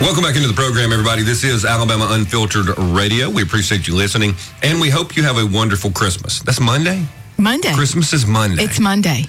Welcome 0.00 0.22
back 0.22 0.36
into 0.36 0.46
the 0.48 0.54
program, 0.54 0.92
everybody. 0.92 1.22
This 1.22 1.42
is 1.42 1.64
Alabama 1.64 2.06
Unfiltered 2.10 2.78
Radio. 2.78 3.28
We 3.28 3.42
appreciate 3.42 3.88
you 3.88 3.96
listening, 3.96 4.34
and 4.62 4.80
we 4.80 4.90
hope 4.90 5.16
you 5.16 5.24
have 5.24 5.38
a 5.38 5.44
wonderful 5.44 5.90
Christmas. 5.90 6.40
That's 6.40 6.60
Monday. 6.60 7.04
Monday. 7.36 7.72
Christmas 7.74 8.12
is 8.12 8.24
Monday. 8.24 8.62
It's 8.62 8.78
Monday. 8.78 9.24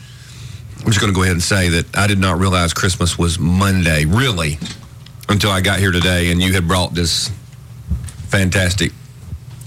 I'm 0.79 0.85
just 0.85 0.99
going 1.01 1.11
to 1.11 1.15
go 1.15 1.23
ahead 1.23 1.33
and 1.33 1.41
say 1.43 1.69
that 1.69 1.97
I 1.97 2.05
did 2.05 2.19
not 2.19 2.37
realize 2.37 2.71
Christmas 2.73 3.17
was 3.17 3.39
Monday, 3.39 4.05
really, 4.05 4.59
until 5.27 5.49
I 5.49 5.59
got 5.61 5.79
here 5.79 5.91
today, 5.91 6.31
and 6.31 6.39
you 6.41 6.53
had 6.53 6.67
brought 6.67 6.93
this 6.93 7.29
fantastic 8.27 8.91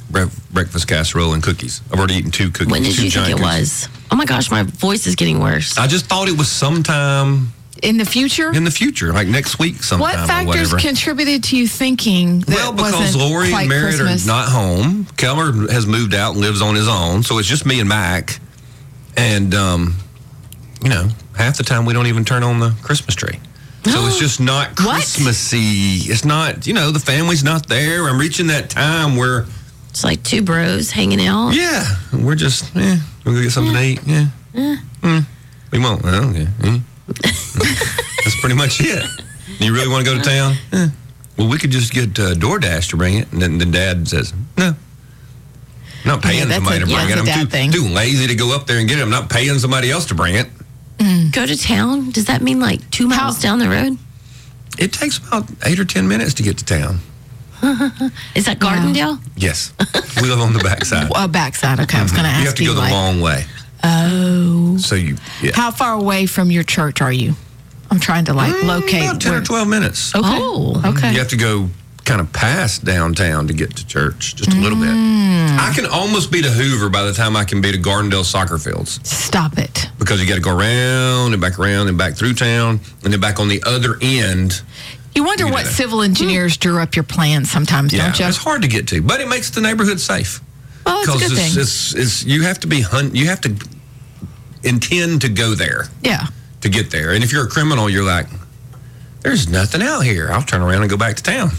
bre- 0.08 0.24
breakfast 0.52 0.86
casserole 0.86 1.34
and 1.34 1.42
cookies. 1.42 1.82
I've 1.92 1.98
already 1.98 2.14
eaten 2.14 2.30
two 2.30 2.50
cookies. 2.50 2.70
When 2.70 2.84
did 2.84 2.94
two 2.94 3.04
you 3.06 3.10
think 3.10 3.28
it 3.28 3.32
cookies. 3.32 3.42
was? 3.44 3.88
Oh 4.12 4.16
my 4.16 4.24
gosh, 4.24 4.50
my 4.52 4.62
voice 4.62 5.06
is 5.08 5.16
getting 5.16 5.40
worse. 5.40 5.76
I 5.76 5.88
just 5.88 6.06
thought 6.06 6.28
it 6.28 6.38
was 6.38 6.48
sometime 6.48 7.52
In 7.82 7.96
the 7.98 8.04
future, 8.04 8.52
in 8.54 8.62
the 8.64 8.70
future, 8.70 9.12
like 9.12 9.26
next 9.26 9.58
week 9.58 9.82
sometime 9.82 10.00
what 10.00 10.26
factors 10.28 10.72
whatever. 10.72 10.78
contributed 10.78 11.42
to 11.44 11.56
you 11.56 11.66
thinking 11.66 12.40
that 12.40 12.48
Well, 12.56 12.72
because 12.72 12.92
wasn't 12.94 13.22
Lori 13.24 13.48
quite 13.50 13.60
and 13.62 13.68
Merritt 13.70 13.96
Christmas? 13.96 14.24
are 14.24 14.28
not 14.28 14.48
home. 14.48 15.06
Keller 15.16 15.52
has 15.72 15.84
moved 15.86 16.14
out 16.14 16.32
and 16.34 16.40
lives 16.40 16.62
on 16.62 16.76
his 16.76 16.86
own, 16.86 17.22
so 17.24 17.38
it's 17.38 17.48
just 17.48 17.66
me 17.66 17.80
and 17.80 17.88
Mac. 17.88 18.38
And 19.16 19.52
um, 19.54 19.96
you 20.82 20.90
know, 20.90 21.08
half 21.36 21.56
the 21.58 21.64
time 21.64 21.84
we 21.84 21.92
don't 21.92 22.06
even 22.06 22.24
turn 22.24 22.42
on 22.44 22.60
the 22.60 22.72
Christmas 22.82 23.14
tree. 23.16 23.38
So 23.84 24.06
it's 24.06 24.18
just 24.20 24.38
not 24.52 24.68
What? 24.78 24.94
Christmassy. 24.94 26.08
It's 26.12 26.24
not, 26.24 26.66
you 26.68 26.74
know, 26.74 26.92
the 26.92 27.00
family's 27.00 27.42
not 27.42 27.68
there. 27.68 28.08
I'm 28.08 28.18
reaching 28.18 28.46
that 28.46 28.70
time 28.70 29.16
where, 29.16 29.44
It's 29.90 30.04
like 30.04 30.22
two 30.22 30.42
bros 30.42 30.92
hanging 30.92 31.20
out. 31.26 31.50
yeah, 31.50 31.84
we're 32.12 32.36
just, 32.36 32.74
eh, 32.76 32.96
we'll 33.24 33.34
go 33.34 33.42
get 33.42 33.50
something 33.50 33.74
to 33.74 33.82
eat. 33.82 34.00
Yeah. 34.06 34.26
Mm. 34.54 35.26
We 35.72 35.78
won't. 35.80 36.02
Well, 36.04 36.30
okay. 36.30 36.46
Mm. 36.60 36.80
That's 37.22 38.40
pretty 38.40 38.54
much 38.56 38.80
it. 38.80 39.04
You 39.58 39.74
really 39.74 39.88
want 39.88 40.04
to 40.06 40.12
go 40.12 40.18
to 40.18 40.24
town? 40.24 40.54
Eh. 40.72 40.88
Well, 41.38 41.48
we 41.48 41.58
could 41.58 41.70
just 41.70 41.92
get 41.92 42.18
uh, 42.18 42.34
DoorDash 42.34 42.90
to 42.90 42.96
bring 42.96 43.14
it. 43.14 43.32
And 43.32 43.40
then, 43.42 43.58
then 43.58 43.70
Dad 43.70 44.06
says, 44.08 44.32
no. 44.56 44.68
I'm 44.68 44.76
not 46.04 46.22
paying 46.22 46.48
Yeah, 46.48 46.54
somebody 46.56 46.76
a- 46.78 46.84
to 46.84 46.90
yeah, 46.90 47.04
bring 47.06 47.18
it. 47.18 47.18
I'm 47.18 47.40
too, 47.40 47.46
thing. 47.50 47.70
too 47.72 47.88
lazy 47.88 48.26
to 48.26 48.34
go 48.34 48.54
up 48.54 48.66
there 48.66 48.78
and 48.78 48.88
get 48.88 48.98
it. 48.98 49.02
I'm 49.02 49.10
not 49.10 49.30
paying 49.30 49.58
somebody 49.58 49.90
else 49.90 50.06
to 50.06 50.14
bring 50.14 50.34
it. 50.34 50.48
Go 51.32 51.46
to 51.46 51.56
town? 51.58 52.10
Does 52.10 52.26
that 52.26 52.42
mean 52.42 52.60
like 52.60 52.88
two 52.90 53.08
miles 53.08 53.40
down 53.40 53.58
the 53.58 53.68
road? 53.68 53.98
It 54.78 54.92
takes 54.92 55.18
about 55.18 55.46
eight 55.66 55.80
or 55.80 55.84
10 55.84 56.06
minutes 56.06 56.34
to 56.34 56.42
get 56.42 56.58
to 56.58 56.64
town. 56.64 56.98
Is 58.34 58.44
that 58.46 58.58
Gardendale? 58.58 59.18
Yes. 59.36 59.72
we 60.20 60.28
live 60.28 60.40
on 60.40 60.52
the 60.52 60.60
backside. 60.60 61.10
uh, 61.14 61.26
backside. 61.28 61.80
Okay, 61.80 61.98
I 61.98 62.02
was 62.02 62.12
going 62.12 62.24
to 62.24 62.30
ask 62.30 62.40
you 62.40 62.46
have 62.46 62.54
to 62.56 62.64
go 62.64 62.74
the 62.74 62.80
like, 62.80 62.92
long 62.92 63.20
way. 63.20 63.44
Oh, 63.84 64.76
So 64.78 64.94
you, 64.94 65.16
yeah. 65.42 65.52
how 65.54 65.70
far 65.70 65.94
away 65.94 66.26
from 66.26 66.50
your 66.50 66.62
church 66.62 67.00
are 67.00 67.12
you? 67.12 67.34
I'm 67.90 68.00
trying 68.00 68.24
to 68.26 68.32
like 68.34 68.62
locate. 68.64 69.02
Mm, 69.02 69.10
About 69.10 69.20
10 69.20 69.32
where- 69.32 69.40
or 69.42 69.44
12 69.44 69.68
minutes. 69.68 70.14
Okay. 70.14 70.24
Oh. 70.26 70.80
okay. 70.96 71.12
You 71.12 71.18
have 71.18 71.28
to 71.28 71.36
go 71.36 71.68
kind 72.04 72.20
of 72.20 72.32
past 72.32 72.84
downtown 72.84 73.46
to 73.46 73.54
get 73.54 73.76
to 73.76 73.86
church, 73.86 74.34
just 74.34 74.50
a 74.52 74.56
little 74.56 74.78
bit. 74.78 74.88
Mm. 74.88 75.58
I 75.58 75.72
can 75.74 75.86
almost 75.86 76.32
be 76.32 76.42
to 76.42 76.50
Hoover 76.50 76.88
by 76.88 77.02
the 77.02 77.12
time 77.12 77.36
I 77.36 77.44
can 77.44 77.60
be 77.60 77.70
to 77.70 77.78
Gardendale 77.78 78.24
soccer 78.24 78.58
fields 78.58 78.98
Stop 79.08 79.56
it. 79.58 79.88
because 79.98 80.20
you 80.20 80.26
got 80.26 80.34
to 80.34 80.40
go 80.40 80.56
around 80.56 81.32
and 81.32 81.40
back 81.40 81.58
around 81.60 81.88
and 81.88 81.96
back 81.96 82.14
through 82.14 82.34
town 82.34 82.80
and 83.04 83.12
then 83.12 83.20
back 83.20 83.38
on 83.38 83.46
the 83.48 83.62
other 83.64 83.98
end. 84.00 84.62
You 85.14 85.22
wonder 85.24 85.44
You 85.46 85.52
what 85.52 85.64
that. 85.66 85.72
civil 85.72 86.00
engineers 86.02 86.56
drew 86.56 86.78
up 86.80 86.96
your 86.96 87.02
plans 87.04 87.50
sometimes, 87.50 87.92
Yeah, 87.92 88.06
don't 88.06 88.18
you? 88.18 88.26
it's 88.26 88.38
hard 88.38 88.62
to 88.62 88.68
get 88.68 88.88
to, 88.88 89.00
but 89.02 89.20
it 89.20 89.28
makes 89.28 89.50
the 89.50 89.60
neighborhood 89.60 90.00
safe. 90.00 90.40
Oh, 90.84 91.04
well, 91.06 91.16
it's 91.16 91.24
a 91.24 91.28
good 91.28 91.38
it's, 91.38 91.54
thing. 91.54 91.62
it's, 91.62 91.94
it's 91.94 92.24
you 92.24 92.42
have 92.42 92.58
to 92.60 92.66
be 92.66 92.80
hunt, 92.80 93.14
you 93.14 93.26
have 93.28 93.40
to 93.42 93.54
intend 94.64 95.20
to 95.22 95.28
go 95.28 95.54
there 95.54 95.84
yeah. 96.02 96.26
to 96.60 96.68
get 96.68 96.90
there. 96.90 97.12
And 97.12 97.22
if 97.24 97.32
you're 97.32 97.44
a 97.44 97.48
criminal, 97.48 97.88
you're 97.90 98.04
like, 98.04 98.26
there's 99.20 99.48
nothing 99.48 99.82
out 99.82 100.00
here. 100.00 100.28
I'll 100.30 100.42
turn 100.42 100.60
around 100.62 100.82
and 100.82 100.90
go 100.90 100.96
back 100.96 101.16
to 101.16 101.22
town. 101.22 101.50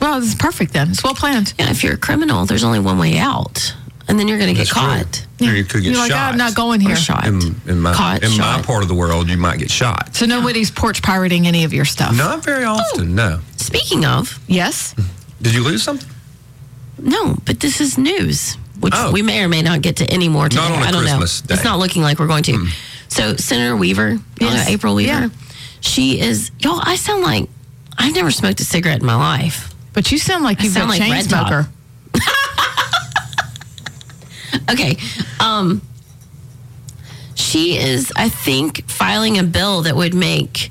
Well, 0.00 0.20
this 0.20 0.30
is 0.30 0.34
perfect 0.34 0.72
then. 0.72 0.90
It's 0.90 1.02
well 1.02 1.14
planned. 1.14 1.54
Yeah, 1.58 1.70
if 1.70 1.82
you're 1.82 1.94
a 1.94 1.98
criminal, 1.98 2.44
there's 2.44 2.64
only 2.64 2.78
one 2.78 2.98
way 2.98 3.16
out. 3.18 3.74
And 4.08 4.18
then 4.20 4.28
you're 4.28 4.38
going 4.38 4.54
to 4.54 4.54
get 4.54 4.68
That's 4.68 4.70
true. 4.70 4.82
caught. 4.82 5.26
Or 5.40 5.52
you 5.56 5.64
could 5.64 5.82
get 5.82 5.90
You're 5.90 5.98
like, 5.98 6.12
oh, 6.12 6.14
shot. 6.14 6.32
I'm 6.32 6.38
not 6.38 6.54
going 6.54 6.80
Or 6.82 6.88
here. 6.88 6.96
shot. 6.96 7.26
in, 7.26 7.40
in 7.66 7.80
my 7.80 7.92
Caught, 7.92 8.22
in 8.22 8.36
my 8.38 8.62
part 8.62 8.82
of 8.82 8.88
the 8.88 8.94
world, 8.94 9.28
you 9.28 9.36
might 9.36 9.58
get 9.58 9.70
shot. 9.70 10.14
So 10.14 10.26
nobody's 10.26 10.70
porch 10.70 11.02
pirating 11.02 11.46
any 11.46 11.64
of 11.64 11.72
your 11.72 11.84
stuff. 11.84 12.16
Not 12.16 12.44
very 12.44 12.62
often. 12.64 13.14
No. 13.16 13.40
Oh, 13.40 13.44
speaking 13.56 14.04
of, 14.04 14.38
Yes. 14.46 14.94
Did 15.42 15.54
you 15.54 15.64
lose 15.64 15.82
something? 15.82 16.08
no, 16.98 17.36
but 17.44 17.60
this 17.60 17.80
is 17.80 17.98
news, 17.98 18.56
which 18.80 18.92
Oh. 18.96 19.12
we 19.12 19.22
may 19.22 19.42
or 19.42 19.48
may 19.48 19.62
not 19.62 19.82
get 19.82 19.96
to 19.96 20.04
any 20.10 20.28
more 20.28 20.48
today. 20.48 20.60
Not 20.62 20.72
on 20.72 20.82
a 20.82 20.86
I 20.86 20.90
don't 20.90 21.02
Christmas 21.02 21.42
know. 21.42 21.46
day. 21.48 21.54
It's 21.54 21.64
not 21.64 21.78
looking 21.78 22.02
like 22.02 22.18
we're 22.18 22.26
going 22.26 22.42
to. 22.44 22.66
So 23.08 23.36
Senator 23.36 23.76
Weaver, 23.76 24.10
you 24.10 24.20
Yes. 24.40 24.66
know, 24.66 24.72
April 24.72 24.94
Weaver, 24.94 25.10
Yeah. 25.12 25.28
she 25.80 26.20
is, 26.20 26.50
y'all, 26.58 26.80
I 26.82 26.96
sound 26.96 27.22
like 27.22 27.48
I've 27.98 28.14
never 28.14 28.30
smoked 28.30 28.60
a 28.60 28.64
cigarette 28.64 29.00
in 29.00 29.06
my 29.06 29.14
life. 29.16 29.72
But 29.92 30.12
you 30.12 30.18
sound 30.18 30.44
like 30.44 30.62
you've 30.62 30.72
sound 30.72 30.90
been 30.90 31.00
a 31.02 31.06
like 31.06 31.08
chain 31.08 31.12
Red 31.12 31.24
smoker. 31.24 31.68
Okay. 34.70 34.96
Um 35.40 35.82
she 37.34 37.76
is 37.78 38.12
I 38.16 38.28
think 38.28 38.88
filing 38.88 39.38
a 39.38 39.42
bill 39.42 39.82
that 39.82 39.94
would 39.96 40.14
make 40.14 40.70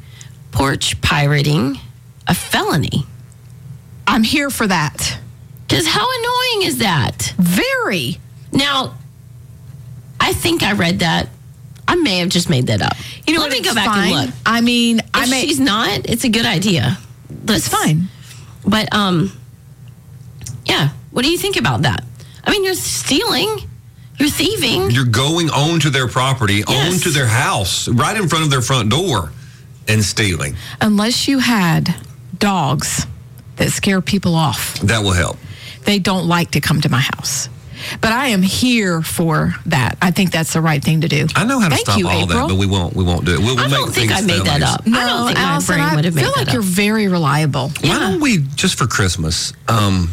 porch 0.51 0.99
pirating 1.01 1.79
a 2.27 2.33
felony. 2.33 3.05
I'm 4.07 4.23
here 4.23 4.49
for 4.49 4.65
that. 4.67 5.17
Cuz 5.69 5.87
how 5.87 6.05
annoying 6.19 6.67
is 6.67 6.77
that? 6.79 7.33
Very. 7.37 8.19
Now 8.51 8.93
I 10.19 10.33
think 10.33 10.63
I 10.63 10.73
read 10.73 10.99
that. 10.99 11.29
I 11.87 11.95
may 11.95 12.17
have 12.19 12.29
just 12.29 12.49
made 12.49 12.67
that 12.67 12.81
up. 12.81 12.93
You 13.27 13.33
know 13.35 13.41
Let 13.41 13.51
what? 13.51 13.59
me 13.59 13.63
go 13.69 13.75
back 13.75 13.85
fine. 13.87 14.13
and 14.13 14.25
look. 14.27 14.35
I 14.45 14.61
mean, 14.61 15.01
I 15.13 15.23
If 15.23 15.29
may. 15.29 15.41
she's 15.41 15.59
not, 15.59 16.09
it's 16.09 16.23
a 16.23 16.29
good 16.29 16.45
idea. 16.45 16.97
It's 17.47 17.67
fine. 17.67 18.09
But 18.65 18.93
um 18.93 19.31
yeah, 20.65 20.89
what 21.11 21.23
do 21.23 21.31
you 21.31 21.37
think 21.37 21.57
about 21.57 21.83
that? 21.83 22.03
I 22.43 22.51
mean, 22.51 22.63
you're 22.63 22.73
stealing, 22.75 23.49
you're 24.19 24.29
thieving. 24.29 24.91
You're 24.91 25.05
going 25.05 25.49
onto 25.49 25.89
their 25.89 26.07
property, 26.07 26.63
Yes. 26.67 26.93
onto 26.93 27.09
their 27.11 27.27
house, 27.27 27.87
right 27.87 28.15
in 28.17 28.27
front 28.29 28.43
of 28.45 28.49
their 28.51 28.61
front 28.61 28.89
door, 28.89 29.31
and 29.87 30.03
stealing. 30.03 30.55
Unless 30.81 31.27
you 31.27 31.39
had 31.39 31.95
dogs 32.39 33.05
that 33.57 33.71
scare 33.71 34.01
people 34.01 34.35
off, 34.35 34.79
That 34.81 35.03
will 35.03 35.13
help. 35.13 35.37
They 35.85 35.99
don't 35.99 36.27
like 36.27 36.51
to 36.51 36.61
come 36.61 36.81
to 36.81 36.89
my 36.89 36.99
house. 37.01 37.49
But 38.01 38.13
I 38.13 38.27
am 38.27 38.41
here 38.41 39.01
for 39.01 39.53
that. 39.67 39.97
I 40.01 40.09
think 40.11 40.31
that's 40.31 40.53
the 40.53 40.61
right 40.61 40.81
thing 40.83 41.01
to 41.01 41.07
do. 41.07 41.27
I 41.35 41.43
know 41.45 41.59
how 41.59 41.67
to 41.69 41.75
Thank 41.75 41.85
stop 41.87 41.99
you, 41.99 42.07
all 42.07 42.23
April. 42.23 42.47
that, 42.47 42.53
but 42.53 42.57
we 42.57 42.65
won't. 42.65 42.95
We 42.95 43.03
won't 43.03 43.25
do 43.25 43.33
it. 43.33 43.39
We'll, 43.39 43.55
we'll 43.57 43.65
I 43.65 43.69
don't 43.69 43.93
think 43.93 44.11
I 44.11 44.21
made 44.21 44.41
that 44.45 44.61
felonies. 44.61 44.73
up. 44.73 44.81
I 44.87 45.05
don't 45.07 45.25
think 45.27 45.37
my 45.39 45.59
brain 45.67 45.79
I 45.81 45.95
would 45.95 46.05
have 46.05 46.15
made 46.15 46.23
that 46.23 46.29
up. 46.29 46.31
I 46.31 46.35
feel 46.37 46.45
like 46.45 46.53
you're 46.53 46.61
very 46.63 47.07
reliable. 47.07 47.69
Why 47.81 47.89
Yeah. 47.89 47.99
don't 47.99 48.21
we 48.21 48.37
just 48.55 48.77
for 48.77 48.87
Christmas? 48.87 49.53
Um, 49.67 50.09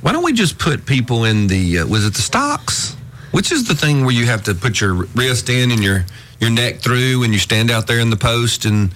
why 0.00 0.12
don't 0.12 0.24
we 0.24 0.32
just 0.32 0.58
put 0.58 0.86
people 0.86 1.24
in 1.24 1.46
the? 1.48 1.80
Uh, 1.80 1.86
was 1.86 2.06
it 2.06 2.14
the 2.14 2.22
stocks? 2.22 2.96
Which 3.32 3.52
is 3.52 3.68
the 3.68 3.74
thing 3.74 4.04
where 4.04 4.14
you 4.14 4.26
have 4.26 4.42
to 4.44 4.54
put 4.54 4.80
your 4.80 4.94
wrist 5.14 5.48
in 5.50 5.70
and 5.70 5.84
your 5.84 6.06
your 6.40 6.50
neck 6.50 6.78
through, 6.80 7.22
and 7.22 7.32
you 7.34 7.38
stand 7.38 7.70
out 7.70 7.86
there 7.86 8.00
in 8.00 8.08
the 8.10 8.16
post 8.16 8.64
and 8.64 8.92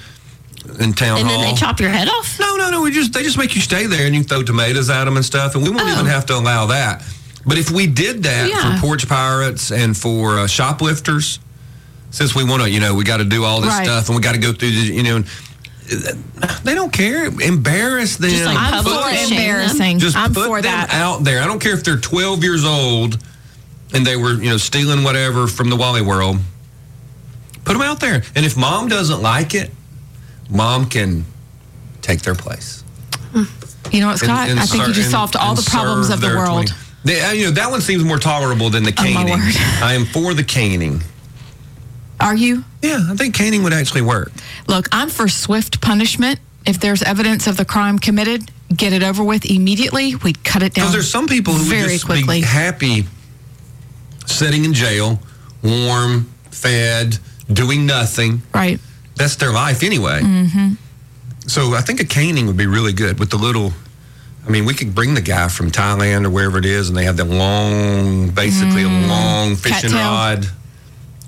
in 0.80 0.92
town 0.94 1.18
and 1.18 1.28
hall. 1.28 1.40
then 1.42 1.50
they 1.54 1.54
chop 1.58 1.80
your 1.80 1.90
head 1.90 2.08
off? 2.08 2.38
No, 2.40 2.56
no, 2.56 2.70
no. 2.70 2.82
We 2.82 2.90
just 2.90 3.12
they 3.12 3.22
just 3.22 3.38
make 3.38 3.54
you 3.54 3.60
stay 3.60 3.86
there 3.86 4.06
and 4.06 4.14
you 4.14 4.22
throw 4.24 4.42
tomatoes 4.42 4.88
at 4.90 5.04
them 5.04 5.16
and 5.16 5.24
stuff, 5.24 5.54
and 5.54 5.62
we 5.64 5.70
won't 5.70 5.82
Oh. 5.88 5.92
even 5.92 6.06
have 6.06 6.26
to 6.26 6.34
allow 6.36 6.66
that. 6.66 7.02
But 7.46 7.58
if 7.58 7.70
we 7.70 7.86
did 7.86 8.22
that 8.22 8.48
Yeah. 8.48 8.76
for 8.76 8.80
porch 8.80 9.06
pirates 9.08 9.70
and 9.70 9.96
for 9.96 10.38
uh, 10.38 10.46
shoplifters, 10.46 11.38
since 12.10 12.34
we 12.34 12.44
want 12.44 12.62
to, 12.62 12.70
you 12.70 12.80
know, 12.80 12.94
we 12.94 13.04
got 13.04 13.18
to 13.18 13.24
do 13.24 13.44
all 13.44 13.60
this 13.60 13.70
Right. 13.70 13.84
stuff 13.86 14.08
and 14.08 14.16
we 14.16 14.22
got 14.22 14.32
to 14.32 14.38
go 14.38 14.52
through, 14.52 14.70
the, 14.70 14.76
you 14.94 15.02
know, 15.02 15.16
and, 15.16 15.26
they 16.62 16.74
don't 16.74 16.92
care. 16.92 17.26
Embarrass 17.26 18.16
them. 18.16 18.30
Just 18.30 18.44
like 18.46 18.56
I'm 18.56 18.82
public 18.82 19.18
for 19.18 19.32
embarrassing. 19.34 19.98
Just 19.98 20.16
I'm 20.16 20.32
put 20.32 20.46
for 20.46 20.62
them 20.62 20.72
that. 20.72 20.94
out 20.94 21.24
there. 21.24 21.42
I 21.42 21.46
don't 21.46 21.58
care 21.60 21.74
if 21.74 21.84
they're 21.84 21.98
12 21.98 22.42
years 22.42 22.64
old 22.64 23.18
and 23.92 24.06
they 24.06 24.16
were, 24.16 24.32
you 24.42 24.48
know, 24.48 24.56
stealing 24.56 25.04
whatever 25.04 25.46
from 25.46 25.68
the 25.68 25.76
Wally 25.76 26.00
World. 26.00 26.38
Put 27.64 27.74
them 27.74 27.82
out 27.82 28.00
there. 28.00 28.22
And 28.34 28.46
if 28.46 28.56
mom 28.56 28.88
doesn't 28.88 29.20
like 29.20 29.54
it, 29.54 29.70
mom 30.50 30.86
can 30.88 31.24
take 32.02 32.22
their 32.22 32.34
place. 32.34 32.82
You 33.92 34.00
know 34.00 34.06
what, 34.06 34.12
And- 34.12 34.18
Scott? 34.20 34.48
and 34.48 34.60
I 34.60 34.66
think 34.66 34.86
you 34.86 34.92
just 34.92 35.10
solved 35.10 35.36
all 35.36 35.54
the 35.54 35.62
problems 35.68 36.10
of 36.10 36.20
the 36.20 36.28
world. 36.28 36.66
20 36.68 36.72
They- 37.04 37.20
uh, 37.20 37.32
you 37.32 37.44
know, 37.46 37.50
that 37.52 37.70
one 37.70 37.80
seems 37.82 38.02
more 38.02 38.18
tolerable 38.18 38.70
than 38.70 38.82
the 38.82 38.94
Oh, 38.96 39.02
caning. 39.02 39.38
word. 39.38 39.54
I 39.82 39.92
am 39.94 40.06
for 40.06 40.32
the 40.34 40.42
caning. 40.44 41.02
Are 42.20 42.34
you? 42.34 42.64
Yeah, 42.80 43.06
I 43.10 43.16
think 43.16 43.34
caning 43.34 43.62
would 43.64 43.72
actually 43.74 44.00
work. 44.02 44.32
Look, 44.68 44.88
I'm 44.92 45.10
for 45.10 45.28
swift 45.28 45.80
punishment. 45.82 46.38
If 46.64 46.80
there's 46.80 47.02
evidence 47.02 47.46
of 47.46 47.56
the 47.58 47.64
crime 47.66 47.98
committed, 47.98 48.50
get 48.74 48.94
it 48.94 49.02
over 49.02 49.22
with 49.22 49.44
immediately. 49.44 50.14
We'd 50.14 50.42
cut 50.44 50.62
it 50.62 50.72
down. 50.72 50.84
Because 50.84 50.92
there's 50.92 51.10
some 51.10 51.26
people 51.26 51.52
who 51.52 51.60
would 51.68 51.68
very 51.68 51.92
just 51.94 52.06
quickly. 52.06 52.40
be 52.40 52.46
happy 52.46 53.06
sitting 54.26 54.64
in 54.64 54.72
jail, 54.72 55.20
warm, 55.62 56.30
fed, 56.50 57.18
doing 57.52 57.84
nothing. 57.84 58.40
right. 58.54 58.80
That's 59.16 59.36
their 59.36 59.52
life 59.52 59.82
anyway. 59.82 60.20
Mm-hmm. 60.22 60.74
So 61.46 61.74
I 61.74 61.80
think 61.82 62.00
a 62.00 62.04
caning 62.04 62.46
would 62.46 62.56
be 62.56 62.66
really 62.66 62.92
good 62.92 63.18
with 63.20 63.30
the 63.30 63.36
little. 63.36 63.72
I 64.46 64.50
mean, 64.50 64.64
we 64.66 64.74
could 64.74 64.94
bring 64.94 65.14
the 65.14 65.22
guy 65.22 65.48
from 65.48 65.70
Thailand 65.70 66.26
or 66.26 66.30
wherever 66.30 66.58
it 66.58 66.66
is, 66.66 66.88
and 66.88 66.96
they 66.98 67.04
have 67.04 67.16
the 67.16 67.24
long, 67.24 68.28
basically 68.30 68.82
a 68.82 68.88
long 68.88 69.56
fishing 69.56 69.90
Cattail. 69.90 70.10
rod, 70.10 70.46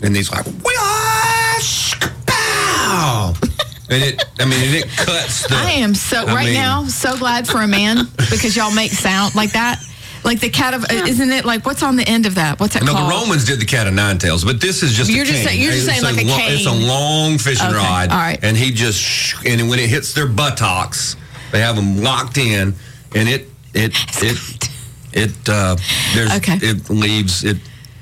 and 0.02 0.14
he's 0.14 0.30
like, 0.30 0.44
"Whish, 0.46 1.94
pow!" 2.26 3.32
and 3.90 4.02
it. 4.02 4.24
I 4.38 4.44
mean, 4.44 4.62
and 4.62 4.74
it 4.74 4.88
cuts. 4.96 5.46
The, 5.48 5.54
I 5.54 5.70
am 5.72 5.94
so 5.94 6.26
I 6.26 6.34
right 6.34 6.44
mean- 6.46 6.54
now 6.54 6.84
so 6.84 7.16
glad 7.16 7.46
for 7.48 7.62
a 7.62 7.68
man 7.68 8.04
because 8.30 8.54
y'all 8.56 8.74
make 8.74 8.90
sound 8.92 9.34
like 9.34 9.52
that. 9.52 9.82
Like 10.26 10.40
the 10.40 10.50
cat 10.50 10.74
of 10.74 10.84
isn't 10.90 11.30
it 11.30 11.44
like 11.44 11.64
what's 11.64 11.84
on 11.84 11.94
the 11.94 12.06
end 12.06 12.26
of 12.26 12.34
that? 12.34 12.58
What's 12.58 12.74
that 12.74 12.82
No, 12.82 12.92
called? 12.92 13.06
the 13.10 13.14
Romans 13.14 13.44
did 13.44 13.60
the 13.60 13.64
cat 13.64 13.86
of 13.86 13.94
nine 13.94 14.18
tails, 14.18 14.44
but 14.44 14.60
this 14.60 14.82
is 14.82 14.92
just 14.92 15.08
You're 15.08 15.22
a 15.22 15.26
just 15.26 15.38
cane. 15.38 15.46
saying- 15.46 15.62
you're 15.62 15.70
just 15.72 15.86
It's 15.88 16.00
saying 16.00 16.16
like 16.16 16.24
a 16.24 16.28
lo- 16.28 16.38
It's 16.40 16.66
a 16.66 16.72
long 16.72 17.38
fishing 17.38 17.64
Okay, 17.68 17.76
rod, 17.76 18.10
all 18.10 18.18
right. 18.18 18.38
and 18.42 18.56
he 18.56 18.72
just 18.72 19.34
and 19.46 19.68
when 19.70 19.78
it 19.78 19.88
hits 19.88 20.12
their 20.14 20.26
buttocks, 20.26 21.14
they 21.52 21.60
have 21.60 21.76
them 21.76 22.02
locked 22.02 22.38
in, 22.38 22.74
and 23.14 23.28
it 23.28 23.48
it 23.72 23.94
it 24.20 24.68
it 25.12 25.48
uh, 25.48 25.76
there's 26.14 26.32
Okay. 26.32 26.58
it 26.60 26.90
leaves 26.90 27.44
it 27.44 27.58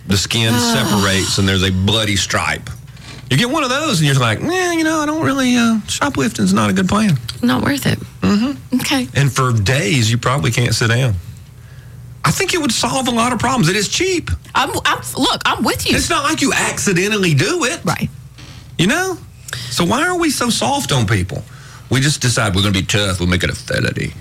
the 0.06 0.16
skin 0.16 0.54
separates, 0.58 1.36
and 1.38 1.46
there's 1.46 1.62
a 1.62 1.70
bloody 1.70 2.16
stripe. 2.16 2.70
You 3.30 3.36
get 3.36 3.50
one 3.50 3.64
of 3.64 3.70
those, 3.70 4.00
and 4.00 4.06
you're 4.06 4.18
like, 4.18 4.40
yeah, 4.40 4.72
you 4.72 4.84
know, 4.84 5.00
I 5.00 5.06
don't 5.06 5.22
really 5.22 5.56
uh, 5.56 5.80
shoplifting's 5.88 6.52
not 6.54 6.70
a 6.70 6.72
good 6.72 6.88
plan. 6.88 7.18
Not 7.42 7.62
worth 7.62 7.86
it. 7.86 7.98
Mm-hmm. 8.22 8.80
Okay. 8.80 9.08
And 9.14 9.30
for 9.30 9.52
days, 9.52 10.10
you 10.10 10.16
probably 10.18 10.50
can't 10.50 10.74
sit 10.74 10.88
down. 10.88 11.14
I 12.24 12.30
think 12.30 12.54
it 12.54 12.60
would 12.60 12.72
solve 12.72 13.06
a 13.08 13.10
lot 13.10 13.32
of 13.32 13.38
problems. 13.38 13.68
It 13.68 13.76
is 13.76 13.88
cheap. 13.88 14.30
I'm, 14.54 14.70
I'm 14.84 15.02
look, 15.16 15.42
I'm 15.44 15.62
with 15.62 15.88
you. 15.88 15.96
It's 15.96 16.08
not 16.08 16.24
like 16.24 16.40
you 16.40 16.52
accidentally 16.52 17.34
do 17.34 17.64
it. 17.64 17.84
Right. 17.84 18.08
You 18.78 18.86
know? 18.86 19.18
So 19.70 19.84
why 19.84 20.06
are 20.06 20.18
we 20.18 20.30
so 20.30 20.50
soft 20.50 20.90
on 20.90 21.06
people? 21.06 21.42
We 21.90 22.00
just 22.00 22.22
decide 22.22 22.54
we're 22.54 22.62
going 22.62 22.74
to 22.74 22.80
be 22.80 22.86
tough. 22.86 23.20
We'll 23.20 23.28
make 23.28 23.44
it 23.44 23.50
a 23.50 23.54
felony. 23.54 24.12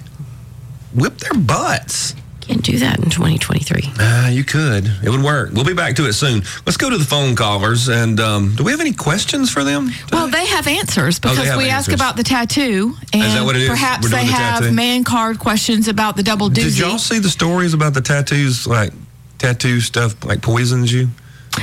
Whip 0.93 1.17
their 1.17 1.33
butts. 1.33 2.13
Can't 2.47 2.61
do 2.61 2.77
that 2.79 2.97
in 2.99 3.09
2023. 3.09 3.83
Ah, 3.99 4.27
you 4.27 4.43
could. 4.43 4.85
It 5.01 5.09
would 5.09 5.21
work. 5.23 5.51
We'll 5.53 5.63
be 5.63 5.73
back 5.73 5.95
to 5.95 6.05
it 6.07 6.13
soon. 6.13 6.43
Let's 6.65 6.75
go 6.75 6.89
to 6.89 6.97
the 6.97 7.05
phone 7.05 7.37
callers. 7.37 7.87
And 7.87 8.19
um, 8.19 8.53
do 8.55 8.65
we 8.65 8.71
have 8.71 8.81
any 8.81 8.91
questions 8.91 9.49
for 9.49 9.63
them? 9.63 9.89
Well, 10.11 10.27
they 10.27 10.45
have 10.47 10.67
answers 10.67 11.19
because 11.19 11.39
Oh, 11.39 11.43
have 11.43 11.57
we 11.57 11.69
ask 11.69 11.91
about 11.93 12.17
the 12.17 12.23
tattoo, 12.23 12.95
and 13.13 13.21
that 13.23 13.45
what 13.45 13.55
it 13.55 13.61
is? 13.61 13.69
perhaps 13.69 14.09
they 14.09 14.25
the 14.25 14.31
have 14.33 14.59
tattoo? 14.63 14.73
man 14.73 15.05
card 15.05 15.39
questions 15.39 15.87
about 15.87 16.17
the 16.17 16.23
double 16.23 16.49
doozy. 16.49 16.55
Did 16.75 16.77
y'all 16.79 16.97
see 16.97 17.19
the 17.19 17.29
stories 17.29 17.73
about 17.73 17.93
the 17.93 18.01
tattoos? 18.01 18.67
Like 18.67 18.91
tattoo 19.37 19.79
stuff, 19.79 20.21
like 20.25 20.41
poisons 20.41 20.91
you 20.91 21.07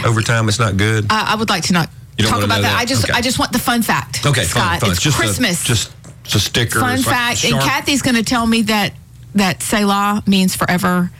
over 0.06 0.22
time. 0.22 0.48
It's 0.48 0.58
not 0.58 0.78
good. 0.78 1.06
I, 1.10 1.32
I 1.32 1.34
would 1.34 1.50
like 1.50 1.64
to 1.64 1.74
not 1.74 1.90
talk 2.18 2.38
about 2.42 2.62
that. 2.62 2.62
that? 2.62 2.78
I 2.78 2.86
just, 2.86 3.04
Okay. 3.04 3.12
I 3.12 3.20
just 3.20 3.38
want 3.38 3.52
the 3.52 3.58
fun 3.58 3.82
fact. 3.82 4.24
okay, 4.24 4.44
Scott. 4.44 4.62
fun, 4.62 4.80
fun. 4.80 4.90
It's 4.92 5.02
just 5.02 5.18
Christmas. 5.18 5.62
A, 5.62 5.66
just 5.66 5.92
it's 6.24 6.34
a 6.36 6.40
sticker. 6.40 6.80
fun 6.80 6.94
It's 6.94 7.06
like 7.06 7.14
fact. 7.38 7.44
and 7.44 7.60
Kathy's 7.60 8.00
going 8.02 8.14
to 8.16 8.22
tell 8.22 8.46
me 8.46 8.62
that 8.62 8.92
that 9.34 9.62
Selah 9.62 10.22
means 10.26 10.54
forever. 10.56 11.10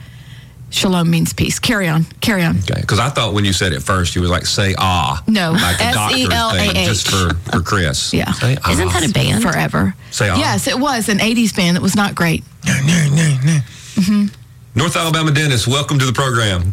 Shalom 0.69 1.09
means 1.09 1.33
peace. 1.33 1.59
Carry 1.59 1.89
on. 1.89 2.05
Carry 2.21 2.43
on. 2.43 2.59
Okay, 2.59 2.79
because 2.79 2.97
I 2.97 3.09
thought 3.09 3.33
when 3.33 3.43
you 3.43 3.51
said 3.51 3.73
it 3.73 3.81
first, 3.83 4.15
you 4.15 4.21
was 4.21 4.29
like 4.31 4.45
say 4.45 4.73
ah. 4.77 5.21
No, 5.27 5.51
like 5.51 5.75
a 5.81 5.91
doctor's 5.91 6.21
S-E-L-A-H. 6.27 6.71
thing, 6.71 6.85
just 6.85 7.07
for 7.09 7.33
for 7.51 7.61
Chris. 7.61 8.13
Yeah. 8.21 8.31
Say 8.31 8.57
ah. 8.63 8.71
Isn't 8.71 8.87
that 8.87 9.09
a 9.09 9.11
band? 9.11 9.43
Forever. 9.43 9.93
Say 10.11 10.29
ah. 10.29 10.37
Yes, 10.37 10.67
it 10.67 10.79
was 10.79 11.09
an 11.09 11.17
'80s 11.17 11.53
band 11.53 11.75
that 11.75 11.81
was 11.81 11.95
not 11.97 12.15
great. 12.15 12.45
No, 12.65 12.73
no, 12.85 13.05
no, 13.09 13.37
no. 13.43 13.59
Mm-hmm. 13.99 14.25
North 14.75 14.95
Alabama 14.95 15.31
Dennis, 15.31 15.67
welcome 15.67 15.99
to 15.99 16.05
the 16.05 16.13
program. 16.13 16.71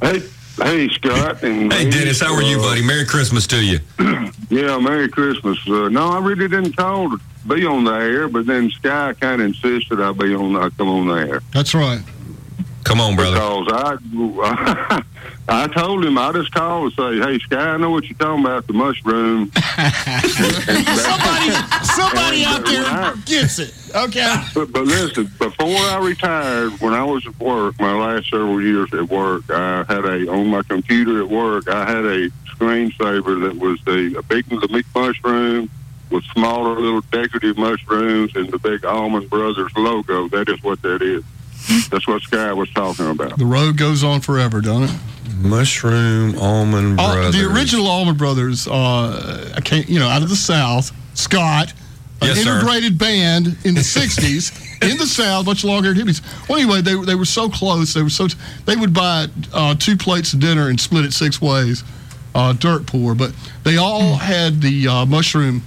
Hey, 0.00 0.22
hey, 0.56 0.88
Scott. 0.88 1.42
And 1.42 1.72
Hey, 1.72 1.90
Dennis, 1.90 2.20
how 2.20 2.34
are 2.34 2.42
you, 2.42 2.58
uh, 2.58 2.62
buddy? 2.62 2.82
Merry 2.84 3.04
Christmas 3.04 3.46
to 3.48 3.62
you. 3.64 3.78
Yeah, 4.50 4.78
Merry 4.78 5.08
Christmas. 5.08 5.58
Uh, 5.66 5.88
no, 5.88 6.10
I 6.10 6.18
really 6.18 6.46
didn't 6.46 6.76
call 6.76 7.08
to 7.08 7.18
be 7.48 7.64
on 7.64 7.84
the 7.84 7.92
air, 7.92 8.28
but 8.28 8.44
then 8.44 8.68
Sky 8.70 9.14
kind 9.18 9.40
of 9.40 9.46
insisted 9.46 9.98
I 9.98 10.12
be 10.12 10.34
on. 10.34 10.54
I 10.56 10.68
come 10.68 10.90
on 10.90 11.08
the 11.08 11.14
air 11.14 11.40
That's 11.54 11.74
right. 11.74 12.02
Come 12.84 13.00
on, 13.00 13.16
brother. 13.16 13.36
because 13.36 13.66
I, 13.72 15.02
I 15.48 15.66
told 15.66 16.04
him 16.04 16.16
I 16.18 16.32
just 16.32 16.52
called 16.52 16.84
and 16.84 16.92
say, 16.94 17.18
"Hey, 17.30 17.38
Sky, 17.40 17.56
I 17.74 17.76
know 17.76 17.90
what 17.90 18.04
you're 18.04 18.16
talking 18.16 18.44
about 18.44 18.66
the 18.66 18.72
mushroom." 18.72 19.50
Somebody, 20.32 21.50
somebody 21.84 22.44
out 22.44 22.64
there 22.64 22.84
uh, 22.84 23.12
Right. 23.14 23.24
gets 23.26 23.58
it. 23.58 23.74
Okay. 23.94 24.34
But, 24.54 24.72
but 24.72 24.84
listen, 24.84 25.24
before 25.38 25.66
I 25.76 25.98
retired, 26.02 26.72
when 26.80 26.94
I 26.94 27.04
was 27.04 27.26
at 27.26 27.38
work, 27.40 27.78
my 27.80 27.92
last 27.92 28.30
several 28.30 28.62
years 28.62 28.92
at 28.94 29.08
work, 29.08 29.50
I 29.50 29.78
had 29.88 30.04
a 30.04 30.30
on 30.30 30.46
my 30.48 30.62
computer 30.62 31.22
at 31.22 31.28
work. 31.28 31.68
I 31.68 31.84
had 31.90 32.04
a 32.04 32.28
screensaver 32.56 33.42
that 33.42 33.56
was 33.58 33.80
the 33.84 34.16
a 34.18 34.22
big 34.22 34.46
the 34.48 34.68
big 34.68 34.86
mushroom 34.94 35.68
with 36.10 36.24
smaller 36.32 36.78
little 36.78 37.00
decorative 37.10 37.56
mushrooms 37.58 38.34
and 38.36 38.50
the 38.50 38.58
big 38.58 38.84
Allman 38.84 39.26
Brothers 39.28 39.72
logo. 39.76 40.28
That 40.28 40.48
is 40.48 40.62
what 40.62 40.80
that 40.82 41.02
is. 41.02 41.24
That's 41.90 42.06
what 42.06 42.22
Sky 42.22 42.52
was 42.52 42.70
talking 42.70 43.08
about. 43.08 43.38
The 43.38 43.46
road 43.46 43.76
goes 43.76 44.02
on 44.04 44.20
forever, 44.20 44.60
don't 44.60 44.84
it? 44.84 44.90
Mushroom 45.34 46.38
Allman 46.38 46.98
All- 46.98 47.14
Brothers. 47.14 47.34
the 47.34 47.50
original 47.52 47.86
Allman 47.86 48.16
Brothers, 48.16 48.66
uh, 48.68 49.52
I 49.56 49.60
can't, 49.60 49.88
you 49.88 49.98
know, 49.98 50.08
out 50.08 50.22
of 50.22 50.28
the 50.28 50.36
South, 50.36 50.90
Scott, 51.14 51.72
an 52.20 52.28
Yes, 52.28 52.42
sir. 52.42 52.54
integrated 52.56 52.98
band 52.98 53.56
in 53.64 53.74
the 53.74 53.80
'60s 53.84 54.52
in 54.90 54.96
the 54.98 55.06
South, 55.06 55.46
much 55.46 55.64
longer 55.64 55.92
than 55.92 56.06
hippies. 56.06 56.20
Well, 56.48 56.58
anyway, 56.58 56.80
they 56.82 56.94
they 57.04 57.14
were 57.14 57.24
so 57.24 57.48
close. 57.48 57.94
They 57.94 58.02
were 58.02 58.10
so 58.10 58.28
they 58.64 58.76
would 58.76 58.94
buy 58.94 59.26
uh, 59.52 59.74
two 59.78 59.96
plates 59.96 60.32
of 60.32 60.40
dinner 60.40 60.68
and 60.68 60.80
split 60.80 61.04
it 61.04 61.12
six 61.12 61.40
ways, 61.40 61.82
uh, 62.34 62.52
dirt 62.52 62.86
poor. 62.86 63.14
But 63.14 63.32
they 63.64 63.76
all 63.76 64.16
had 64.16 64.60
the 64.60 64.86
uh, 64.88 65.06
mushroom 65.06 65.62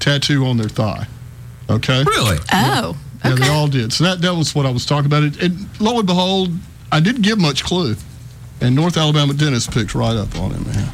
tattoo 0.00 0.46
on 0.46 0.56
their 0.56 0.68
thigh. 0.68 1.06
Okay. 1.70 2.02
Really? 2.04 2.38
Oh, 2.52 2.96
Yeah, 3.24 3.32
okay. 3.32 3.42
they 3.42 3.48
all 3.48 3.66
did. 3.66 3.92
So 3.92 4.04
that, 4.04 4.22
that 4.22 4.34
was 4.34 4.54
what 4.54 4.64
I 4.64 4.70
was 4.70 4.86
talking 4.86 5.04
about. 5.06 5.22
It, 5.24 5.42
and 5.42 5.68
lo 5.80 5.98
and 5.98 6.06
behold, 6.06 6.50
I 6.90 7.00
didn't 7.00 7.20
give 7.22 7.38
much 7.38 7.62
clue. 7.64 7.94
And 8.60 8.74
North 8.74 8.96
Alabama 8.96 9.34
Dennis 9.34 9.66
picked 9.66 9.94
right 9.94 10.16
up 10.16 10.34
on 10.38 10.52
it, 10.52 10.66
man. 10.66 10.88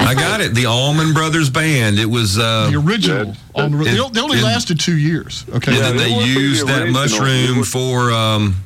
I 0.00 0.14
got 0.14 0.40
it. 0.40 0.54
The 0.54 0.66
Allman 0.66 1.12
Brothers 1.14 1.48
Band. 1.48 1.98
it 1.98 2.06
was. 2.06 2.38
Uh, 2.38 2.68
The 2.70 2.76
original. 2.78 3.26
That- 3.26 3.36
on 3.54 3.70
the, 3.70 3.84
they, 3.84 3.90
it- 3.92 4.12
they 4.12 4.20
only 4.20 4.38
it- 4.38 4.42
lasted 4.44 4.80
two 4.80 4.96
years. 4.98 5.44
Okay. 5.54 5.72
yeah, 5.72 5.78
Yeah, 5.78 5.92
did 5.92 6.00
they 6.00 6.24
used 6.24 6.62
the 6.66 6.72
that 6.72 6.88
mushroom 6.90 7.60
It 7.60 7.64
for 7.66 8.10
um, 8.12 8.56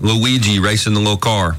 Luigi 0.00 0.58
racing 0.58 0.94
the 0.94 1.00
little 1.00 1.16
car? 1.16 1.56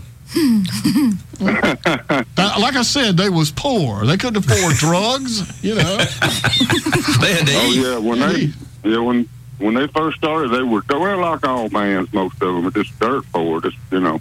Now, 1.39 2.59
like 2.59 2.75
I 2.75 2.81
said, 2.81 3.15
they 3.17 3.29
was 3.29 3.51
poor. 3.51 4.05
They 4.05 4.17
couldn't 4.17 4.43
afford 4.45 4.73
drugs. 4.75 5.63
You 5.63 5.75
know. 5.75 5.97
They 5.97 7.33
had 7.33 7.47
to 7.47 7.53
Oh 7.55 7.69
eat. 7.71 7.81
yeah, 7.81 7.97
when 7.97 8.19
they 8.19 8.51
yeah 8.83 8.99
when 8.99 9.29
when 9.57 9.73
they 9.75 9.87
first 9.87 10.17
started, 10.17 10.49
they 10.51 10.63
were 10.63 10.83
well 10.89 11.17
like 11.19 11.47
all 11.47 11.69
bands, 11.69 12.11
most 12.13 12.33
of 12.35 12.39
them, 12.53 12.63
were 12.65 12.71
just 12.71 12.97
dirt 12.99 13.23
poor, 13.31 13.61
just 13.61 13.77
you 13.91 14.01
know, 14.01 14.19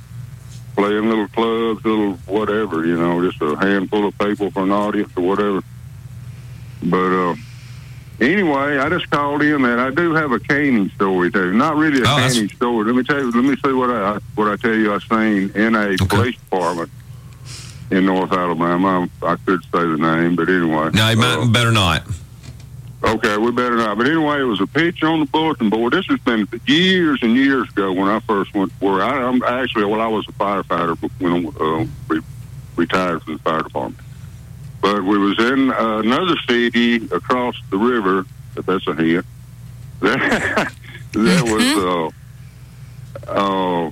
playing 0.77 1.09
little 1.09 1.29
clubs, 1.29 1.85
little 1.85 2.15
whatever, 2.27 2.85
you 2.87 2.97
know, 2.99 3.29
just 3.29 3.41
a 3.43 3.57
handful 3.57 4.07
of 4.07 4.19
people 4.19 4.51
for 4.51 4.63
an 4.65 4.73
audience 4.73 5.13
or 5.17 5.23
whatever. 5.23 5.63
But 6.83 7.31
uh, 7.31 7.35
anyway, 8.21 8.79
I 8.79 8.89
just 8.89 9.09
called 9.11 9.43
in 9.43 9.63
that 9.63 9.79
I 9.79 9.91
do 9.91 10.15
have 10.15 10.33
a 10.33 10.41
caning 10.41 10.91
story 10.91 11.31
too. 11.31 11.53
Not 11.53 11.77
really 11.77 12.03
a 12.03 12.05
Oh, 12.07 12.47
story. 12.57 12.85
Let 12.87 12.95
me 12.95 13.03
tell 13.05 13.19
you. 13.21 13.31
Let 13.31 13.45
me 13.45 13.57
see 13.65 13.73
what 13.73 13.91
I 13.91 14.19
what 14.35 14.49
I 14.49 14.57
tell 14.57 14.75
you. 14.75 14.93
I 14.95 14.99
seen 14.99 15.51
in 15.55 15.75
a 15.75 15.97
police 15.97 16.37
department 16.37 16.91
in 17.91 18.07
North 18.07 18.33
Alabama. 18.33 19.09
I, 19.23 19.33
I 19.33 19.37
could 19.47 19.63
say 19.63 19.81
the 19.81 19.97
name, 19.97 20.37
but 20.37 20.49
anyway. 20.49 20.91
No, 20.93 21.09
you 21.11 21.17
might, 21.17 21.39
Uh, 21.39 21.47
better 21.47 21.71
not. 21.73 22.07
Okay, 23.05 23.37
we 23.37 23.53
better 23.53 23.77
not. 23.77 23.99
But 23.99 24.07
anyway, 24.07 24.41
it 24.41 24.45
was 24.45 24.61
a 24.61 24.67
picture 24.67 25.07
on 25.09 25.21
the 25.21 25.27
bulletin 25.27 25.69
board. 25.69 25.93
This 25.93 26.07
has 26.07 26.19
been 26.21 26.49
years 26.67 27.23
and 27.23 27.37
years 27.37 27.69
ago 27.69 27.93
when 27.93 28.09
I 28.09 28.21
first 28.21 28.55
went 28.55 28.77
to 28.79 28.85
work. 28.85 29.03
I, 29.03 29.23
I'm 29.23 29.43
actually, 29.43 29.85
well, 29.85 30.01
I 30.01 30.07
was 30.07 30.27
a 30.27 30.33
firefighter 30.33 30.97
when 31.19 31.47
I 31.47 31.49
uh, 31.61 31.87
re- 32.09 32.23
retired 32.77 33.23
from 33.23 33.35
the 33.35 33.39
fire 33.41 33.63
department. 33.63 34.01
But 34.81 35.05
we 35.05 35.19
was 35.19 35.39
in 35.39 35.71
uh, 35.71 35.99
another 35.99 36.37
city 36.49 36.97
across 36.97 37.57
the 37.71 37.77
river. 37.77 38.25
If 38.57 38.67
that's 38.67 38.87
a 38.87 38.95
hint. 38.95 39.27
that 40.01 40.73
was 41.15 42.15
uh, 43.29 43.31
uh, 43.31 43.91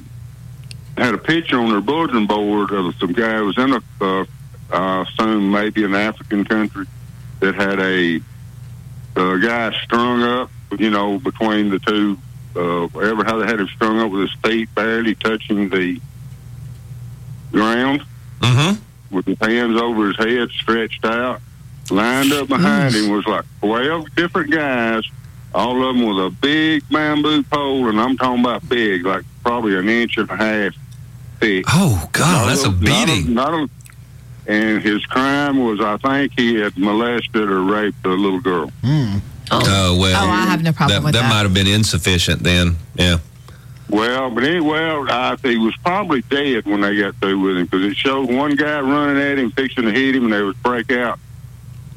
had 0.96 1.14
a 1.14 1.18
picture 1.18 1.58
on 1.58 1.70
their 1.70 1.80
bulletin 1.80 2.26
board 2.26 2.70
of 2.70 2.94
some 2.96 3.12
guy 3.12 3.38
who 3.38 3.46
was 3.46 3.58
in 3.58 3.72
a, 3.72 3.82
uh, 4.00 4.24
I 4.70 5.02
assume 5.02 5.50
maybe 5.50 5.84
an 5.84 5.94
African 5.94 6.44
country 6.44 6.86
that 7.40 7.54
had 7.54 7.78
a 7.80 8.20
uh, 9.16 9.36
guy 9.36 9.72
strung 9.84 10.22
up, 10.22 10.50
you 10.78 10.90
know, 10.90 11.18
between 11.18 11.68
the 11.70 11.78
two, 11.78 12.18
uh, 12.56 12.86
wherever 12.88 13.24
how 13.24 13.38
they 13.38 13.46
had 13.46 13.60
him 13.60 13.68
strung 13.68 14.00
up 14.00 14.10
with 14.10 14.22
his 14.22 14.34
feet 14.44 14.74
barely 14.74 15.14
touching 15.14 15.68
the 15.68 16.00
ground, 17.52 18.02
Mm-hmm. 18.40 19.14
with 19.14 19.24
his 19.26 19.38
hands 19.38 19.80
over 19.80 20.08
his 20.08 20.16
head 20.16 20.48
stretched 20.50 21.04
out. 21.04 21.40
Lined 21.90 22.32
up 22.32 22.48
behind 22.48 22.92
him 22.94 23.10
was 23.10 23.24
like 23.26 23.44
12 23.60 24.12
different 24.16 24.50
guys, 24.50 25.04
all 25.54 25.88
of 25.88 25.94
them 25.96 26.04
with 26.06 26.26
a 26.26 26.30
big 26.30 26.82
bamboo 26.88 27.42
pole, 27.44 27.88
and 27.88 28.00
I'm 28.00 28.16
talking 28.16 28.40
about 28.40 28.68
big, 28.68 29.04
like 29.06 29.24
probably 29.44 29.76
an 29.76 29.88
inch 29.88 30.16
and 30.16 30.28
a 30.30 30.36
half 30.36 30.74
thick. 31.38 31.64
Oh 31.68 32.08
God, 32.12 32.48
that's 32.48 32.64
a 32.64 32.70
Not 32.70 32.80
beating. 32.80 33.34
Not 33.34 33.54
a, 33.54 33.68
and 34.46 34.82
his 34.82 35.04
crime 35.06 35.58
was, 35.58 35.80
I 35.80 35.96
think, 35.98 36.32
he 36.36 36.56
had 36.56 36.76
molested 36.76 37.48
or 37.48 37.62
raped 37.62 38.04
a 38.04 38.10
little 38.10 38.40
girl. 38.40 38.68
Hmm. 38.82 39.18
Oh 39.50 39.58
uh, 39.94 39.98
well. 39.98 40.24
Oh, 40.24 40.30
I 40.30 40.46
have 40.46 40.62
no 40.62 40.72
problem 40.72 41.02
that, 41.02 41.04
with 41.04 41.14
that 41.14 41.22
that. 41.22 41.28
might 41.28 41.42
have 41.42 41.54
been 41.54 41.66
insufficient 41.66 42.42
then. 42.42 42.76
Yeah. 42.94 43.18
Well, 43.88 44.30
but 44.30 44.44
anyway, 44.44 44.80
well, 44.80 45.10
I, 45.10 45.36
he 45.42 45.58
was 45.58 45.76
probably 45.84 46.22
dead 46.22 46.64
when 46.64 46.80
they 46.80 46.96
got 46.96 47.14
through 47.16 47.40
with 47.40 47.58
him 47.58 47.64
because 47.64 47.84
it 47.84 47.96
showed 47.96 48.30
one 48.30 48.56
guy 48.56 48.80
running 48.80 49.22
at 49.22 49.38
him, 49.38 49.50
fixing 49.50 49.84
to 49.84 49.92
hit 49.92 50.16
him, 50.16 50.24
and 50.24 50.32
they 50.32 50.42
would 50.42 50.60
break 50.62 50.90
out. 50.90 51.18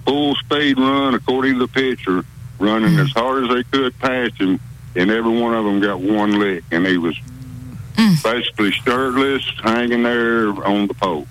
full 0.03 0.35
speed 0.35 0.77
run 0.77 1.13
according 1.13 1.53
to 1.53 1.59
the 1.59 1.67
picture, 1.69 2.25
running 2.59 2.93
hmm. 2.93 2.99
as 2.99 3.11
hard 3.11 3.45
as 3.45 3.49
they 3.49 3.63
could 3.63 3.97
past 3.99 4.33
him, 4.33 4.59
and 4.95 5.09
every 5.09 5.39
one 5.39 5.53
of 5.53 5.63
them 5.63 5.79
got 5.79 6.01
one 6.01 6.37
lick, 6.37 6.65
and 6.71 6.85
he 6.85 6.97
was 6.97 7.17
hmm. 7.97 8.15
basically 8.21 8.71
shirtless, 8.71 9.49
hanging 9.63 10.03
there 10.03 10.49
on 10.67 10.87
the 10.87 10.93
pole. 10.93 11.25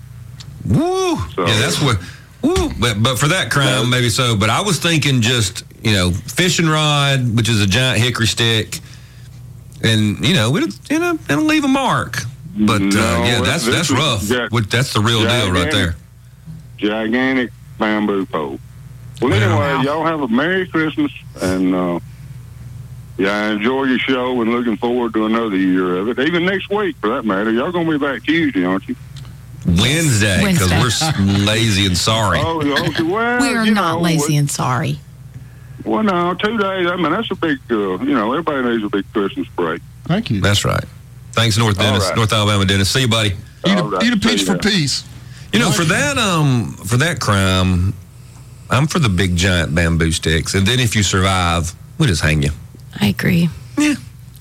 Woo! 0.65 1.17
So- 1.35 1.45
yeah, 1.47 1.59
that's 1.59 1.81
what. 1.81 1.97
Woo! 2.41 2.69
But 2.79 3.01
but 3.01 3.17
for 3.17 3.27
that 3.29 3.49
crime, 3.51 3.89
maybe 3.89 4.09
so. 4.09 4.35
But 4.37 4.49
I 4.49 4.61
was 4.61 4.77
thinking 4.79 5.21
just 5.21 5.63
you 5.83 5.93
know 5.93 6.11
fishing 6.11 6.67
rod, 6.67 7.35
which 7.35 7.49
is 7.49 7.61
a 7.61 7.65
giant 7.67 7.99
hickory 8.01 8.27
stick, 8.27 8.79
and 9.83 10.23
you 10.25 10.33
know 10.35 10.55
it'll 10.55 10.69
you 10.89 10.99
know 10.99 11.17
it'll 11.29 11.43
leave 11.45 11.63
a 11.63 11.67
mark. 11.67 12.17
But 12.57 12.81
uh, 12.81 12.85
yeah, 13.25 13.41
that's 13.41 13.65
that's 13.65 13.89
rough. 13.91 14.21
that's 14.69 14.93
the 14.93 14.99
real 15.01 15.21
deal 15.21 15.51
right 15.51 15.71
there. 15.71 15.95
Gigantic 16.77 17.51
bamboo 17.79 18.25
pole. 18.25 18.59
Well, 19.21 19.33
anyway, 19.33 19.83
y'all 19.83 20.05
have 20.05 20.21
a 20.21 20.27
Merry 20.27 20.67
Christmas, 20.67 21.11
and 21.41 21.73
uh, 21.73 21.99
yeah, 23.17 23.31
I 23.31 23.47
enjoy 23.51 23.83
your 23.85 23.97
show, 23.99 24.41
and 24.41 24.51
looking 24.51 24.77
forward 24.77 25.13
to 25.13 25.25
another 25.25 25.55
year 25.55 25.97
of 25.97 26.09
it. 26.09 26.19
Even 26.19 26.45
next 26.45 26.69
week, 26.69 26.97
for 26.97 27.09
that 27.09 27.25
matter. 27.25 27.49
Y'all 27.51 27.71
gonna 27.71 27.89
be 27.89 27.97
back 27.97 28.23
Tuesday, 28.23 28.65
aren't 28.65 28.87
you? 28.87 28.95
Wednesday 29.65 30.51
because 30.51 30.71
we're 30.71 31.45
lazy 31.45 31.85
and 31.85 31.97
sorry. 31.97 32.39
Oh, 32.41 32.59
okay, 32.59 33.03
well, 33.03 33.41
We 33.41 33.55
are 33.55 33.65
not 33.65 33.95
know, 33.95 34.01
lazy 34.01 34.37
and 34.37 34.49
sorry. 34.49 34.99
Well, 35.83 36.03
no, 36.03 36.33
two 36.33 36.57
days. 36.57 36.87
I 36.87 36.95
mean, 36.95 37.11
that's 37.11 37.29
a 37.31 37.35
big. 37.35 37.59
Uh, 37.69 37.99
you 37.99 38.13
know, 38.13 38.31
everybody 38.31 38.67
needs 38.69 38.83
a 38.83 38.89
big 38.89 39.05
Christmas 39.13 39.47
break. 39.49 39.81
Thank 40.05 40.29
you. 40.31 40.41
That's 40.41 40.65
right. 40.65 40.83
Thanks, 41.31 41.57
North 41.57 41.77
All 41.79 41.83
Dennis, 41.85 42.07
right. 42.07 42.15
North 42.15 42.31
Alabama 42.33 42.65
Dennis. 42.65 42.89
See 42.89 43.01
you, 43.01 43.07
buddy. 43.07 43.33
Eat 43.67 43.77
a, 43.77 43.83
right, 43.83 44.03
eat 44.03 44.13
a 44.13 44.21
see 44.21 44.29
peach 44.29 44.43
for 44.43 44.57
peace. 44.57 45.03
You 45.51 45.59
know, 45.59 45.71
for 45.71 45.83
that 45.85 46.17
um 46.17 46.73
for 46.73 46.97
that 46.97 47.19
crime, 47.19 47.93
I'm 48.69 48.87
for 48.87 48.99
the 48.99 49.09
big 49.09 49.35
giant 49.35 49.73
bamboo 49.75 50.11
sticks, 50.11 50.53
and 50.53 50.65
then 50.65 50.79
if 50.79 50.95
you 50.95 51.03
survive, 51.03 51.73
we 51.97 52.07
just 52.07 52.21
hang 52.21 52.43
you. 52.43 52.51
I 52.99 53.07
agree. 53.07 53.49
Yeah, 53.77 53.95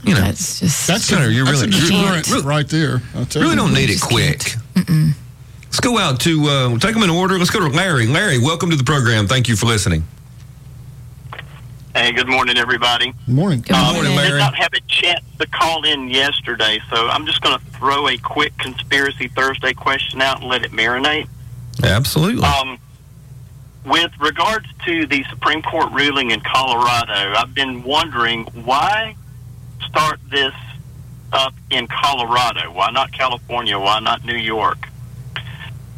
you 0.04 0.14
know, 0.14 0.20
That's 0.20 0.60
just 0.60 0.86
That's 0.86 1.08
Kinda, 1.08 1.32
you're 1.32 1.44
really- 1.46 1.64
a 1.68 1.70
you 1.70 1.80
deterrent 1.88 2.28
really- 2.28 2.42
right 2.42 2.68
there. 2.68 3.02
I'll 3.14 3.26
tell 3.26 3.42
really 3.42 3.56
don't 3.56 3.72
need 3.74 3.90
it 3.90 4.00
quick. 4.00 4.54
Let's 4.76 5.80
go 5.80 5.98
out 5.98 6.20
to 6.20 6.40
uh, 6.48 6.68
we'll 6.68 6.78
take 6.78 6.94
them 6.94 7.02
in 7.02 7.10
order. 7.10 7.36
Let's 7.38 7.50
go 7.50 7.60
to 7.60 7.66
Larry. 7.68 8.06
Larry, 8.06 8.38
welcome 8.38 8.70
to 8.70 8.76
the 8.76 8.84
program. 8.84 9.26
Thank 9.26 9.48
you 9.48 9.56
for 9.56 9.66
listening. 9.66 10.04
Hey, 11.94 12.10
good 12.12 12.26
morning, 12.28 12.58
everybody. 12.58 13.12
Good 13.26 13.34
morning. 13.34 13.60
Good 13.60 13.76
Um, 13.76 13.94
morning, 13.94 14.12
I 14.12 14.16
Larry. 14.16 14.30
did 14.32 14.38
not 14.38 14.54
have 14.56 14.72
a 14.74 14.80
chance 14.88 15.20
to 15.38 15.46
call 15.46 15.84
in 15.84 16.08
yesterday, 16.10 16.80
so 16.90 17.08
I'm 17.08 17.24
just 17.24 17.40
going 17.40 17.56
to 17.56 17.64
throw 17.76 18.08
a 18.08 18.16
quick 18.18 18.56
conspiracy 18.58 19.28
Thursday 19.28 19.72
question 19.74 20.20
out 20.20 20.40
and 20.40 20.48
let 20.48 20.64
it 20.64 20.72
marinate. 20.72 21.28
Absolutely. 21.84 22.44
Um, 22.44 22.78
with 23.84 24.10
regards 24.18 24.66
to 24.86 25.06
the 25.06 25.24
Supreme 25.30 25.62
Court 25.62 25.92
ruling 25.92 26.32
in 26.32 26.40
Colorado, 26.40 27.34
I've 27.36 27.54
been 27.54 27.84
wondering 27.84 28.44
why 28.64 29.14
start 29.94 30.18
this 30.30 30.52
up 31.32 31.54
in 31.70 31.86
Colorado? 31.86 32.72
Why 32.72 32.90
not 32.90 33.12
California? 33.12 33.78
Why 33.78 34.00
not 34.00 34.24
New 34.24 34.36
York? 34.36 34.88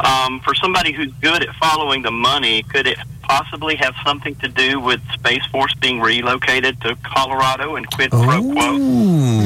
Um, 0.00 0.40
for 0.40 0.54
somebody 0.54 0.92
who's 0.92 1.12
good 1.22 1.42
at 1.42 1.54
following 1.56 2.02
the 2.02 2.10
money, 2.10 2.62
could 2.64 2.86
it 2.86 2.98
possibly 3.22 3.76
have 3.76 3.94
something 4.04 4.34
to 4.36 4.48
do 4.48 4.78
with 4.78 5.00
Space 5.14 5.44
Force 5.46 5.72
being 5.80 6.00
relocated 6.00 6.78
to 6.82 6.96
Colorado 7.02 7.76
and 7.76 7.90
quid 7.90 8.10
pro 8.10 8.42
quo? 8.42 8.76
Ooh. 8.76 9.42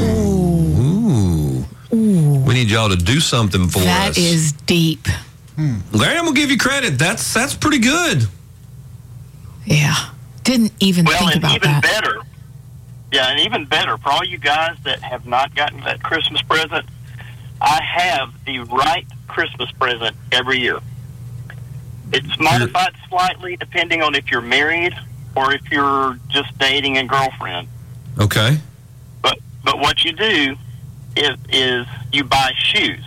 Ooh. 1.92 2.44
We 2.44 2.54
need 2.54 2.68
y'all 2.70 2.88
to 2.88 2.96
do 2.96 3.20
something 3.20 3.68
for 3.68 3.78
that 3.80 4.10
us. 4.10 4.18
is 4.18 4.52
deep. 4.52 5.06
Larry, 5.92 6.16
I'm 6.16 6.24
gonna 6.24 6.36
give 6.36 6.50
you 6.50 6.56
credit. 6.58 6.98
That's 6.98 7.32
that's 7.34 7.54
pretty 7.54 7.78
good. 7.78 8.26
Yeah. 9.66 9.94
Didn't 10.42 10.72
even 10.80 11.04
Well, 11.04 11.18
think 11.18 11.34
and 11.36 11.44
about 11.44 11.56
even 11.56 11.70
that. 11.72 11.82
better, 11.82 12.19
yeah, 13.12 13.30
and 13.30 13.40
even 13.40 13.64
better 13.64 13.96
for 13.98 14.10
all 14.10 14.24
you 14.24 14.38
guys 14.38 14.76
that 14.84 15.00
have 15.02 15.26
not 15.26 15.54
gotten 15.54 15.80
that 15.80 16.02
Christmas 16.02 16.42
present, 16.42 16.86
I 17.60 17.82
have 17.82 18.32
the 18.44 18.60
right 18.60 19.06
Christmas 19.26 19.70
present 19.72 20.16
every 20.32 20.60
year. 20.60 20.78
It's 22.12 22.38
modified 22.38 22.94
slightly 23.08 23.56
depending 23.56 24.02
on 24.02 24.14
if 24.14 24.30
you're 24.30 24.40
married 24.40 24.94
or 25.36 25.52
if 25.52 25.70
you're 25.70 26.18
just 26.28 26.56
dating 26.58 26.98
a 26.98 27.04
girlfriend. 27.04 27.68
Okay. 28.18 28.58
But 29.22 29.38
but 29.64 29.78
what 29.78 30.04
you 30.04 30.12
do 30.12 30.56
is 31.16 31.36
is 31.50 31.86
you 32.12 32.24
buy 32.24 32.52
shoes. 32.56 33.04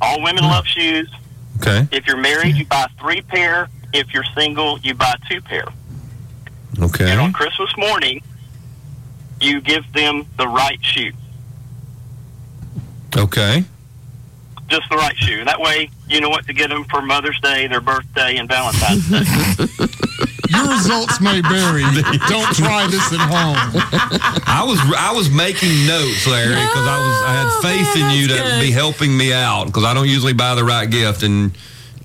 All 0.00 0.22
women 0.22 0.44
mm. 0.44 0.50
love 0.50 0.66
shoes. 0.66 1.10
Okay. 1.60 1.88
If 1.90 2.06
you're 2.06 2.16
married, 2.16 2.56
you 2.56 2.66
buy 2.66 2.86
three 2.98 3.20
pair. 3.20 3.68
If 3.92 4.12
you're 4.12 4.24
single, 4.36 4.78
you 4.80 4.94
buy 4.94 5.14
two 5.28 5.40
pair. 5.40 5.64
And 6.80 6.84
Okay. 6.90 7.16
on 7.16 7.32
Christmas 7.32 7.70
morning, 7.76 8.22
you 9.40 9.60
give 9.60 9.84
them 9.92 10.24
the 10.36 10.46
right 10.48 10.78
shoe, 10.82 11.12
Okay. 13.16 13.64
just 14.68 14.88
the 14.90 14.96
right 14.96 15.16
shoe. 15.18 15.44
That 15.44 15.60
way, 15.60 15.90
you 16.08 16.20
know 16.20 16.28
what 16.28 16.46
to 16.46 16.52
get 16.52 16.70
them 16.70 16.84
for 16.84 17.02
Mother's 17.02 17.38
Day, 17.40 17.66
their 17.66 17.80
birthday, 17.80 18.36
and 18.36 18.48
Valentine's 18.48 19.08
Day. 19.08 19.66
Your 20.50 20.68
results 20.70 21.20
may 21.20 21.40
vary. 21.42 21.82
don't 22.28 22.54
try 22.56 22.86
this 22.86 23.12
at 23.12 23.20
home. 23.20 23.56
I 24.46 24.64
was 24.66 24.78
I 24.96 25.12
was 25.12 25.30
making 25.30 25.86
notes, 25.86 26.26
Larry, 26.26 26.54
because 26.54 26.86
I 26.86 26.98
was 26.98 27.22
I 27.26 27.32
had 27.34 27.62
faith 27.62 27.96
in 28.02 28.10
you 28.18 28.28
to 28.28 28.60
be 28.60 28.70
helping 28.70 29.16
me 29.16 29.32
out 29.32 29.66
because 29.66 29.84
I 29.84 29.94
don't 29.94 30.08
usually 30.08 30.32
buy 30.32 30.54
the 30.54 30.64
right 30.64 30.88
gift 30.88 31.22
and 31.22 31.52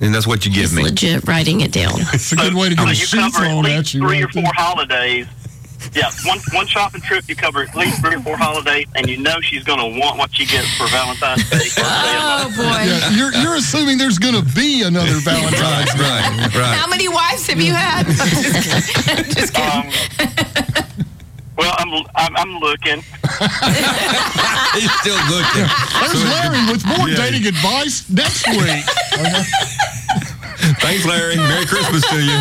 and 0.02 0.14
that's 0.14 0.28
what 0.28 0.46
you 0.46 0.52
give 0.52 0.62
He's 0.72 0.76
me. 0.76 0.84
legit 0.84 1.28
writing 1.28 1.62
it 1.62 1.72
down. 1.72 1.94
It's 2.14 2.32
a 2.32 2.36
good 2.36 2.54
way 2.54 2.70
to 2.70 2.76
So 2.76 2.84
get 2.86 2.88
a 2.88 2.90
you 3.00 3.06
shoe 3.06 3.18
cover 3.18 3.38
at 3.38 3.42
thrown 3.50 3.64
least 3.64 3.78
at 3.78 3.94
you. 3.94 4.00
three 4.02 4.22
or 4.22 4.26
right 4.26 4.34
there. 4.34 4.44
four 4.44 4.52
holidays. 4.56 5.28
Yeah, 5.94 6.10
one 6.26 6.40
one 6.54 6.66
shopping 6.66 7.02
trip, 7.02 7.26
you 7.28 7.36
cover 7.36 7.62
at 7.62 7.76
least 7.76 8.00
three 8.00 8.16
or 8.16 8.22
four 8.22 8.38
holidays, 8.38 8.88
and 8.96 9.10
you 9.10 9.18
know 9.18 9.42
she's 9.42 9.64
going 9.66 9.80
to 9.80 10.00
want 10.00 10.18
what 10.18 10.40
you 10.40 10.46
get 10.48 10.64
for 10.78 10.88
Valentine's 10.88 11.44
Day. 11.50 11.58
birthday, 11.58 11.82
and 11.84 12.24
Oh 12.24 12.50
Mother's 12.50 12.58
boy. 12.58 12.64
Yeah, 12.64 13.10
you're, 13.12 13.34
you're 13.34 13.56
assuming 13.56 13.98
there's 13.98 14.18
going 14.18 14.34
to 14.36 14.46
be 14.56 14.84
another 14.84 15.12
Valentine's 15.20 15.94
Day. 15.94 16.00
Right, 16.00 16.56
right. 16.56 16.78
How 16.78 16.88
many 16.88 17.10
wives 17.10 17.46
have 17.48 17.60
you 17.60 17.74
had? 17.74 18.06
Just 18.08 19.54
kidding. 19.54 19.92
Um, 19.92 21.03
well, 21.58 21.76
I'm, 21.78 21.90
I'm 22.16 22.36
I'm 22.36 22.60
looking. 22.60 23.02
He's 24.74 24.92
still 25.02 25.20
looking. 25.30 25.68
There's 26.00 26.24
Larry 26.24 26.72
with 26.72 26.86
more 26.86 27.10
Yeah. 27.10 27.16
dating 27.16 27.48
advice 27.48 28.10
next 28.10 28.48
week. 28.58 28.86
Thanks, 30.80 31.06
Larry. 31.06 31.38
Merry 31.38 31.66
Christmas 31.66 32.08
to 32.10 32.16
you. 32.16 32.38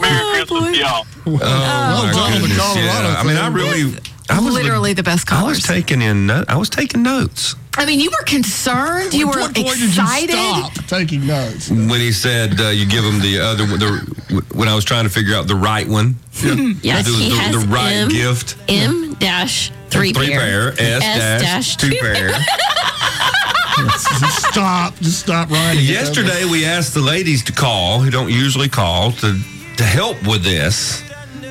Merry 0.00 0.20
oh, 0.22 0.44
Christmas, 0.46 0.64
to 0.64 0.78
y'all. 0.78 1.06
Oh, 1.26 1.38
well 1.38 2.12
done 2.12 2.32
on 2.32 2.42
the 2.42 2.54
Colorado 2.56 3.08
yeah. 3.08 3.16
I 3.18 3.24
mean, 3.24 3.36
I 3.36 3.48
really, 3.48 3.98
I 4.30 4.40
was 4.40 4.54
Literally 4.54 4.92
the 4.92 5.02
best 5.02 5.30
I 5.32 5.44
was 5.44 5.62
taking 5.62 6.00
in, 6.02 6.30
I 6.30 6.56
was 6.56 6.70
taking 6.70 7.02
notes 7.02 7.56
I 7.74 7.86
mean, 7.86 8.00
you 8.00 8.10
were 8.10 8.24
concerned. 8.24 9.14
You 9.14 9.28
were 9.28 9.40
what 9.40 9.54
point 9.54 9.68
excited. 9.68 10.28
Did 10.28 10.56
you 10.56 10.64
stop 10.64 10.84
taking 10.86 11.26
notes? 11.26 11.70
when 11.70 11.88
he 12.00 12.12
said 12.12 12.60
uh, 12.60 12.68
you 12.68 12.86
give 12.86 13.02
him 13.04 13.18
the 13.20 13.38
other 13.40 13.66
the 13.66 14.44
when 14.54 14.68
I 14.68 14.74
was 14.74 14.84
trying 14.84 15.04
to 15.04 15.10
figure 15.10 15.34
out 15.34 15.46
the 15.46 15.56
right 15.56 15.86
one. 15.88 16.16
Yes, 16.82 17.06
it 17.06 17.10
was 17.10 17.18
he 17.18 17.30
the, 17.30 17.36
has 17.36 17.64
the 17.64 17.68
right 17.72 17.92
M, 17.92 18.08
gift. 18.08 18.56
M 18.68 19.14
dash 19.14 19.70
three, 19.90 20.12
Three 20.12 20.28
pair, 20.30 20.72
S, 20.78 21.02
dash, 21.42 21.76
two 21.76 21.90
pair. 22.00 22.30
Just 23.76 24.48
stop. 24.50 24.94
Just 24.96 25.20
stop 25.20 25.50
writing. 25.50 25.82
it. 25.84 25.88
Yesterday, 25.88 26.44
we 26.44 26.64
asked 26.64 26.94
the 26.94 27.00
ladies 27.00 27.42
to 27.44 27.52
call, 27.52 28.00
who 28.00 28.10
don't 28.10 28.30
usually 28.30 28.68
call, 28.68 29.12
to 29.12 29.38
to 29.76 29.84
help 29.84 30.16
with 30.26 30.42
this. 30.42 31.02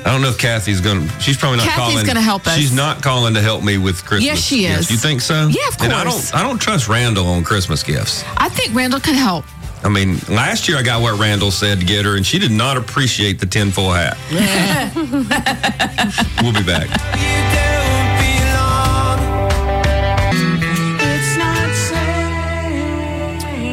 I 0.04 0.10
don't 0.10 0.22
know 0.22 0.28
if 0.28 0.38
Kathy's 0.38 0.80
going 0.80 1.06
to. 1.06 1.20
She's 1.20 1.36
probably 1.36 1.58
not 1.58 1.68
Kathy's 1.68 1.92
calling. 1.94 2.06
gonna 2.06 2.20
help 2.20 2.46
us. 2.46 2.56
She's 2.56 2.74
not 2.74 3.02
calling 3.02 3.34
to 3.34 3.40
help 3.40 3.62
me 3.62 3.78
with 3.78 4.04
Christmas. 4.04 4.24
Yes, 4.24 4.38
she 4.40 4.62
gifts. 4.62 4.86
is. 4.86 4.90
You 4.90 4.96
think 4.96 5.20
so? 5.20 5.46
Yeah, 5.46 5.68
of 5.68 5.80
And 5.80 5.92
I 5.92 6.04
don't. 6.04 6.34
I 6.34 6.42
don't 6.42 6.60
trust 6.60 6.88
Randall 6.88 7.26
on 7.28 7.44
Christmas 7.44 7.82
gifts. 7.82 8.24
I 8.36 8.48
think 8.48 8.74
Randall 8.74 9.00
can 9.00 9.14
help. 9.14 9.44
I 9.84 9.88
mean, 9.88 10.18
last 10.28 10.68
year 10.68 10.78
I 10.78 10.82
got 10.82 11.02
what 11.02 11.18
Randall 11.18 11.50
said 11.50 11.80
to 11.80 11.86
get 11.86 12.04
her, 12.04 12.16
and 12.16 12.24
she 12.24 12.38
did 12.38 12.52
not 12.52 12.76
appreciate 12.76 13.40
the 13.40 13.46
tinfoil 13.46 13.92
hat. 13.92 14.16
we'll 16.42 16.52
be 16.52 16.62
back. 16.62 17.58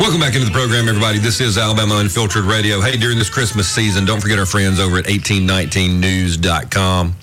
Welcome 0.10 0.26
back 0.26 0.34
into 0.34 0.48
the 0.48 0.58
program, 0.58 0.90
everybody. 0.90 1.20
This 1.20 1.40
is 1.40 1.56
Alabama 1.56 1.98
Unfiltered 1.98 2.46
Radio. 2.46 2.82
Hey, 2.82 2.98
during 2.98 3.20
this 3.20 3.30
Christmas 3.30 3.70
season, 3.70 4.06
don't 4.06 4.20
forget 4.20 4.40
our 4.40 4.46
friends 4.48 4.80
over 4.80 4.98
at 4.98 5.06
1819news.com. 5.06 7.16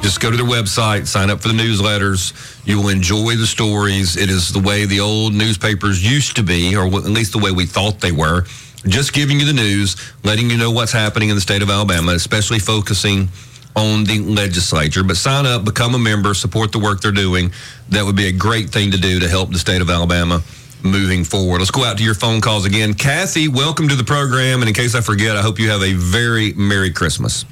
Just 0.00 0.22
go 0.22 0.30
to 0.30 0.38
their 0.38 0.46
website, 0.46 1.06
sign 1.06 1.28
up 1.28 1.42
for 1.42 1.48
the 1.48 1.54
newsletters. 1.54 2.32
You 2.66 2.78
will 2.78 2.88
enjoy 2.88 3.36
the 3.36 3.46
stories. 3.46 4.16
It 4.16 4.30
is 4.30 4.54
the 4.54 4.58
way 4.58 4.86
the 4.86 5.00
old 5.00 5.34
newspapers 5.34 6.02
used 6.02 6.34
to 6.36 6.42
be, 6.42 6.74
or 6.74 6.86
at 6.86 7.04
least 7.04 7.32
the 7.32 7.38
way 7.38 7.50
we 7.50 7.66
thought 7.66 8.00
they 8.00 8.10
were. 8.10 8.46
Just 8.86 9.12
giving 9.12 9.38
you 9.38 9.44
the 9.44 9.52
news, 9.52 9.96
letting 10.24 10.48
you 10.48 10.56
know 10.56 10.70
what's 10.70 10.92
happening 10.92 11.28
in 11.28 11.34
the 11.34 11.42
state 11.42 11.60
of 11.60 11.68
Alabama, 11.68 12.12
especially 12.12 12.58
focusing 12.58 13.28
on 13.76 14.04
the 14.04 14.18
legislature. 14.20 15.04
But 15.04 15.18
sign 15.18 15.44
up, 15.44 15.66
become 15.66 15.94
a 15.94 15.98
member, 15.98 16.32
support 16.32 16.72
the 16.72 16.78
work 16.78 17.02
they're 17.02 17.12
doing. 17.12 17.52
That 17.90 18.06
would 18.06 18.16
be 18.16 18.28
a 18.28 18.32
great 18.32 18.70
thing 18.70 18.92
to 18.92 18.98
do 18.98 19.20
to 19.20 19.28
help 19.28 19.50
the 19.50 19.58
state 19.58 19.82
of 19.82 19.90
Alabama 19.90 20.42
moving 20.82 21.24
forward. 21.24 21.58
Let's 21.58 21.70
go 21.70 21.84
out 21.84 21.98
to 21.98 22.04
your 22.04 22.14
phone 22.14 22.40
calls 22.40 22.64
again. 22.64 22.94
Kathy, 22.94 23.48
welcome 23.48 23.88
to 23.88 23.94
the 23.94 24.04
program. 24.04 24.60
And 24.60 24.68
in 24.68 24.74
case 24.74 24.94
I 24.94 25.00
forget, 25.00 25.36
I 25.36 25.42
hope 25.42 25.58
you 25.58 25.70
have 25.70 25.82
a 25.82 25.92
very 25.94 26.52
Merry 26.54 26.90
Christmas. 26.90 27.44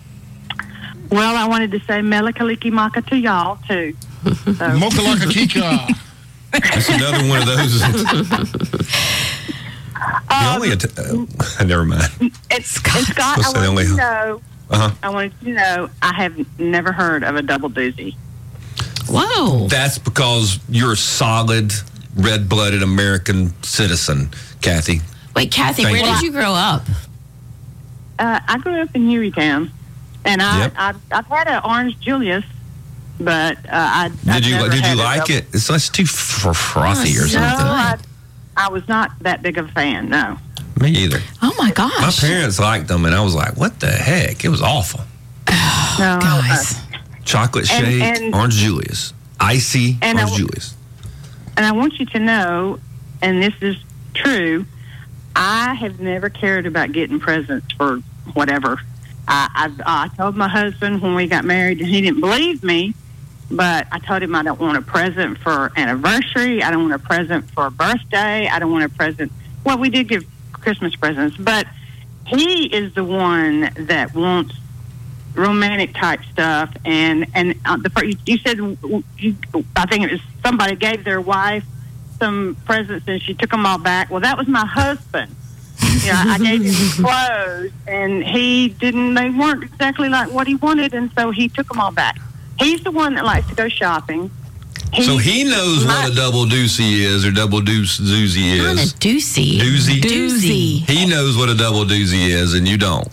Well, 1.10 1.36
I 1.36 1.46
wanted 1.46 1.70
to 1.72 1.80
say 1.80 2.02
Mele 2.02 2.32
Kalikimaka 2.32 3.06
to 3.08 3.16
y'all 3.16 3.58
too. 3.66 3.96
So, 4.24 4.30
Mokalaka 4.52 5.30
Kika. 5.30 5.96
It's 6.54 6.88
another 6.88 7.28
one 7.28 7.40
of 7.40 7.46
those. 7.46 9.08
The 10.28 10.54
only 10.54 10.70
att- 10.72 10.98
uh, 10.98 11.64
never 11.64 11.84
mind. 11.84 12.04
and, 12.20 12.32
and 12.50 12.64
Scott, 12.64 13.08
Let's 13.38 13.50
say 13.50 13.58
I 13.60 13.68
wanted 13.68 13.82
you 13.82 13.88
to 13.90 13.96
know. 13.96 14.40
Uh-huh. 14.70 14.90
I 15.02 15.08
wanted 15.10 15.40
to 15.40 15.48
know 15.50 15.90
I 16.02 16.14
have 16.14 16.60
never 16.60 16.92
heard 16.92 17.24
of 17.24 17.36
a 17.36 17.42
double 17.42 17.70
doozy. 17.70 18.14
Whoa. 19.08 19.66
That's 19.68 19.98
because 19.98 20.60
you're 20.68 20.94
solid, 20.96 21.72
red 22.18 22.48
blooded 22.48 22.82
American 22.82 23.54
citizen, 23.62 24.30
Kathy. 24.60 25.00
Wait, 25.34 25.50
Kathy, 25.50 25.84
Thank 25.84 25.96
where 25.98 26.06
you. 26.06 26.14
did 26.16 26.22
you 26.24 26.32
grow 26.32 26.52
up? 26.52 26.82
Uh, 28.18 28.40
I 28.48 28.58
grew 28.58 28.80
up 28.82 28.88
in 28.94 29.06
Hueytown, 29.08 29.70
and 30.24 30.42
I, 30.42 30.58
Yep. 30.58 30.72
I 30.76 30.94
I've 31.12 31.26
had 31.26 31.46
an 31.48 31.62
orange 31.64 31.98
Julius, 32.00 32.44
but 33.20 33.56
uh, 33.66 33.68
I 33.70 34.08
Did 34.08 34.28
I've 34.28 34.44
you 34.44 34.54
never 34.56 34.68
did 34.70 34.84
you 34.86 34.94
like 34.96 35.20
double- 35.20 35.34
it? 35.34 35.46
It's, 35.52 35.70
it's 35.70 35.88
too 35.88 36.04
fr- 36.06 36.52
frothy 36.52 37.16
or 37.16 37.22
Oh, 37.22 37.24
No, 37.24 37.28
something. 37.28 37.66
I, 37.66 37.96
I 38.56 38.68
was 38.70 38.86
not 38.88 39.12
that 39.20 39.42
big 39.42 39.56
of 39.58 39.68
a 39.68 39.72
fan. 39.72 40.08
No. 40.08 40.36
Me 40.80 40.90
either. 40.90 41.18
Oh 41.42 41.54
my 41.58 41.70
gosh! 41.72 42.22
My 42.22 42.28
parents 42.28 42.58
liked 42.60 42.86
them, 42.88 43.04
and 43.04 43.14
I 43.14 43.20
was 43.22 43.34
like, 43.34 43.56
"What 43.56 43.80
the 43.80 43.88
heck?" 43.90 44.44
It 44.44 44.48
was 44.48 44.62
awful. 44.62 45.00
No, 45.48 46.18
Guys. 46.20 46.76
Chocolate 47.24 47.66
shake, 47.66 48.00
and- 48.00 48.34
orange 48.34 48.54
Julius, 48.54 49.12
icy 49.40 49.98
And 50.02 50.18
I 50.18 50.22
orange 50.22 50.30
w- 50.38 50.46
Julius. 50.46 50.74
And 51.58 51.66
I 51.66 51.72
want 51.72 51.98
you 51.98 52.06
to 52.06 52.20
know, 52.20 52.78
and 53.20 53.42
this 53.42 53.54
is 53.60 53.76
true, 54.14 54.64
I 55.34 55.74
have 55.74 55.98
never 55.98 56.30
cared 56.30 56.66
about 56.66 56.92
getting 56.92 57.18
presents 57.18 57.72
for 57.72 57.96
whatever. 58.32 58.80
I, 59.26 59.72
I, 59.84 60.04
I 60.04 60.16
told 60.16 60.36
my 60.36 60.46
husband 60.46 61.02
when 61.02 61.16
we 61.16 61.26
got 61.26 61.44
married, 61.44 61.80
and 61.80 61.88
he 61.88 62.00
didn't 62.00 62.20
believe 62.20 62.62
me, 62.62 62.94
but 63.50 63.88
I 63.90 63.98
told 63.98 64.22
him 64.22 64.36
I 64.36 64.44
don't 64.44 64.60
want 64.60 64.78
a 64.78 64.82
present 64.82 65.38
for 65.38 65.72
anniversary. 65.76 66.62
I 66.62 66.70
don't 66.70 66.88
want 66.88 66.94
a 66.94 67.04
present 67.04 67.50
for 67.50 67.66
a 67.66 67.72
birthday. 67.72 68.46
I 68.46 68.60
don't 68.60 68.70
want 68.70 68.84
a 68.84 68.88
present. 68.88 69.32
Well, 69.64 69.78
we 69.78 69.90
did 69.90 70.06
give 70.06 70.24
Christmas 70.52 70.94
presents, 70.94 71.36
but 71.38 71.66
he 72.24 72.66
is 72.66 72.94
the 72.94 73.02
one 73.02 73.68
that 73.74 74.14
wants 74.14 74.54
romantic 75.34 75.94
type 75.94 76.20
stuff 76.32 76.72
and 76.84 77.26
and 77.34 77.54
uh, 77.64 77.76
the 77.76 77.90
fir- 77.90 78.04
you, 78.04 78.16
you 78.26 78.38
said 78.38 78.58
you, 78.58 79.36
I 79.76 79.86
think 79.86 80.04
it 80.04 80.10
was 80.12 80.20
somebody 80.44 80.74
gave 80.76 81.04
their 81.04 81.20
wife 81.20 81.64
some 82.18 82.56
presents 82.64 83.06
and 83.06 83.22
she 83.22 83.34
took 83.34 83.50
them 83.50 83.64
all 83.64 83.78
back. 83.78 84.10
Well, 84.10 84.20
that 84.20 84.36
was 84.36 84.48
my 84.48 84.66
husband. 84.66 85.34
You 85.80 86.12
know, 86.12 86.22
I 86.26 86.38
gave 86.38 86.62
him 86.64 87.04
clothes 87.04 87.72
and 87.86 88.24
he 88.24 88.68
didn't. 88.70 89.14
They 89.14 89.30
weren't 89.30 89.62
exactly 89.62 90.08
like 90.08 90.30
what 90.32 90.46
he 90.48 90.56
wanted, 90.56 90.92
and 90.94 91.10
so 91.16 91.30
he 91.30 91.48
took 91.48 91.68
them 91.68 91.78
all 91.80 91.92
back. 91.92 92.18
He's 92.58 92.82
the 92.82 92.90
one 92.90 93.14
that 93.14 93.24
likes 93.24 93.46
to 93.48 93.54
go 93.54 93.68
shopping. 93.68 94.30
So 95.04 95.18
he 95.18 95.44
knows 95.44 95.84
what 95.84 96.10
a 96.10 96.14
double 96.14 96.44
doozy 96.46 97.00
is 97.00 97.24
or 97.24 97.30
double 97.30 97.60
deuce 97.60 97.98
doozy 98.00 98.56
Not 98.58 98.78
a 98.78 98.80
is. 98.80 98.94
doozy. 98.94 99.58
Doozy. 99.60 100.00
Doozy. 100.00 100.88
He 100.88 101.06
knows 101.06 101.36
what 101.36 101.48
a 101.50 101.54
double 101.54 101.84
doozy 101.84 102.28
is, 102.30 102.54
and 102.54 102.66
you 102.66 102.78
don't. 102.78 103.06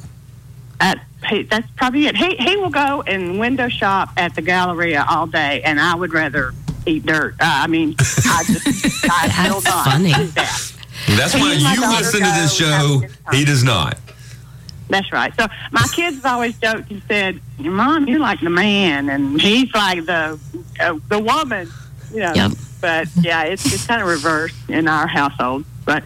at 0.79 0.99
he, 1.27 1.43
that's 1.43 1.67
probably 1.75 2.07
it. 2.07 2.15
He 2.15 2.35
he 2.37 2.55
will 2.57 2.69
go 2.69 3.01
and 3.03 3.39
window 3.39 3.69
shop 3.69 4.09
at 4.17 4.35
the 4.35 4.41
Galleria 4.41 5.05
all 5.09 5.27
day, 5.27 5.61
and 5.63 5.79
I 5.79 5.95
would 5.95 6.13
rather 6.13 6.53
eat 6.85 7.05
dirt. 7.05 7.33
Uh, 7.33 7.63
I 7.63 7.67
mean, 7.67 7.95
I 7.99 8.43
just 8.47 9.05
I 9.09 9.49
will 9.53 9.61
That's 9.61 9.65
not 9.65 9.85
funny. 9.85 10.13
do 10.13 10.25
that. 10.27 10.71
That's 11.17 11.33
He 11.33 11.41
why 11.41 11.53
you 11.53 11.75
daughter 11.81 11.97
listen 11.97 12.19
to 12.21 12.31
this 12.41 12.59
go 12.59 12.65
and 12.67 12.73
have 12.73 13.01
a 13.03 13.07
show. 13.31 13.37
He 13.37 13.45
does 13.45 13.63
not. 13.63 13.99
That's 14.89 15.11
right. 15.11 15.33
So 15.39 15.47
my 15.71 15.85
kids 15.93 16.17
have 16.17 16.25
always 16.25 16.57
joked 16.59 16.91
and 16.91 17.01
said, 17.07 17.39
"Your 17.57 17.73
mom, 17.73 18.07
you're 18.07 18.19
like 18.19 18.39
the 18.41 18.49
man, 18.51 19.09
and 19.09 19.41
he's 19.41 19.73
like 19.73 20.05
the 20.05 20.39
uh, 20.79 20.99
the 21.09 21.19
woman." 21.19 21.69
You 22.11 22.19
know. 22.19 22.33
Yep. 22.35 22.51
But 22.81 23.07
yeah, 23.21 23.43
it's 23.43 23.65
it's 23.73 23.87
kind 23.87 24.01
of 24.01 24.07
reversed 24.07 24.55
in 24.69 24.87
our 24.87 25.07
household. 25.07 25.65
But 25.85 26.03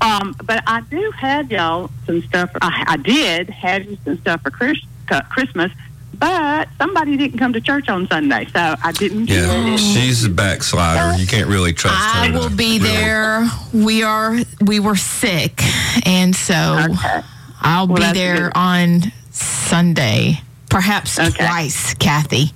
um, 0.00 0.34
but 0.44 0.62
I 0.66 0.80
do 0.82 1.12
have 1.16 1.50
y'all 1.50 1.90
some 2.06 2.22
stuff. 2.22 2.50
I, 2.62 2.84
I 2.88 2.96
did 2.96 3.50
have 3.50 3.84
you 3.84 3.98
some 4.04 4.18
stuff 4.18 4.42
for 4.42 4.50
Chris, 4.50 4.78
uh, 5.10 5.22
Christmas, 5.22 5.72
but 6.14 6.68
somebody 6.78 7.16
didn't 7.16 7.38
come 7.38 7.52
to 7.52 7.60
church 7.60 7.88
on 7.88 8.06
Sunday, 8.08 8.46
so 8.52 8.76
I 8.82 8.92
didn't. 8.92 9.28
Yeah, 9.28 9.76
she's 9.76 10.24
a 10.24 10.30
backslider. 10.30 11.18
You 11.18 11.26
can't 11.26 11.48
really 11.48 11.72
trust 11.72 11.96
her. 11.96 12.22
I 12.22 12.28
to 12.28 12.38
will 12.38 12.48
be 12.50 12.78
really- 12.78 12.90
there. 12.90 13.48
We 13.72 14.02
are 14.04 14.36
we 14.64 14.78
were 14.80 14.96
sick, 14.96 15.60
and 16.06 16.34
so 16.34 16.86
Okay. 16.90 17.20
I'll 17.60 17.88
Well, 17.88 18.12
be 18.12 18.18
there 18.18 18.44
good. 18.44 18.52
on 18.54 19.12
Sunday, 19.32 20.40
perhaps 20.70 21.18
Okay. 21.18 21.44
twice, 21.44 21.94
Kathy. 21.94 22.52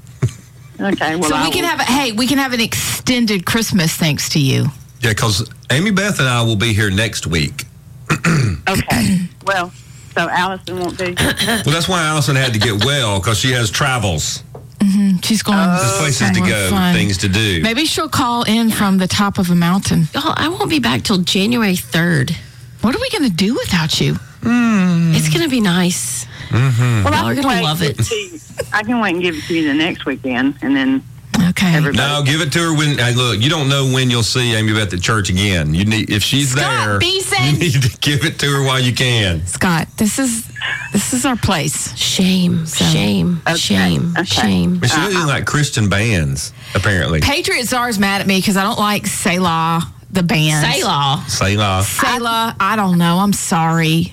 Okay. 0.80 1.16
Well, 1.16 1.28
so 1.30 1.36
I 1.36 1.44
we 1.46 1.50
can 1.52 1.62
will- 1.62 1.68
have 1.68 1.80
a, 1.80 1.84
hey, 1.84 2.12
we 2.12 2.26
can 2.26 2.38
have 2.38 2.52
an 2.52 2.60
extended 2.60 3.44
Christmas 3.46 3.94
thanks 3.94 4.28
to 4.30 4.38
you. 4.40 4.70
Yeah, 5.00 5.10
because 5.10 5.48
Amy 5.72 5.90
Beth 5.90 6.18
and 6.18 6.28
I 6.28 6.42
will 6.42 6.56
be 6.56 6.74
here 6.74 6.90
next 6.90 7.26
week. 7.26 7.64
Okay. 8.68 9.26
well, 9.46 9.72
so 10.14 10.28
Allison 10.28 10.78
won't 10.78 10.96
be. 10.96 11.14
Well, 11.18 11.62
that's 11.64 11.88
why 11.88 12.04
Allison 12.04 12.36
had 12.36 12.52
to 12.52 12.58
get 12.60 12.84
well 12.84 13.18
because 13.18 13.38
she 13.38 13.50
has 13.52 13.70
travels. 13.70 14.44
Mm-hmm. 14.78 15.18
She's 15.22 15.42
going 15.42 15.58
oh, 15.58 15.78
There's 15.78 15.98
places 15.98 16.30
to 16.30 16.40
go, 16.40 16.70
fun. 16.70 16.94
things 16.94 17.18
to 17.18 17.28
do. 17.28 17.60
Maybe 17.62 17.84
she'll 17.84 18.08
call 18.08 18.44
in 18.44 18.70
from 18.70 18.98
the 18.98 19.08
top 19.08 19.38
of 19.38 19.50
a 19.50 19.54
mountain. 19.54 20.08
Y'all, 20.14 20.34
I 20.36 20.48
won't 20.48 20.70
be 20.70 20.78
back 20.78 21.02
till 21.02 21.18
January 21.18 21.74
3rd. 21.74 22.36
What 22.82 22.94
are 22.94 23.00
we 23.00 23.10
going 23.10 23.28
to 23.28 23.34
do 23.36 23.54
without 23.54 24.00
you? 24.00 24.14
Hmm. 24.42 25.12
It's 25.14 25.28
going 25.28 25.42
to 25.42 25.50
be 25.50 25.60
nice. 25.60 26.24
Mm-hmm. 26.48 27.04
Well, 27.04 27.12
Y'all 27.12 27.26
I 27.26 27.32
are 27.32 27.34
can 27.34 27.42
gonna 27.42 27.54
wait 27.56 27.62
love 27.62 27.82
and 27.82 27.98
it. 27.98 28.66
I 28.72 28.82
can 28.82 29.00
wait 29.00 29.14
and 29.14 29.22
give 29.22 29.34
it 29.36 29.42
to 29.44 29.54
you 29.54 29.68
the 29.68 29.74
next 29.74 30.04
weekend, 30.04 30.56
and 30.62 30.76
then 30.76 31.02
Okay. 31.50 31.74
everybody. 31.74 31.96
No, 31.98 32.22
give 32.24 32.40
it 32.40 32.52
to 32.52 32.58
her 32.58 32.74
when. 32.76 32.98
Hey, 32.98 33.14
look, 33.14 33.40
you 33.40 33.48
don't 33.50 33.68
know 33.68 33.84
when 33.92 34.10
you'll 34.10 34.22
see 34.22 34.54
Amy 34.54 34.72
Beth 34.72 34.92
at 34.92 35.00
church 35.00 35.30
again. 35.30 35.74
You 35.74 35.84
need 35.84 36.10
if 36.10 36.22
she's 36.22 36.50
Scott 36.52 36.62
there. 36.86 36.98
Beeson! 36.98 37.44
You 37.54 37.58
need 37.58 37.72
to 37.82 37.98
give 38.00 38.24
it 38.24 38.38
to 38.40 38.46
her 38.46 38.62
while 38.64 38.80
you 38.80 38.92
can. 38.94 39.44
Scott, 39.46 39.88
this 39.96 40.18
is 40.18 40.46
this 40.92 41.12
is 41.12 41.24
our 41.24 41.36
place. 41.36 41.96
Shame, 41.96 42.66
shame, 42.66 43.40
Okay, 43.46 43.56
shame, 43.56 44.12
okay. 44.16 44.24
shame. 44.24 44.78
But 44.78 44.90
she 44.90 44.96
doesn't 44.96 45.26
like 45.26 45.46
Christian 45.46 45.88
bands, 45.88 46.52
apparently. 46.74 47.20
Patriot 47.20 47.66
Czar's 47.66 47.98
mad 47.98 48.20
at 48.20 48.26
me 48.26 48.38
because 48.38 48.56
I 48.56 48.62
don't 48.62 48.78
like 48.78 49.06
Selah, 49.06 49.82
the 50.10 50.22
band. 50.22 50.72
Selah. 50.74 51.24
Selah. 51.28 51.82
Selah, 51.84 52.56
I 52.60 52.76
don't 52.76 52.98
know. 52.98 53.18
I'm 53.18 53.32
sorry. 53.32 54.12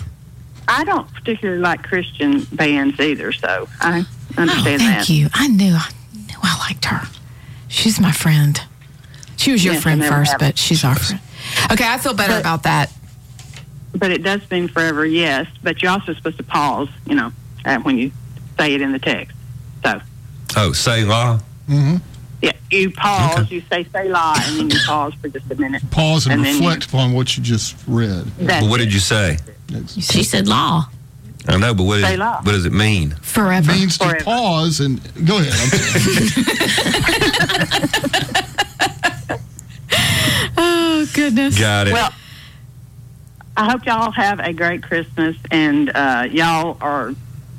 I 0.68 0.84
don't 0.84 1.12
particularly 1.14 1.60
like 1.62 1.84
Christian 1.84 2.44
bands 2.54 3.00
either, 3.00 3.32
so 3.32 3.68
I 3.82 4.06
Oh, 4.38 4.42
understand 4.42 4.82
thank 4.82 5.08
that. 5.08 5.10
you. 5.10 5.28
I 5.34 5.48
knew 5.48 5.66
I 5.66 5.68
knew 5.68 5.76
I 5.76 5.90
liked 6.70 6.86
her. 6.86 7.02
She's 7.68 8.00
my 8.00 8.12
friend. 8.12 8.60
She 9.38 9.52
was 9.52 9.64
your 9.64 9.76
Yes, 9.76 9.84
friend 9.84 10.04
first, 10.04 10.32
have. 10.32 10.40
but 10.40 10.58
she's 10.58 10.84
our 10.84 10.96
friend. 10.96 11.22
Okay, 11.72 11.86
I 11.88 11.98
feel 11.98 12.14
better 12.14 12.34
But- 12.34 12.40
about 12.42 12.64
that. 12.64 12.92
But 13.96 14.12
it 14.12 14.22
does 14.24 14.42
mean 14.52 14.68
forever, 14.68 15.06
yes. 15.06 15.48
But 15.64 15.82
you're 15.82 15.92
also 15.92 16.14
supposed 16.14 16.38
to 16.38 16.44
pause, 16.44 16.90
you 17.08 17.16
know, 17.16 17.32
uh, 17.66 17.78
when 17.80 17.98
you 17.98 18.12
say 18.58 18.74
it 18.76 18.82
in 18.82 18.92
the 18.92 19.00
text. 19.00 19.36
So, 19.84 20.00
Oh, 20.56 20.72
Selah. 20.74 21.42
yeah, 21.68 22.52
you 22.70 22.92
pause, 22.92 23.40
Okay. 23.40 23.56
you 23.56 23.64
say 23.70 23.88
Selah, 23.92 24.36
and 24.46 24.60
then 24.60 24.70
you 24.70 24.80
pause 24.86 25.14
for 25.22 25.30
just 25.30 25.50
a 25.50 25.56
minute. 25.56 25.90
Pause 25.90 26.26
and, 26.28 26.34
And 26.34 26.46
then 26.46 26.54
you- 26.56 26.60
reflect 26.70 26.86
upon 26.86 27.14
what 27.14 27.36
you 27.36 27.42
just 27.44 27.76
read. 27.88 28.32
Well, 28.40 28.68
what 28.68 28.78
did 28.80 28.94
you 28.94 29.00
say? 29.00 29.40
She 29.88 30.24
said 30.24 30.48
law. 30.48 30.88
I 31.48 31.58
know, 31.58 31.74
but 31.74 31.84
what, 31.84 32.00
is, 32.00 32.20
what 32.20 32.44
does 32.46 32.66
it 32.66 32.74
mean? 32.74 33.12
Forever. 33.22 33.72
means 33.72 33.98
to 33.98 34.10
Forever. 34.10 34.24
pause 34.24 34.80
and 34.82 35.00
go 35.26 35.38
ahead. 35.40 35.54
I'm. 35.54 35.70
Oh 40.62 41.08
goodness. 41.14 41.58
Got 41.58 41.88
it. 41.88 41.94
Well, 41.94 42.12
I 43.56 43.70
hope 43.72 43.86
y'all 43.86 44.12
have 44.12 44.40
a 44.40 44.52
great 44.54 44.84
Christmas, 44.84 45.38
and 45.52 45.90
uh, 45.96 46.28
y'all 46.30 46.78
are. 46.82 47.10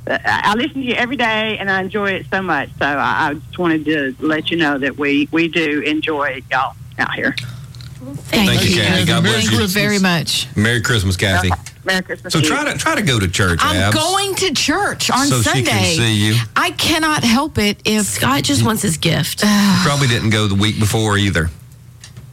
uh, 0.06 0.18
I 0.24 0.54
listen 0.54 0.74
to 0.74 0.86
you 0.86 0.94
every 0.94 1.16
day, 1.16 1.56
and 1.58 1.70
I 1.70 1.80
enjoy 1.80 2.10
it 2.10 2.26
so 2.30 2.42
much. 2.42 2.68
So 2.78 2.84
I, 2.86 3.28
I 3.30 3.34
just 3.34 3.58
wanted 3.58 3.84
to 3.86 4.14
let 4.20 4.50
you 4.50 4.56
know 4.58 4.78
that 4.78 4.98
we 4.98 5.28
we 5.32 5.48
do 5.48 5.80
enjoy 5.80 6.42
y'all 6.50 6.74
out 6.98 7.14
here. 7.14 7.34
Thank, 7.38 8.48
Thank 8.50 8.62
you, 8.64 8.76
you. 8.76 8.82
Kathy. 8.82 9.06
God 9.06 9.22
Merry 9.22 9.34
bless 9.34 9.44
Thank 9.46 9.52
you. 9.56 9.60
you 9.62 9.66
very 9.68 9.98
much. 9.98 10.56
Merry 10.56 10.80
Christmas, 10.82 11.16
Kathy. 11.16 11.50
Merry 11.84 12.02
Christmas. 12.02 12.32
So 12.32 12.40
to 12.40 12.44
you. 12.46 12.50
try 12.52 12.70
to 12.70 12.78
try 12.78 12.94
to 12.94 13.02
go 13.02 13.18
to 13.18 13.26
church, 13.28 13.58
I'm 13.62 13.76
Abs, 13.76 13.94
going 13.96 14.34
to 14.36 14.52
church 14.54 15.10
on 15.10 15.26
so 15.26 15.40
Sunday. 15.40 15.60
she 15.64 15.66
can 15.70 15.84
see 15.96 16.14
you. 16.28 16.34
I 16.56 16.70
cannot 16.72 17.24
help 17.24 17.56
it 17.58 17.80
if 17.84 18.04
Scott 18.06 18.42
just 18.42 18.64
wants 18.64 18.82
his 18.82 18.96
gift. 18.98 19.42
Probably 19.82 20.06
didn't 20.08 20.30
go 20.30 20.46
the 20.46 20.54
week 20.54 20.78
before 20.78 21.16
either. 21.16 21.48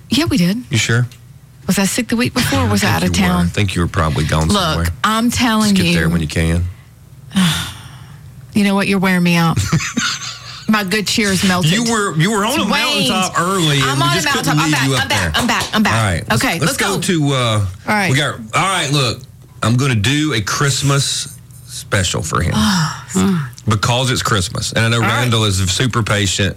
Yeah, 0.10 0.26
we 0.26 0.38
did. 0.38 0.58
You 0.70 0.78
sure? 0.78 1.06
Was 1.66 1.78
I 1.80 1.86
sick 1.86 2.08
the 2.08 2.16
week 2.16 2.34
before 2.34 2.60
or 2.60 2.70
was 2.70 2.84
I 2.84 2.92
out 2.92 3.04
of 3.04 3.16
you 3.16 3.22
were. 3.24 3.28
town? 3.28 3.46
I 3.46 3.50
think 3.50 3.76
you 3.76 3.82
were 3.82 3.88
probably 3.90 4.26
gone 4.26 4.50
somewhere. 4.50 4.78
Look, 4.78 4.86
somewhere. 4.88 5.00
I'm 5.04 5.30
telling 5.32 5.76
Just 5.76 5.82
get 5.84 5.88
you. 5.94 6.00
there 6.00 6.10
when 6.10 6.22
you 6.22 6.28
can. 6.28 6.64
You 8.54 8.64
know 8.64 8.74
what? 8.74 8.88
You're 8.88 8.98
wearing 9.00 9.22
me 9.22 9.36
out. 9.36 9.58
my 10.68 10.84
my 10.84 10.90
good 10.90 11.06
cheer 11.06 11.28
is 11.30 11.48
melted. 11.48 11.72
You 11.72 11.84
were 11.84 12.16
you 12.18 12.32
were 12.32 12.44
on 12.44 12.54
a 12.60 12.64
Waned. 12.64 12.70
mountaintop 12.72 13.40
early, 13.40 13.80
I'm 13.84 13.98
we 13.98 14.04
on 14.04 14.10
a 14.12 14.14
just 14.20 14.28
couldn't 14.30 14.56
mountaintop. 14.58 14.82
I'm 14.82 14.90
leave 14.90 14.98
back. 14.98 15.02
I'm 15.04 15.08
back. 15.10 15.38
I'm 15.38 15.48
back. 15.48 15.76
I'm 15.76 15.84
back. 15.84 15.94
All 15.94 16.12
right. 16.12 16.24
let's- 16.30 16.44
Okay, 16.44 16.54
Let's, 16.60 16.66
let's 16.66 16.78
go, 16.78 16.96
go. 16.96 17.02
to. 17.02 17.34
Uh, 17.36 17.38
all 17.38 17.68
right. 17.88 18.10
We 18.12 18.18
got. 18.18 18.34
All 18.40 18.44
right. 18.54 18.90
Look, 18.92 19.22
I'm 19.68 19.76
going 19.76 19.92
to 19.92 20.00
do 20.00 20.34
a 20.34 20.40
Christmas 20.42 21.38
special 21.66 22.22
for 22.24 22.42
him 22.42 22.54
because 23.68 24.10
it's 24.10 24.24
Christmas, 24.24 24.72
and 24.72 24.86
I 24.86 24.88
know 24.88 25.00
Ah. 25.00 25.08
right. 25.08 25.20
Randall 25.20 25.44
is 25.44 25.58
super 25.70 26.02
patient, 26.04 26.56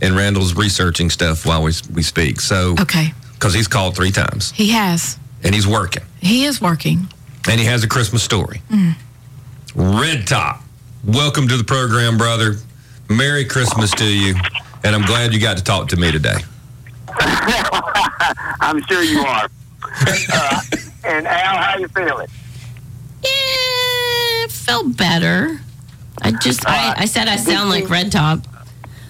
and 0.00 0.16
Randall's 0.16 0.54
researching 0.54 1.10
stuff 1.10 1.44
while 1.44 1.62
we 1.62 1.72
we 1.92 2.02
speak. 2.02 2.40
So 2.40 2.74
Okay. 2.80 3.12
because 3.34 3.52
he's 3.52 3.68
called 3.68 3.94
three 3.94 4.10
times 4.10 4.52
He 4.56 4.70
has. 4.70 5.18
and 5.44 5.54
he's 5.54 5.66
working, 5.66 6.02
He 6.22 6.46
is 6.46 6.58
working. 6.58 7.08
and 7.46 7.60
he 7.60 7.66
has 7.66 7.84
a 7.84 7.88
Christmas 7.88 8.22
story. 8.22 8.62
Mm. 8.72 8.94
Red 9.74 10.26
Top, 10.26 10.62
welcome 11.04 11.48
to 11.48 11.58
the 11.58 11.64
program, 11.64 12.16
brother. 12.16 12.56
Merry 13.10 13.44
Christmas 13.44 13.90
to 13.92 14.06
you, 14.06 14.34
and 14.82 14.94
I'm 14.96 15.02
glad 15.04 15.34
you 15.34 15.40
got 15.40 15.58
to 15.58 15.62
talk 15.62 15.88
to 15.88 15.96
me 15.98 16.10
today. 16.10 16.38
I'm 18.60 18.82
sure 18.88 19.02
you 19.02 19.20
are. 19.20 19.48
uh, 20.32 20.60
and 21.04 21.26
Al, 21.26 21.56
how 21.62 21.76
you 21.78 21.86
feeling? 21.88 22.26
Yeah, 23.22 24.46
felt 24.48 24.96
better. 24.96 25.60
I 26.22 26.32
just, 26.32 26.66
I, 26.66 26.94
I 26.96 27.04
said 27.06 27.28
I 27.28 27.36
sound 27.36 27.70
like 27.70 27.88
Red 27.90 28.10
Top. 28.12 28.40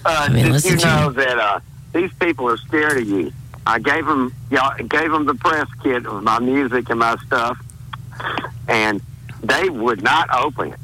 Uh, 0.05 0.29
mean, 0.31 0.45
did 0.45 0.51
listen 0.53 0.71
you 0.71 0.77
to 0.77 0.85
know 0.85 1.07
you. 1.09 1.13
that 1.13 1.37
uh, 1.37 1.59
these 1.93 2.11
people 2.19 2.49
are 2.49 2.57
scared 2.57 2.97
of 2.97 3.07
you? 3.07 3.31
I 3.65 3.79
gave 3.79 4.05
them, 4.05 4.33
y'all, 4.49 4.77
gave 4.77 5.11
them 5.11 5.25
the 5.25 5.35
press 5.35 5.67
kit 5.83 6.05
of 6.05 6.23
my 6.23 6.39
music 6.39 6.89
and 6.89 6.99
my 6.99 7.17
stuff, 7.25 7.57
and 8.67 9.01
they 9.43 9.69
would 9.69 10.01
not 10.01 10.29
open 10.33 10.73
it. 10.73 10.79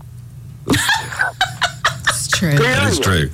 It's 0.67 2.27
true. 2.27 2.57
That's 2.57 2.99
true. 2.99 3.29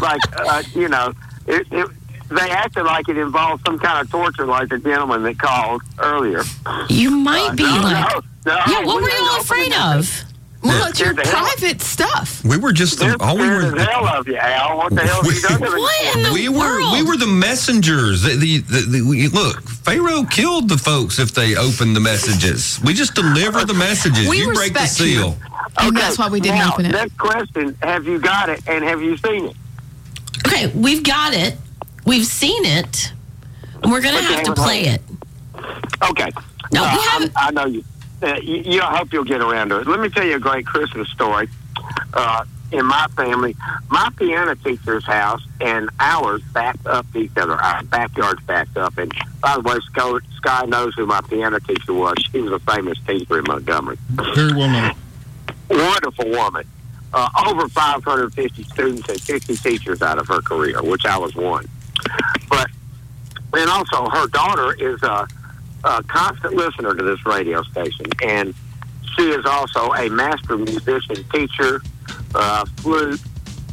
Like, 0.00 0.20
uh, 0.36 0.62
you 0.74 0.88
know, 0.88 1.12
it, 1.46 1.66
it, 1.70 1.88
they 2.30 2.50
acted 2.50 2.84
like 2.84 3.08
it 3.08 3.18
involved 3.18 3.64
some 3.66 3.78
kind 3.78 4.00
of 4.00 4.10
torture, 4.10 4.46
like 4.46 4.68
the 4.68 4.78
gentleman 4.78 5.22
that 5.24 5.38
called 5.38 5.82
earlier. 5.98 6.42
You 6.88 7.10
might 7.10 7.56
be 7.56 7.64
no, 7.64 7.80
like, 7.80 8.14
no, 8.14 8.20
no, 8.48 8.54
yeah. 8.66 8.84
What 8.84 8.96
we 8.96 9.02
were 9.02 9.08
you 9.10 9.22
all 9.24 9.40
afraid 9.40 9.72
of? 9.74 10.24
Well, 10.60 10.88
it's 10.88 10.98
your 10.98 11.12
Scared 11.12 11.26
hell- 11.28 11.46
private 11.46 11.80
stuff. 11.80 12.44
We 12.44 12.56
were 12.56 12.72
just 12.72 12.98
the 12.98 13.16
all 13.20 13.36
we 13.38 13.46
were. 13.46 13.76
as 13.76 13.86
hell 13.86 14.06
of 14.08 14.26
you, 14.26 14.36
Al. 14.36 14.76
What 14.78 14.92
the 14.94 15.02
hell 15.02 15.22
have 15.22 15.32
you 15.32 15.40
done 15.40 15.52
to 15.60 15.70
them? 15.70 15.78
What 15.78 16.16
in 16.16 16.22
the 16.24 16.32
We 16.32 16.48
were 16.48 16.92
we 16.94 17.02
were 17.04 17.16
the 17.16 17.28
messengers. 17.28 18.22
The, 18.22 18.34
the, 18.36 18.58
the, 18.58 18.80
the- 18.80 19.02
we, 19.02 19.28
look, 19.28 19.62
Pharaoh 19.62 20.24
killed 20.24 20.68
the 20.68 20.76
folks 20.76 21.20
if 21.20 21.32
they 21.32 21.54
opened 21.54 21.94
the 21.94 22.00
messages. 22.00 22.80
We 22.84 22.92
just 22.92 23.14
deliver 23.14 23.64
the 23.64 23.74
messages. 23.74 24.28
We 24.28 24.38
you 24.38 24.52
break 24.52 24.72
the 24.74 24.80
respect 24.80 24.98
you. 25.08 25.16
seal. 25.20 25.36
And 25.78 25.96
that's 25.96 26.18
why 26.18 26.28
we 26.28 26.40
didn't 26.40 26.58
now, 26.58 26.72
open 26.72 26.86
it. 26.86 26.90
Next 26.92 27.16
question: 27.18 27.76
Have 27.82 28.06
you 28.08 28.18
got 28.18 28.48
it, 28.48 28.60
and 28.68 28.82
have 28.82 29.00
you 29.00 29.16
seen 29.18 29.44
it? 29.46 29.56
Okay, 30.46 30.66
we've 30.74 31.04
got 31.04 31.34
it. 31.34 31.56
We've 32.04 32.26
seen 32.26 32.64
it. 32.64 33.12
And 33.82 33.92
we're 33.92 34.00
gonna 34.00 34.18
But 34.18 34.24
have 34.24 34.42
to 34.44 34.54
play 34.54 34.86
heard 34.86 35.00
it. 35.00 35.02
Okay. 36.10 36.30
No, 36.72 36.82
Uh, 36.84 36.96
we 36.96 37.02
haven't. 37.08 37.32
I 37.36 37.50
know 37.52 37.66
you. 37.66 37.84
Uh, 38.22 38.36
you, 38.42 38.56
you. 38.56 38.80
I 38.82 38.98
hope 38.98 39.12
you'll 39.12 39.24
get 39.24 39.40
around 39.40 39.68
to 39.70 39.80
it. 39.80 39.86
Let 39.86 40.00
me 40.00 40.08
tell 40.08 40.24
you 40.24 40.36
a 40.36 40.40
great 40.40 40.66
Christmas 40.66 41.08
story. 41.10 41.48
Uh, 42.12 42.44
in 42.70 42.84
my 42.84 43.06
family, 43.16 43.56
my 43.88 44.10
piano 44.16 44.54
teacher's 44.56 45.04
house 45.04 45.42
and 45.60 45.88
ours 45.98 46.42
backed 46.52 46.86
up 46.86 47.06
each 47.14 47.36
other. 47.36 47.54
Our 47.54 47.82
backyards 47.84 48.42
backed 48.42 48.76
up. 48.76 48.98
And 48.98 49.12
by 49.40 49.54
the 49.54 49.60
way, 49.62 49.76
Sky, 49.86 50.18
Sky 50.36 50.66
knows 50.66 50.94
who 50.94 51.06
my 51.06 51.20
piano 51.22 51.58
teacher 51.60 51.94
was. 51.94 52.16
She 52.30 52.40
was 52.40 52.52
a 52.52 52.58
famous 52.60 52.98
teacher 53.06 53.38
in 53.38 53.44
Montgomery. 53.46 53.96
Very 54.10 54.52
well 54.52 54.68
known. 54.68 54.94
Wonderful 55.70 56.28
woman. 56.30 56.66
Uh, 57.12 57.28
over 57.46 57.68
550 57.68 58.62
students 58.64 59.08
and 59.08 59.20
50 59.20 59.56
teachers 59.56 60.02
out 60.02 60.18
of 60.18 60.28
her 60.28 60.42
career, 60.42 60.82
which 60.82 61.06
I 61.06 61.16
was 61.16 61.34
one. 61.34 61.66
But 62.50 62.68
and 63.54 63.70
also 63.70 64.08
her 64.10 64.26
daughter 64.28 64.74
is 64.74 65.02
a, 65.02 65.26
a 65.84 66.02
constant 66.04 66.54
listener 66.54 66.94
to 66.94 67.02
this 67.04 67.24
radio 67.26 67.62
station, 67.64 68.06
and 68.24 68.54
she 69.16 69.30
is 69.30 69.44
also 69.46 69.92
a 69.92 70.08
master 70.10 70.56
musician, 70.56 71.24
teacher, 71.32 71.80
uh, 72.34 72.64
flute, 72.78 73.20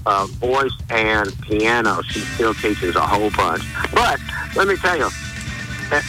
uh, 0.05 0.25
voice, 0.27 0.71
and 0.89 1.33
piano. 1.41 2.01
She 2.03 2.19
still 2.19 2.53
teaches 2.53 2.95
a 2.95 3.01
whole 3.01 3.31
bunch. 3.31 3.63
But 3.93 4.19
let 4.55 4.67
me 4.67 4.75
tell 4.77 4.97
you, 4.97 5.09
eh, 5.91 6.01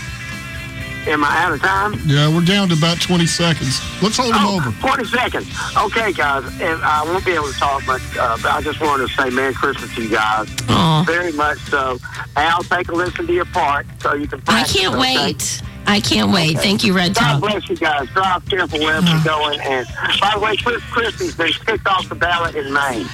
am 1.09 1.25
I 1.25 1.45
out 1.45 1.53
of 1.53 1.61
time? 1.61 1.99
Yeah, 2.05 2.29
we're 2.35 2.45
down 2.45 2.69
to 2.69 2.75
about 2.75 3.01
20 3.01 3.27
seconds. 3.27 3.81
Let's 4.03 4.17
hold 4.19 4.35
them 4.35 4.43
Oh, 4.45 4.57
over. 4.57 4.71
20 4.81 5.05
seconds. 5.07 5.49
Okay, 5.77 6.13
guys, 6.13 6.45
and 6.61 6.83
I 6.83 7.03
won't 7.05 7.25
be 7.25 7.33
able 7.33 7.51
to 7.53 7.59
talk 7.59 7.87
much, 7.87 8.03
uh, 8.19 8.37
but 8.43 8.53
I 8.53 8.61
just 8.61 8.81
wanted 8.81 9.09
to 9.09 9.15
say 9.15 9.31
Merry 9.31 9.55
Christmas 9.55 9.95
to 9.95 10.03
you 10.03 10.11
guys. 10.11 10.49
Aw. 10.69 11.05
Very 11.05 11.33
much 11.33 11.59
so. 11.71 11.99
Al, 12.37 12.63
take 12.65 12.89
a 12.89 12.93
listen 12.93 13.27
to 13.27 13.33
your 13.33 13.47
part 13.47 13.87
so 14.01 14.13
you 14.15 14.27
can 14.29 14.43
I 14.47 14.63
can't 14.65 14.95
okay? 14.95 14.99
wait. 15.27 15.63
I 15.87 16.01
can't 16.01 16.33
wait. 16.33 16.59
Thank 16.59 16.85
you, 16.85 16.93
Red 16.93 17.15
God 17.15 17.41
Top. 17.41 17.41
bless 17.41 17.69
you 17.69 17.77
guys. 17.77 18.09
Drive 18.09 18.45
careful 18.49 18.81
wherever 18.81 19.07
you're 19.07 19.19
mm. 19.19 19.25
going. 19.25 19.61
And 19.61 19.87
by 20.21 20.33
the 20.35 20.41
way, 20.41 20.57
Chris 20.57 20.83
Christie's 20.85 21.37
been 21.37 21.53
kicked 21.53 21.87
off 21.87 22.09
the 22.09 22.15
ballot 22.15 22.57
in 22.57 22.73
Maine. 22.73 23.07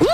Woo! 0.00 0.06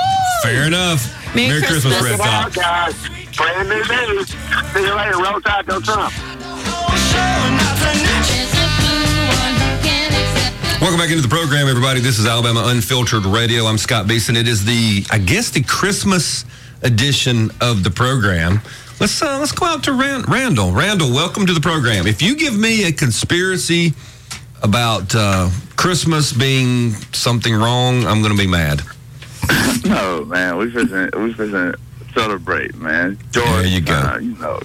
Fair 0.42 0.66
enough. 0.66 1.34
Merry 1.34 1.60
Christmas. 1.62 2.02
Red 2.02 2.18
Check 2.18 2.26
Top. 2.26 2.54
guys. 2.54 3.08
Brand 3.36 3.68
new 3.68 3.76
news. 3.76 4.28
See 4.28 4.84
you 4.84 4.94
later. 4.94 5.18
Roll 5.18 5.40
Tide, 5.40 5.66
go 5.66 5.80
Trump. 5.80 6.12
Welcome 10.80 10.98
back 10.98 11.10
into 11.10 11.22
the 11.22 11.28
program, 11.28 11.68
everybody. 11.68 12.00
This 12.00 12.18
is 12.18 12.26
Alabama 12.26 12.64
Unfiltered 12.66 13.26
Radio. 13.26 13.66
I'm 13.66 13.76
Scott 13.76 14.08
Beeson. 14.08 14.34
It 14.34 14.48
is 14.48 14.64
the, 14.64 15.04
I 15.10 15.18
guess, 15.18 15.50
the 15.50 15.62
Christmas 15.62 16.46
edition 16.82 17.50
of 17.60 17.84
the 17.84 17.90
program. 17.90 18.62
Let's 19.00 19.22
uh, 19.22 19.38
let's 19.38 19.52
go 19.52 19.64
out 19.66 19.82
to 19.84 19.92
Ran- 19.92 20.22
Randall. 20.24 20.72
Randall, 20.72 21.10
welcome 21.10 21.46
to 21.46 21.54
the 21.54 21.60
program. 21.60 22.06
If 22.06 22.20
you 22.20 22.36
give 22.36 22.58
me 22.58 22.84
a 22.86 22.92
conspiracy 22.92 23.94
about 24.62 25.14
uh, 25.14 25.48
Christmas 25.76 26.32
being 26.34 26.90
something 27.12 27.54
wrong, 27.54 28.04
I'm 28.06 28.20
going 28.20 28.36
to 28.36 28.40
be 28.42 28.48
mad. 28.50 28.82
No, 29.84 30.24
man, 30.26 30.58
we 30.58 30.70
fishing, 30.70 31.08
we 31.16 31.32
fishing 31.32 31.72
celebrate, 32.14 32.74
man. 32.76 33.16
George, 33.30 33.46
There 33.46 33.64
you 33.66 33.80
go. 33.80 33.94
uh, 33.94 34.18
you 34.20 34.36
know, 34.36 34.60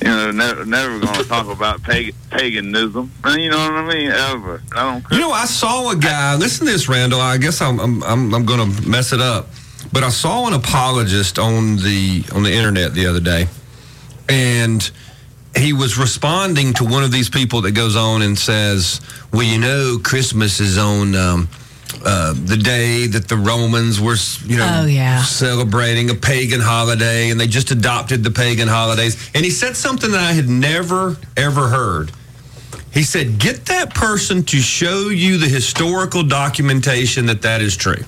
you 0.00 0.06
know, 0.08 0.30
never, 0.30 0.64
never 0.64 1.00
gonna 1.00 1.24
talk 1.24 1.48
about 1.48 1.82
pag- 1.82 2.14
paganism. 2.30 3.10
You 3.36 3.50
know 3.50 3.56
what 3.58 3.72
I 3.72 3.94
mean? 3.94 4.10
Ever. 4.10 4.62
I 4.74 4.92
don't. 4.92 5.04
You 5.10 5.18
know, 5.18 5.32
I 5.32 5.46
saw 5.46 5.90
a 5.90 5.96
guy. 5.96 6.36
Listen 6.36 6.66
to 6.66 6.72
this, 6.72 6.88
Randall. 6.88 7.20
I 7.20 7.38
guess 7.38 7.60
I'm 7.60 7.80
I'm 7.80 8.02
I'm, 8.04 8.34
I'm 8.34 8.46
going 8.46 8.72
to 8.72 8.88
mess 8.88 9.12
it 9.12 9.20
up, 9.20 9.48
but 9.92 10.02
I 10.04 10.08
saw 10.10 10.46
an 10.46 10.52
apologist 10.54 11.38
on 11.38 11.76
the 11.76 12.24
on 12.34 12.42
the 12.42 12.52
internet 12.52 12.94
the 12.94 13.06
other 13.06 13.20
day, 13.20 13.46
and 14.28 14.88
he 15.56 15.72
was 15.72 15.96
responding 15.98 16.74
to 16.74 16.84
one 16.84 17.02
of 17.02 17.10
these 17.12 17.28
people 17.30 17.62
that 17.62 17.72
goes 17.72 17.96
on 17.96 18.22
and 18.22 18.38
says, 18.38 19.00
"Well, 19.32 19.42
you 19.44 19.58
know, 19.58 19.98
Christmas 20.02 20.60
is 20.60 20.78
on." 20.78 21.14
Um, 21.14 21.48
uh, 22.04 22.34
the 22.36 22.56
day 22.56 23.06
that 23.06 23.26
the 23.26 23.36
Romans 23.36 24.00
were, 24.00 24.16
you 24.44 24.58
know, 24.58 24.80
Oh, 24.82 24.86
yeah. 24.86 25.22
celebrating 25.22 26.10
a 26.10 26.14
pagan 26.14 26.60
holiday, 26.60 27.30
and 27.30 27.40
they 27.40 27.46
just 27.46 27.70
adopted 27.70 28.22
the 28.22 28.30
pagan 28.30 28.68
holidays. 28.68 29.16
And 29.34 29.44
he 29.44 29.50
said 29.50 29.76
something 29.76 30.10
that 30.12 30.20
I 30.20 30.32
had 30.32 30.48
never 30.48 31.16
ever 31.36 31.68
heard. 31.68 32.10
He 32.92 33.02
said, 33.02 33.38
"Get 33.38 33.66
that 33.66 33.94
person 33.94 34.42
to 34.44 34.60
show 34.60 35.08
you 35.08 35.38
the 35.38 35.48
historical 35.48 36.22
documentation 36.22 37.26
that 37.26 37.42
that 37.42 37.62
is 37.62 37.76
true." 37.76 38.04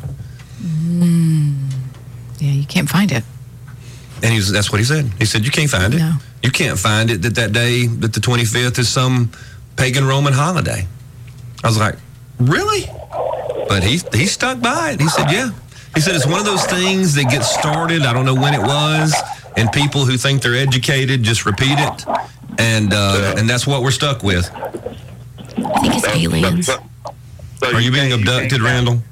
You 0.60 1.37
can't 2.68 2.88
find 2.88 3.10
it. 3.12 3.24
And 4.22 4.32
he's 4.32 4.50
that's 4.50 4.70
what 4.70 4.78
he 4.78 4.84
said. 4.84 5.10
He 5.18 5.24
said, 5.24 5.44
"You 5.44 5.50
can't 5.50 5.70
find 5.70 5.94
it. 5.94 5.98
No. 5.98 6.14
You 6.42 6.50
can't 6.50 6.78
find 6.78 7.10
it 7.10 7.22
that 7.22 7.34
that 7.36 7.52
day 7.52 7.86
that 7.86 8.12
the 8.12 8.20
25th 8.20 8.78
is 8.78 8.88
some 8.88 9.30
pagan 9.76 10.04
Roman 10.06 10.32
holiday." 10.32 10.86
I 11.64 11.66
was 11.68 11.78
like, 11.78 11.96
"Really?" 12.38 12.86
But 13.68 13.82
he 13.84 14.00
he 14.12 14.26
stuck 14.26 14.60
by 14.60 14.90
it. 14.92 15.00
He 15.00 15.08
said, 15.08 15.30
"Yeah." 15.30 15.50
He 15.94 16.00
said 16.00 16.14
it's 16.14 16.26
one 16.26 16.38
of 16.38 16.46
those 16.46 16.64
things 16.66 17.14
that 17.14 17.24
gets 17.30 17.48
started. 17.52 18.02
I 18.02 18.12
don't 18.12 18.24
know 18.26 18.34
when 18.34 18.54
it 18.54 18.60
was, 18.62 19.14
and 19.56 19.70
people 19.72 20.04
who 20.04 20.16
think 20.16 20.42
they're 20.42 20.54
educated 20.56 21.22
just 21.22 21.46
repeat 21.46 21.78
it, 21.78 22.04
and 22.58 22.92
uh, 22.92 23.34
and 23.38 23.48
that's 23.48 23.66
what 23.66 23.82
we're 23.82 23.90
stuck 23.90 24.22
with. 24.22 24.50
I 24.54 25.80
think 25.80 25.94
it's 25.96 26.06
aliens. 26.06 26.66
So, 26.66 26.76
so 27.62 27.72
Are 27.74 27.80
you 27.80 27.90
being 27.90 28.12
abducted, 28.12 28.50
can't- 28.50 28.62
Randall? 28.62 29.02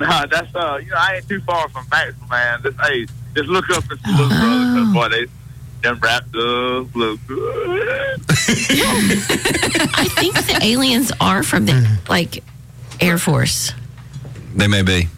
Nah, 0.06 0.24
that's 0.24 0.54
uh, 0.54 0.78
you 0.82 0.88
know, 0.90 0.96
I 0.98 1.16
ain't 1.16 1.28
too 1.28 1.40
far 1.42 1.68
from 1.68 1.86
Maxwell, 1.90 2.26
man. 2.30 2.62
Just 2.62 2.80
hey, 2.80 3.04
just 3.34 3.48
look 3.50 3.68
up 3.68 3.84
and 3.90 4.00
see 4.00 4.10
little 4.12 4.28
brother, 4.28 4.64
cause 4.74 4.94
boy, 4.94 5.08
they 5.10 5.26
them 5.82 5.98
wrapped 6.00 6.34
up, 6.34 6.94
look 6.94 7.20
good. 7.26 8.20
I 8.30 10.08
think 10.16 10.34
the 10.36 10.58
aliens 10.62 11.12
are 11.20 11.42
from 11.42 11.66
the 11.66 11.98
like 12.08 12.42
Air 12.98 13.18
Force. 13.18 13.72
They 14.54 14.68
may 14.68 14.80
be. 14.82 15.08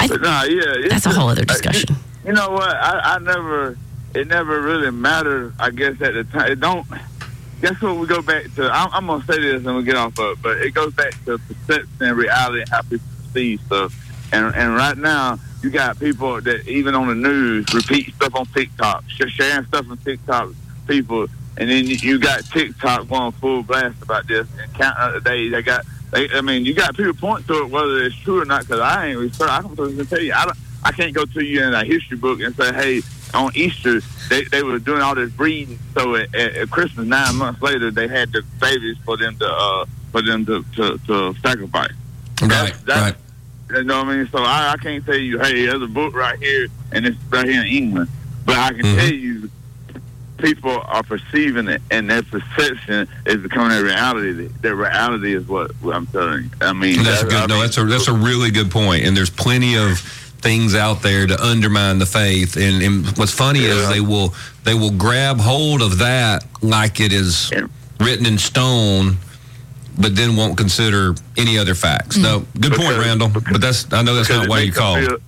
I, 0.00 0.08
But 0.08 0.22
nah, 0.22 0.42
yeah, 0.44 0.62
it's 0.66 0.88
that's 0.88 1.06
a 1.06 1.10
whole 1.10 1.28
other 1.28 1.42
uh, 1.42 1.44
discussion. 1.44 1.96
You 2.24 2.32
know 2.32 2.50
what? 2.50 2.74
I, 2.74 3.16
I 3.16 3.18
never, 3.18 3.78
it 4.14 4.26
never 4.26 4.60
really 4.60 4.90
mattered. 4.90 5.54
I 5.58 5.70
guess 5.70 6.00
at 6.00 6.14
the 6.14 6.24
time, 6.24 6.52
it 6.52 6.60
don't. 6.60 6.86
Guess 7.60 7.80
what? 7.80 7.96
We 7.96 8.06
go 8.06 8.20
back 8.20 8.52
to. 8.56 8.70
I'm, 8.70 8.90
I'm 8.92 9.06
gonna 9.06 9.24
say 9.24 9.40
this 9.40 9.64
and 9.64 9.66
we'll 9.66 9.82
get 9.82 9.96
off 9.96 10.18
of 10.18 10.38
it, 10.38 10.42
but 10.42 10.58
it 10.58 10.74
goes 10.74 10.92
back 10.92 11.12
to 11.24 11.38
perception 11.38 11.88
and 12.00 12.16
reality 12.16 12.60
and 12.60 12.68
how 12.68 12.82
people 12.82 13.06
see 13.32 13.56
stuff. 13.58 13.94
And 14.32 14.54
and 14.54 14.74
right 14.74 14.96
now, 14.96 15.38
you 15.62 15.70
got 15.70 15.98
people 15.98 16.40
that 16.40 16.68
even 16.68 16.94
on 16.94 17.08
the 17.08 17.14
news 17.14 17.72
repeat 17.72 18.14
stuff 18.14 18.34
on 18.34 18.46
TikTok, 18.46 19.04
sharing 19.08 19.64
stuff 19.66 19.90
on 19.90 19.96
TikTok. 19.98 20.50
People, 20.86 21.26
and 21.56 21.68
then 21.68 21.84
you, 21.84 22.18
got 22.20 22.44
TikTok 22.44 23.08
going 23.08 23.32
full 23.32 23.64
blast 23.64 24.00
about 24.02 24.28
this 24.28 24.46
and 24.60 24.72
counting 24.74 25.02
out 25.02 25.14
the 25.14 25.20
days. 25.20 25.50
They 25.50 25.62
got, 25.62 25.84
they, 26.12 26.28
I 26.30 26.40
mean, 26.40 26.64
you 26.64 26.74
got 26.74 26.96
people 26.96 27.14
point 27.14 27.44
to 27.48 27.64
it 27.64 27.70
whether 27.70 28.04
it's 28.04 28.14
true 28.14 28.40
or 28.40 28.44
not. 28.44 28.60
Because 28.60 28.78
I 28.78 29.08
ain't. 29.08 29.40
I 29.40 29.62
can 29.62 30.06
tell 30.06 30.20
you, 30.20 30.32
I 30.32 30.44
don't. 30.44 30.56
I 30.84 30.92
can't 30.92 31.12
go 31.12 31.24
to 31.24 31.44
you 31.44 31.64
in 31.64 31.74
a 31.74 31.84
history 31.84 32.16
book 32.16 32.40
and 32.40 32.54
say, 32.54 32.72
hey, 32.72 33.02
on 33.36 33.52
Easter 33.54 34.00
they, 34.28 34.42
they 34.44 34.62
were 34.62 34.78
doing 34.78 35.02
all 35.02 35.14
this 35.14 35.30
breeding. 35.30 35.78
So 35.94 36.16
at, 36.16 36.34
at, 36.34 36.56
at 36.56 36.70
Christmas, 36.70 37.06
nine 37.06 37.36
months 37.36 37.62
later, 37.62 37.90
they 37.90 38.08
had 38.08 38.32
the 38.32 38.42
babies 38.60 38.96
for 39.04 39.16
them 39.16 39.36
to 39.38 39.46
uh, 39.48 39.86
for 40.12 40.22
them 40.22 40.44
to, 40.46 40.64
to, 40.76 40.98
to 41.06 41.34
sacrifice. 41.40 41.92
Right, 42.42 42.74
That's- 42.84 42.86
right. 42.88 43.14
You 43.68 43.82
know 43.82 43.98
what 43.98 44.08
I 44.08 44.16
mean? 44.18 44.28
So 44.28 44.38
I, 44.38 44.72
I 44.72 44.76
can't 44.76 45.04
tell 45.04 45.16
you, 45.16 45.40
hey, 45.40 45.66
there's 45.66 45.82
a 45.82 45.88
book 45.88 46.14
right 46.14 46.38
here, 46.38 46.68
and 46.92 47.04
it's 47.04 47.16
right 47.30 47.46
here 47.48 47.60
in 47.62 47.66
England. 47.66 48.08
But 48.44 48.56
I 48.58 48.68
can 48.72 48.82
Mhm. 48.84 48.96
tell 48.96 49.12
you, 49.12 49.50
people 50.38 50.82
are 50.86 51.02
perceiving 51.02 51.66
it, 51.66 51.82
and 51.90 52.08
that 52.10 52.30
perception 52.30 53.08
is 53.26 53.38
becoming 53.38 53.76
a 53.76 53.82
reality. 53.82 54.48
That 54.62 54.74
reality 54.76 55.34
is 55.34 55.48
what, 55.48 55.72
what 55.82 55.96
I'm 55.96 56.06
telling 56.06 56.44
you. 56.44 56.50
I 56.60 56.72
mean, 56.74 57.02
That's 57.02 57.22
a 57.22 57.24
good. 57.24 57.34
I 57.34 57.46
no, 57.46 57.54
mean, 57.54 57.62
that's 57.64 57.78
a 57.78 57.84
that's 57.84 58.06
a 58.08 58.12
really 58.12 58.52
good 58.52 58.70
point. 58.70 59.04
And 59.04 59.16
there's 59.16 59.30
plenty 59.30 59.76
of 59.76 59.98
things 60.46 60.76
out 60.76 61.02
there 61.02 61.26
to 61.26 61.36
undermine 61.44 61.98
the 61.98 62.06
faith. 62.06 62.56
And, 62.56 62.80
and 62.80 63.04
what's 63.18 63.32
funny 63.32 63.64
is 63.64 63.88
they 63.88 64.00
will 64.00 64.32
they 64.62 64.74
will 64.74 64.92
grab 64.92 65.38
hold 65.40 65.82
of 65.82 65.98
that 65.98 66.44
like 66.62 67.00
it 67.00 67.12
is 67.12 67.50
Yeah. 67.50 67.66
written 67.98 68.26
in 68.26 68.38
stone, 68.38 69.16
but 69.98 70.14
then 70.14 70.36
won't 70.36 70.56
consider 70.56 71.16
any 71.36 71.58
other 71.58 71.74
facts. 71.74 72.16
No, 72.16 72.46
good 72.60 72.72
point, 72.74 72.90
Because- 72.90 73.04
Randall. 73.06 73.28
But 73.30 73.60
that's 73.60 73.92
I 73.92 74.02
know 74.02 74.14
that's 74.14 74.28
not 74.30 74.48
why 74.48 74.60
you 74.60 74.70
called. 74.72 75.00
feel- 75.04 75.18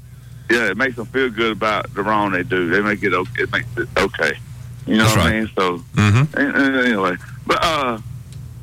yeah, 0.51 0.71
it 0.71 0.77
makes 0.77 0.95
them 0.97 1.07
feel 1.07 1.29
good 1.31 1.51
about 1.53 1.93
the 1.95 2.03
wrong 2.05 2.31
they 2.31 2.45
do. 2.45 2.71
They 2.71 2.81
make 2.81 3.03
it 3.03 3.13
okay. 3.13 3.43
It 3.43 3.51
makes 3.53 3.67
it 3.77 3.89
okay. 3.99 4.33
You 4.87 4.97
know 4.99 5.05
That's 5.05 5.17
what 5.17 5.25
right. 5.27 5.35
I 5.35 5.41
mean? 5.41 5.51
So 5.57 5.79
Mm-hmm. 5.97 6.39
an- 6.39 6.55
an- 6.55 6.85
anyway, 6.87 7.17
but 7.45 7.59
uh, 7.63 7.99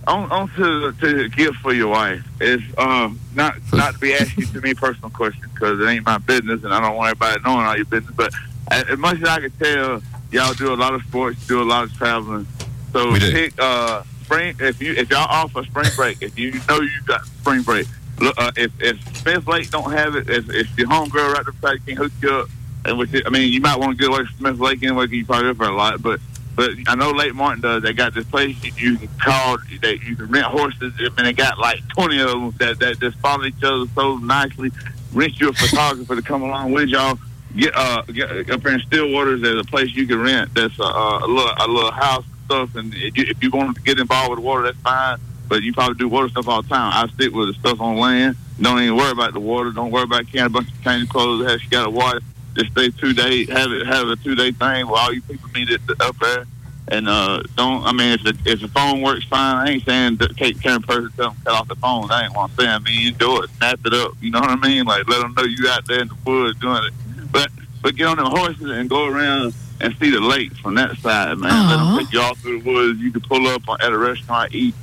on, 0.08 0.32
on 0.32 0.48
to 0.50 0.92
to 0.92 1.24
the 1.24 1.30
gift 1.30 1.58
for 1.58 1.74
your 1.74 1.88
wife 1.88 2.24
is 2.40 2.62
uh 2.78 3.10
not 3.34 3.56
not 3.74 3.94
to 3.94 4.00
be 4.00 4.14
asking 4.14 4.46
too 4.48 4.62
many 4.62 4.74
personal 4.74 5.10
questions 5.10 5.46
because 5.54 5.80
it 5.80 5.86
ain't 5.86 6.06
my 6.06 6.18
business 6.20 6.64
and 6.64 6.74
I 6.74 6.80
don't 6.80 6.96
want 6.96 7.12
everybody 7.12 7.42
knowing 7.44 7.66
all 7.66 7.76
your 7.76 7.86
business. 7.86 8.14
But 8.16 8.34
as, 8.70 8.84
as 8.90 9.00
much 9.00 9.18
as 9.18 9.28
I 9.28 9.40
can 9.40 9.52
tell, 9.52 10.02
y'all 10.32 10.54
do 10.54 10.74
a 10.74 10.76
lot 10.76 10.94
of 10.94 11.02
sports, 11.04 11.46
do 11.48 11.62
a 11.62 11.64
lot 11.64 11.86
of 11.86 11.94
traveling. 11.98 12.48
So 12.94 13.16
pick 13.16 13.54
uh 13.60 14.04
spring 14.24 14.56
if 14.60 14.82
you 14.82 14.94
if 14.94 15.10
y'all 15.10 15.28
offer 15.30 15.64
spring 15.64 15.90
break 15.96 16.22
if 16.22 16.38
you 16.38 16.54
know 16.68 16.82
you 16.82 17.02
got 17.06 17.26
spring 17.26 17.62
break. 17.62 17.88
Look, 18.20 18.36
uh, 18.38 18.52
if 18.56 18.72
if 18.80 19.18
Smith 19.18 19.48
Lake 19.48 19.70
don't 19.72 19.92
have 19.92 20.16
it, 20.16 20.30
if 20.30 20.50
if 20.50 20.78
your 20.78 20.88
homegirl 20.88 21.34
right 21.34 21.46
beside 21.46 21.74
you 21.74 21.80
can 21.80 21.98
hook 21.98 22.12
you 22.22 22.30
up, 22.32 22.50
and 22.86 22.98
which 22.98 23.10
I 23.26 23.30
mean 23.30 23.52
you 23.52 23.60
might 23.60 23.78
want 23.78 23.98
to 23.98 24.02
get 24.02 24.10
away 24.10 24.26
from 24.26 24.38
Smith 24.38 24.60
Lake 24.60 24.84
anyway, 24.84 25.08
you 25.08 25.26
probably 25.26 25.50
up 25.50 25.58
there 25.58 25.70
a 25.70 25.76
lot, 25.76 26.02
but 26.02 26.20
but 26.56 26.72
I 26.88 26.96
know 26.96 27.12
Lake 27.12 27.36
Martin 27.36 27.62
does. 27.62 27.84
They 27.84 27.94
got 27.94 28.14
this 28.14 28.26
place 28.26 28.56
you, 28.64 28.72
you 28.78 28.98
can 28.98 29.10
call. 29.20 29.58
They 29.82 29.96
you 29.96 30.16
can 30.16 30.28
rent 30.28 30.46
horses, 30.46 30.94
and 31.00 31.28
they 31.28 31.34
got 31.34 31.60
like 31.60 31.86
twenty 31.90 32.20
of 32.22 32.30
them 32.30 32.52
that 32.60 32.80
that 32.80 33.00
just 33.00 33.18
follow 33.20 33.44
each 33.46 33.62
other 33.64 33.86
so 33.94 34.18
nicely. 34.18 34.72
Rent 35.14 35.40
you 35.40 35.50
a 35.50 35.54
photographer 35.54 36.16
to 36.16 36.22
come 36.22 36.44
along 36.44 36.72
with 36.72 36.90
y'all. 36.90 37.20
Get 37.56 37.76
uh 37.76 38.02
get, 38.04 38.50
up 38.50 38.66
in 38.66 38.80
Stillwater. 38.82 39.38
There's 39.38 39.60
a 39.60 39.64
place 39.64 39.94
you 39.94 40.08
can 40.08 40.22
rent. 40.22 40.54
That's 40.54 40.78
a, 40.80 40.84
a 40.84 41.28
little 41.28 41.54
a 41.58 41.68
little 41.68 41.92
house 41.92 42.26
and 42.26 42.46
stuff. 42.46 42.76
And 42.76 42.94
if 42.94 43.18
you, 43.18 43.26
if 43.28 43.44
you 43.44 43.50
want 43.50 43.76
to 43.76 43.82
get 43.84 44.00
involved 44.00 44.32
with 44.32 44.40
water, 44.40 44.64
that's 44.64 44.78
fine. 44.80 45.20
But 45.48 45.62
you 45.62 45.74
probably 45.74 45.96
do 45.96 46.08
water 46.08 46.30
stuff 46.30 46.48
all 46.48 46.62
the 46.62 46.70
time. 46.70 46.92
I 46.94 47.12
stick 47.14 47.34
with 47.34 47.50
the 47.50 47.54
stuff 47.60 47.80
on 47.80 47.98
land. 47.98 48.36
Don't 48.60 48.82
even 48.82 48.96
worry 48.96 49.12
about 49.12 49.34
the 49.34 49.40
water. 49.40 49.72
Don't 49.72 49.92
worry 49.92 50.04
about 50.04 50.26
carrying 50.28 50.48
a 50.48 50.50
bunch 50.50 50.70
of 50.70 50.84
change 50.84 51.10
clothes. 51.10 51.50
Have 51.50 51.62
she 51.62 51.70
got 51.70 51.88
a 51.88 51.90
wife? 51.90 52.24
Just 52.56 52.72
stay 52.72 52.90
two 52.90 53.14
day. 53.14 53.46
Have 53.46 53.72
it 53.72 53.86
have 53.86 54.08
a 54.08 54.16
two 54.16 54.36
day 54.36 54.52
thing 54.52 54.88
where 54.88 55.02
all 55.02 55.14
you 55.14 55.22
people 55.22 55.50
meet 55.54 55.70
it 55.70 55.82
up 56.00 56.18
there. 56.20 56.46
And 56.88 57.10
uh, 57.10 57.42
don't. 57.56 57.84
I 57.84 57.92
mean, 57.92 58.14
if 58.14 58.24
the 58.24 58.38
if 58.46 58.62
the 58.62 58.68
phone 58.68 59.02
works 59.02 59.26
fine, 59.26 59.68
I 59.68 59.72
ain't 59.72 59.86
saying 59.86 60.18
take 60.38 60.62
care 60.62 60.76
of 60.76 60.84
person 60.84 61.12
tell 61.18 61.32
them 61.32 61.42
cut 61.44 61.54
off 61.54 61.68
the 61.68 61.76
phone. 61.76 62.12
I 62.12 62.26
ain't 62.26 62.36
what 62.36 62.52
I'm 62.52 62.56
saying. 62.58 62.70
I 62.70 62.80
mean, 62.80 63.02
you 63.02 63.12
do 63.12 63.42
it, 63.42 63.50
snap 63.58 63.80
it 63.86 63.94
up. 63.94 64.12
You 64.22 64.32
know 64.32 64.40
what 64.40 64.52
I 64.52 64.56
mean? 64.56 64.86
Like 64.86 65.08
let 65.08 65.22
them 65.22 65.34
know 65.34 65.44
you 65.44 65.68
out 65.68 65.86
there 65.88 66.02
in 66.02 66.08
the 66.10 66.16
woods 66.26 66.60
doing 66.60 66.84
it. 66.84 66.94
But 67.32 67.50
but 67.82 67.96
get 67.96 68.08
on 68.08 68.18
them 68.18 68.28
horses 68.28 68.70
and 68.70 68.90
go 68.90 69.08
around 69.08 69.54
and 69.82 69.96
see 69.98 70.12
the 70.12 70.20
lake 70.22 70.56
from 70.58 70.76
that 70.76 70.96
side, 70.98 71.38
man. 71.38 71.70
Let 71.70 71.78
them 71.78 71.98
take 71.98 72.14
you 72.14 72.22
all 72.22 72.36
through 72.36 72.62
the 72.62 72.72
woods. 72.72 73.00
You 73.00 73.12
can 73.12 73.22
pull 73.22 73.48
up 73.48 73.64
at 73.82 73.92
a 73.92 73.98
restaurant, 73.98 74.54
eat, 74.54 74.76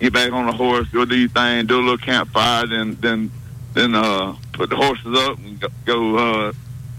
get 0.00 0.12
back 0.12 0.32
on 0.32 0.46
the 0.46 0.52
horse, 0.52 0.88
go 0.88 1.04
do 1.04 1.16
your 1.16 1.28
thing, 1.28 1.66
do 1.66 1.78
a 1.78 1.82
little 1.82 1.98
campfire, 1.98 2.66
then 2.66 2.96
then 3.00 3.30
then 3.74 3.94
uh 3.94 4.34
put 4.54 4.70
the 4.70 4.76
horses 4.76 5.16
up 5.18 5.38
and 5.38 5.60
go, 5.60 5.68
go 5.84 6.16
uh 6.16 6.52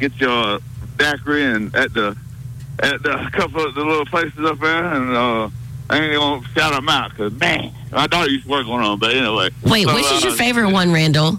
get 0.10 0.20
your 0.20 0.60
daiquiri 0.98 1.44
and 1.46 1.76
at 1.76 1.94
the 1.94 2.16
at 2.80 3.02
the 3.04 3.30
couple 3.34 3.66
of 3.66 3.76
the 3.76 3.84
little 3.84 4.06
places 4.06 4.40
up 4.46 4.60
there 4.60 4.86
and 4.94 5.16
uh 5.16 5.50
I 5.90 5.98
ain't 6.00 6.14
gonna 6.16 6.48
shout 6.56 6.74
them 6.74 6.88
out 6.90 7.12
because 7.12 7.34
man, 7.34 7.74
my 7.92 8.08
daughter 8.08 8.30
used 8.30 8.46
to 8.46 8.50
work 8.52 8.66
on 8.68 8.82
them. 8.82 8.98
But 8.98 9.14
anyway, 9.14 9.50
Wait, 9.64 9.86
So, 9.88 9.94
which 9.96 10.06
is 10.06 10.24
your 10.24 10.32
uh, 10.32 10.36
favorite 10.36 10.72
one, 10.72 10.94
Randall? 10.94 11.38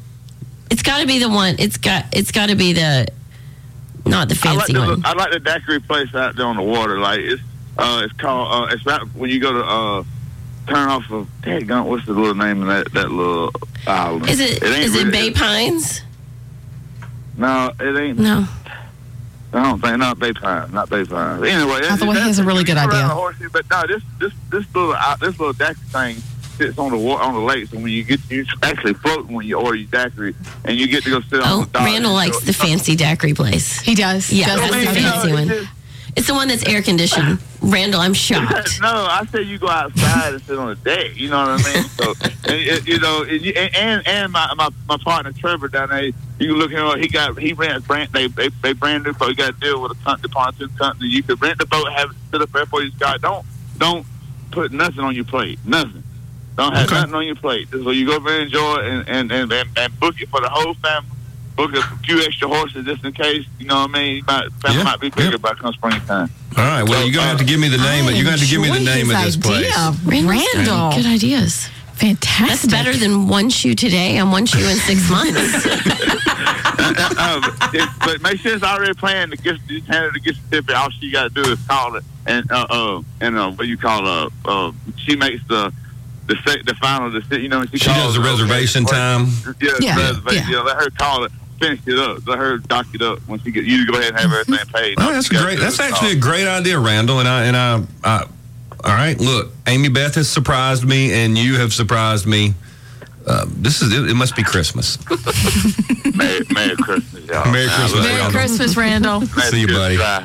It's 0.70 0.82
got 0.82 1.00
to 1.00 1.06
be 1.06 1.18
the 1.18 1.30
one. 1.30 1.56
It's 1.58 1.78
got. 1.78 2.04
It's 2.12 2.30
got 2.32 2.50
to 2.50 2.54
be 2.54 2.74
the, 2.74 3.06
not 4.04 4.28
the 4.28 4.38
I 4.44 4.52
like 4.54 4.66
fancy 4.66 4.72
the 4.74 4.80
one. 4.80 5.02
I 5.06 5.14
like 5.14 5.32
the 5.32 5.40
daiquiri 5.40 5.80
place 5.80 6.14
out 6.14 6.36
there 6.36 6.44
on 6.44 6.56
the 6.56 6.62
water. 6.62 6.98
Like 6.98 7.20
it's 7.20 7.42
uh 7.78 8.02
it's 8.04 8.12
called 8.14 8.70
uh 8.70 8.74
it's 8.74 8.82
about 8.82 9.06
when 9.14 9.30
you 9.30 9.40
go 9.40 9.52
to 9.54 9.64
uh 9.64 10.02
turn 10.66 10.88
off 10.90 11.10
of 11.10 11.28
Daggone, 11.40 11.86
what's 11.86 12.04
the 12.04 12.12
little 12.12 12.34
name 12.34 12.60
of 12.60 12.68
that 12.68 12.92
that 12.92 13.10
little 13.10 13.52
island? 13.86 14.28
Is 14.28 14.38
it? 14.38 14.62
ain't 14.62 14.76
Is 14.84 14.94
it 14.94 14.98
really- 15.06 15.10
Bay 15.10 15.30
Pines? 15.30 16.02
No, 17.36 17.72
it 17.80 17.96
ain't. 17.98 18.18
No. 18.18 18.46
I 19.54 19.62
don't 19.62 19.80
think 19.80 19.98
not 19.98 20.18
Bay 20.18 20.32
Pine, 20.32 20.70
not 20.72 20.88
Bay 20.88 21.04
Pine. 21.04 21.44
Anyway, 21.44 21.86
Hathaway 21.86 22.14
that- 22.14 22.22
has 22.22 22.38
a 22.38 22.44
really 22.44 22.64
good 22.64 22.76
idea. 22.78 23.00
the 23.02 23.08
horseshoe, 23.08 23.50
but 23.52 23.68
no, 23.70 23.86
this 23.86 24.02
this 24.18 24.32
this 24.50 24.64
little 24.74 24.92
uh, 24.92 25.16
this 25.16 25.38
little 25.38 25.52
daiquiri 25.52 25.86
thing 25.88 26.16
sits 26.56 26.78
on 26.78 26.90
the 26.90 26.96
wa- 26.96 27.16
on 27.16 27.34
the 27.34 27.40
lake. 27.40 27.68
So 27.68 27.76
when 27.76 27.88
you 27.88 28.02
get 28.02 28.20
you 28.30 28.46
actually 28.62 28.94
floating 28.94 29.34
when 29.34 29.46
you 29.46 29.58
order 29.58 29.76
your 29.76 29.88
daiquiri, 29.90 30.34
and 30.64 30.78
you 30.78 30.86
get 30.88 31.04
to 31.04 31.10
go 31.10 31.20
sit 31.20 31.40
on 31.40 31.46
Oh, 31.46 31.64
the 31.64 31.70
dock. 31.70 31.84
Randall 31.86 32.14
likes 32.14 32.40
the 32.40 32.54
fancy 32.54 32.96
daiquiri 32.96 33.34
place. 33.34 33.78
He 33.80 33.94
does. 33.94 34.32
Yeah, 34.32 34.46
does 34.46 34.60
that's 34.60 34.72
I 34.74 34.78
the 34.78 34.84
mean, 34.86 34.94
the 34.94 35.00
fancy 35.00 35.28
know, 35.28 35.34
one. 35.34 35.48
just- 35.48 35.68
It's 36.14 36.26
the 36.26 36.34
one 36.34 36.48
that's 36.48 36.66
air 36.68 36.82
conditioned. 36.82 37.38
Randall, 37.62 38.00
I'm 38.00 38.12
shocked. 38.26 38.80
No, 38.82 38.88
I 38.88 39.24
said 39.30 39.46
you 39.46 39.58
go 39.58 39.68
outside 39.68 40.34
and 40.34 40.42
sit 40.42 40.58
on 40.58 40.68
the 40.68 40.74
deck. 40.76 41.16
You 41.16 41.30
know 41.30 41.40
what 41.40 41.66
I 41.66 41.74
mean? 41.74 41.84
So, 41.90 42.14
and, 42.52 42.86
you 42.86 42.98
know, 43.00 43.22
and 43.24 43.74
and 43.74 44.06
and 44.06 44.32
my, 44.32 44.52
my 44.56 44.68
my 44.88 44.98
partner 44.98 45.32
Trevor 45.32 45.68
down 45.68 45.88
there, 45.88 46.04
you 46.04 46.12
can 46.38 46.52
look 46.54 46.70
him 46.70 46.84
up. 46.84 46.98
He 46.98 47.08
got 47.08 47.38
he 47.38 47.54
rents 47.54 47.86
brand 47.86 48.10
they 48.12 48.26
they, 48.26 48.48
they 48.62 48.72
brand 48.74 49.04
new 49.04 49.14
boat. 49.14 49.30
You 49.30 49.36
got 49.36 49.54
to 49.54 49.60
deal 49.60 49.80
with 49.80 49.92
a 49.92 50.04
company, 50.04 50.30
pontoon 50.32 50.68
company. 50.76 51.08
You 51.08 51.22
could 51.22 51.40
rent 51.40 51.58
the 51.58 51.66
boat, 51.66 51.90
have 51.92 52.10
it 52.10 52.16
sit 52.30 52.42
up 52.42 52.52
there 52.52 52.66
for 52.66 52.82
you. 52.82 52.90
Scott, 52.92 53.22
don't 53.22 53.46
don't 53.78 54.06
put 54.50 54.70
nothing 54.70 55.00
on 55.00 55.14
your 55.14 55.24
plate. 55.24 55.58
Nothing. 55.64 56.02
Don't 56.58 56.74
have 56.74 56.84
Okay. 56.88 56.94
nothing 57.00 57.14
on 57.14 57.24
your 57.26 57.36
plate. 57.36 57.68
So 57.70 57.90
you 57.90 58.04
go 58.06 58.18
there 58.18 58.34
and 58.34 58.42
enjoy 58.44 58.74
it 58.80 58.86
and 58.86 59.08
and, 59.08 59.32
and, 59.32 59.52
and 59.52 59.68
and 59.78 60.00
book 60.00 60.20
it 60.20 60.28
for 60.28 60.42
the 60.42 60.50
whole 60.50 60.74
family. 60.74 61.08
Book 61.56 61.74
a 61.74 61.82
few 61.98 62.20
extra 62.22 62.48
horses 62.48 62.84
just 62.86 63.04
in 63.04 63.12
case. 63.12 63.46
You 63.58 63.66
know 63.66 63.76
what 63.82 63.90
I 63.90 63.92
mean? 63.92 64.16
You 64.16 64.22
might, 64.26 64.50
family 64.54 64.78
Yeah, 64.78 64.84
might 64.84 65.00
be 65.00 65.10
bigger 65.10 65.32
yeah. 65.32 65.36
by 65.36 65.54
come 65.54 65.72
springtime. 65.74 66.30
All 66.56 66.64
right. 66.64 66.82
Well, 66.82 67.04
you're 67.04 67.14
gonna 67.14 67.28
have 67.28 67.38
to 67.38 67.44
give 67.44 67.60
me 67.60 67.68
the 67.68 67.76
name. 67.78 68.04
You're 68.06 68.24
gonna 68.24 68.30
have 68.32 68.40
to 68.40 68.46
give 68.46 68.60
me 68.60 68.68
the 68.70 68.80
name 68.84 69.10
of 69.10 69.16
this 69.22 69.36
place. 69.36 69.70
Randall's 69.76 70.24
Randall. 70.56 70.92
Good 70.92 71.06
ideas. 71.06 71.68
Fantastic. 71.94 72.48
That's 72.48 72.66
better 72.66 72.96
than 72.96 73.28
one 73.28 73.48
shoe 73.50 73.74
today 73.74 74.16
and 74.16 74.32
one 74.32 74.46
shoe 74.46 74.58
in 74.66 74.76
six 74.76 75.08
months. 75.10 75.36
uh, 76.78 77.40
it, 77.72 77.88
but 78.00 78.20
make 78.22 78.40
sure 78.40 78.54
it's 78.54 78.64
already 78.64 78.94
planned. 78.94 79.32
The 79.32 79.36
gift, 79.36 79.60
just 79.68 79.86
hand 79.86 80.06
her 80.06 80.10
the 80.12 80.20
gift 80.20 80.40
certificate. 80.44 80.74
All 80.76 80.90
she 80.90 81.10
got 81.12 81.34
to 81.34 81.42
do 81.42 81.52
is 81.52 81.58
call 81.66 81.94
it, 81.96 82.04
and 82.26 82.50
uh, 82.50 82.66
uh, 82.70 83.02
and 83.20 83.38
uh, 83.38 83.50
what 83.52 83.66
you 83.68 83.76
call 83.76 84.06
uh, 84.06 84.30
uh, 84.44 84.72
she 84.96 85.16
makes 85.16 85.46
the 85.48 85.72
the 86.26 86.34
the 86.64 86.74
final 86.80 87.10
decision. 87.10 87.42
You 87.42 87.48
know, 87.48 87.64
she, 87.66 87.78
She 87.78 87.86
calls 87.86 88.14
does 88.14 88.14
the 88.14 88.20
reservation 88.20 88.84
time. 88.84 89.26
Yeah, 89.60 89.72
Yeah, 89.80 89.96
reservation. 89.96 90.44
yeah. 90.50 90.56
Yeah, 90.56 90.62
let 90.62 90.76
her 90.76 90.90
call 90.90 91.24
it. 91.24 91.32
Finish 91.62 91.80
it 91.86 91.98
up. 91.98 92.26
Let 92.26 92.38
her 92.38 92.58
dock 92.58 92.86
it 92.94 93.02
up 93.02 93.18
when 93.28 93.38
she 93.40 93.50
get. 93.52 93.64
You 93.64 93.86
go 93.86 93.94
ahead 93.98 94.10
and 94.12 94.20
have 94.20 94.32
everything 94.32 94.66
paid. 94.74 94.96
Oh, 94.98 95.12
that's 95.12 95.28
great. 95.28 95.58
That's 95.58 95.78
actually 95.80 96.12
a 96.12 96.16
great 96.20 96.46
idea, 96.46 96.78
Randall. 96.78 97.20
And 97.20 97.28
I 97.28 97.44
and 97.44 97.56
I, 97.56 97.82
I 98.04 98.22
all 98.84 98.94
right. 98.94 99.18
Look, 99.20 99.52
Amy 99.66 99.88
Beth 99.88 100.16
has 100.16 100.28
surprised 100.28 100.84
me, 100.84 101.12
and 101.12 101.38
you 101.38 101.56
have 101.58 101.72
surprised 101.72 102.26
me. 102.26 102.54
Uh, 103.24 103.44
this 103.48 103.80
is 103.82 103.92
it, 103.92 104.10
it. 104.10 104.14
Must 104.14 104.34
be 104.34 104.42
Christmas. 104.42 104.98
Merry, 106.16 106.40
Merry 106.50 106.74
Christmas, 106.76 107.24
y'all. 107.26 107.52
Merry 107.52 107.68
Christmas, 107.68 107.94
Merry. 107.94 108.16
Randall. 108.16 108.30
Christmas, 108.32 108.76
Randall. 108.76 109.20
See 109.42 109.60
you, 109.60 109.68
buddy. 109.68 109.96
Uh, 109.96 110.20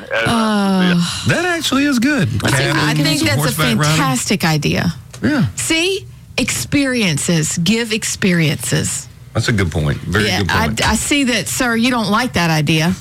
That 1.28 1.44
actually 1.44 1.84
is 1.84 2.00
good. 2.00 2.28
I 2.42 2.50
think, 2.50 2.76
I 2.76 2.94
think 2.94 3.20
that's 3.20 3.32
a 3.32 3.36
horseback 3.36 3.78
riding. 3.78 3.82
fantastic 3.82 4.44
idea. 4.44 4.92
Yeah, 5.22 5.46
See, 5.54 6.06
experiences 6.36 7.58
give 7.58 7.92
experiences. 7.92 9.06
That's 9.38 9.48
a 9.48 9.52
good 9.52 9.70
point. 9.70 9.98
Very 9.98 10.26
yeah, 10.26 10.40
good 10.40 10.50
I, 10.50 10.66
point. 10.66 10.88
I 10.88 10.94
see 10.96 11.22
that, 11.24 11.46
sir. 11.46 11.76
You 11.76 11.92
don't 11.92 12.10
like 12.10 12.32
that 12.32 12.50
idea. 12.50 12.92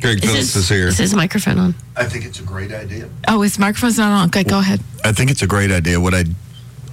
Greg 0.00 0.16
Is 0.18 0.24
Phillips 0.24 0.54
his, 0.54 0.56
is 0.56 0.68
here. 0.68 0.88
is 0.88 0.98
his 0.98 1.14
microphone 1.14 1.58
on? 1.60 1.74
I 1.94 2.06
think 2.06 2.24
it's 2.24 2.40
a 2.40 2.42
great 2.42 2.72
idea. 2.72 3.08
Oh, 3.28 3.42
his 3.42 3.60
microphone's 3.60 3.98
not 3.98 4.10
on. 4.10 4.26
Okay, 4.26 4.42
go 4.42 4.58
ahead. 4.58 4.80
I 5.04 5.12
think 5.12 5.30
it's 5.30 5.42
a 5.42 5.46
great 5.46 5.70
idea. 5.70 6.00
What 6.00 6.14
I 6.14 6.24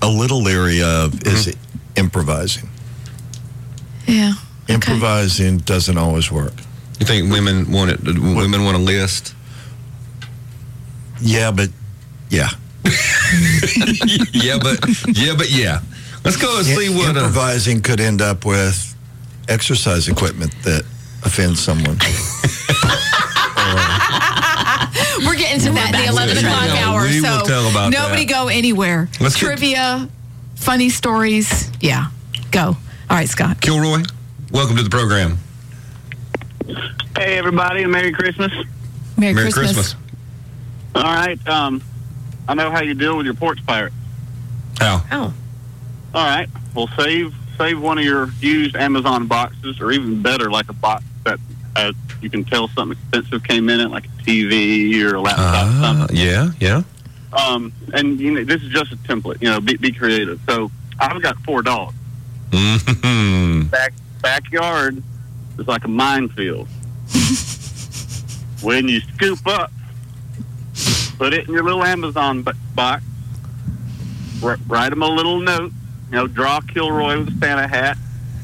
a 0.04 0.08
little 0.08 0.44
leery 0.44 0.84
of 0.84 1.14
mm-hmm. 1.14 1.36
is 1.36 1.56
improvising. 1.96 2.70
Yeah, 4.06 4.34
Improvising 4.68 5.58
doesn't 5.58 5.98
always 5.98 6.32
work. 6.32 6.54
You 7.00 7.08
think 7.08 7.32
women 7.32 7.72
want 7.72 7.90
it? 7.90 8.04
Women 8.04 8.64
want 8.64 8.78
a 8.78 8.80
list? 8.80 9.34
Yeah, 11.22 11.50
but 11.50 11.70
yeah. 12.30 12.50
yeah, 14.32 14.60
but 14.62 14.80
yeah, 15.08 15.34
but 15.36 15.50
yeah. 15.50 15.82
Let's 16.24 16.38
go 16.38 16.58
and 16.58 16.66
see 16.66 16.90
what. 16.90 17.16
Uh, 17.16 17.20
improvising 17.22 17.82
could 17.82 18.00
end 18.00 18.22
up 18.22 18.46
with 18.46 18.96
exercise 19.48 20.08
equipment 20.08 20.54
that 20.64 20.84
offends 21.24 21.60
someone. 21.60 21.98
We're 25.26 25.36
getting 25.36 25.60
to 25.62 25.72
that 25.72 25.94
in 25.96 26.02
the 26.02 26.08
11 26.12 26.38
o'clock 26.38 26.66
Yeah, 26.68 26.90
hour. 26.90 27.10
so 27.10 27.38
will 27.40 27.46
tell 27.46 27.70
about 27.70 27.92
nobody 27.92 28.26
that. 28.26 28.34
go 28.34 28.48
anywhere. 28.48 29.10
Let's 29.20 29.36
get- 29.36 29.46
Trivia, 29.48 30.08
funny 30.56 30.90
stories. 30.90 31.70
Yeah, 31.82 32.08
go. 32.52 32.62
All 32.68 32.76
right, 33.10 33.28
Scott. 33.28 33.60
Kilroy, 33.62 34.04
welcome 34.52 34.78
to 34.78 34.84
the 34.84 34.90
program. 34.90 35.40
Hey, 37.18 37.38
everybody, 37.38 37.84
and 37.84 37.92
Merry 37.92 38.12
Christmas. 38.12 38.52
Merry, 39.18 39.34
Merry 39.34 39.52
Christmas. 39.52 39.94
Christmas. 39.94 39.96
All 40.96 41.04
right. 41.04 41.48
Um, 41.48 41.82
I 42.48 42.54
know 42.54 42.72
how 42.72 42.82
you 42.82 42.94
deal 42.94 43.18
with 43.18 43.26
your 43.26 43.36
porch 43.36 43.64
pirate. 43.66 43.94
How? 44.80 45.04
Oh. 45.12 45.34
All 46.14 46.26
right. 46.26 46.48
Well, 46.76 46.90
save 46.98 47.34
save 47.58 47.80
one 47.82 47.98
of 47.98 48.04
your 48.06 48.30
used 48.40 48.76
Amazon 48.76 49.28
boxes, 49.28 49.80
or 49.82 49.92
even 49.92 50.22
better, 50.22 50.50
like 50.50 50.70
a 50.70 50.74
box 50.74 51.04
that 51.26 51.40
uh, 51.76 51.92
you 52.22 52.30
can 52.30 52.44
tell 52.46 52.68
something 52.70 52.98
expensive 52.98 53.44
came 53.44 53.70
in 53.70 53.80
it, 53.80 53.90
like 53.90 54.06
a 54.06 54.24
TV 54.24 55.02
or 55.04 55.16
a 55.16 55.22
laptop. 55.22 55.68
Uh, 55.68 55.82
something. 55.82 56.18
yeah, 56.18 56.52
yeah. 56.60 56.82
Um, 57.34 57.72
and 57.94 58.20
you 58.20 58.32
know, 58.32 58.44
this 58.44 58.62
is 58.64 58.70
just 58.72 58.92
a 58.92 58.96
template. 58.98 59.42
You 59.42 59.50
know, 59.50 59.60
be, 59.62 59.78
be 59.78 59.92
creative. 59.92 60.40
So 60.48 60.72
I've 61.00 61.22
got 61.22 61.38
four 61.40 61.62
dogs. 61.62 61.94
hmm 62.52 63.64
Back 63.68 63.94
backyard 64.22 65.02
is 65.60 65.68
like 65.68 65.84
a 65.86 65.88
minefield. 65.90 66.68
when 68.62 68.88
you 68.88 69.00
scoop 69.16 69.46
up, 69.48 69.72
put 71.18 71.34
it 71.34 71.48
in 71.48 71.54
your 71.54 71.64
little 71.64 71.84
Amazon 71.84 72.44
box. 72.74 73.04
wr- 74.42 74.56
Write 74.68 74.90
them 74.90 75.02
a 75.04 75.08
little 75.08 75.40
note. 75.40 75.72
You 76.12 76.18
know, 76.18 76.28
draw 76.28 76.60
Kilroy 76.62 77.20
with 77.20 77.30
a 77.30 77.38
Santa 77.40 77.68
hat. 77.68 77.98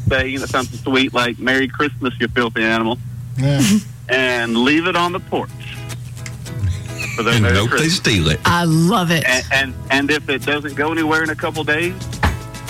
Say 0.08 0.30
you 0.30 0.40
know 0.40 0.46
something 0.46 0.78
sweet 0.80 1.14
like 1.14 1.40
"Merry 1.40 1.68
Christmas, 1.68 2.14
you 2.20 2.28
filthy 2.28 2.64
animal," 2.64 3.00
Yeah. 3.38 3.62
and 4.08 4.56
leave 4.56 4.86
it 4.88 4.96
on 4.96 5.12
the 5.14 5.20
porch. 5.20 5.50
For 7.16 7.24
their 7.24 7.34
And 7.34 7.44
Merry 7.44 7.56
nope, 7.56 7.72
they 7.72 7.90
steal 7.90 8.30
it. 8.30 8.40
I 8.46 8.66
love 8.66 9.10
it. 9.10 9.26
And, 9.26 9.46
and 9.52 9.74
and 9.90 10.12
if 10.12 10.30
it 10.30 10.44
doesn't 10.44 10.76
go 10.76 10.92
anywhere 10.92 11.24
in 11.24 11.32
a 11.32 11.36
couple 11.36 11.64
days, 11.64 11.96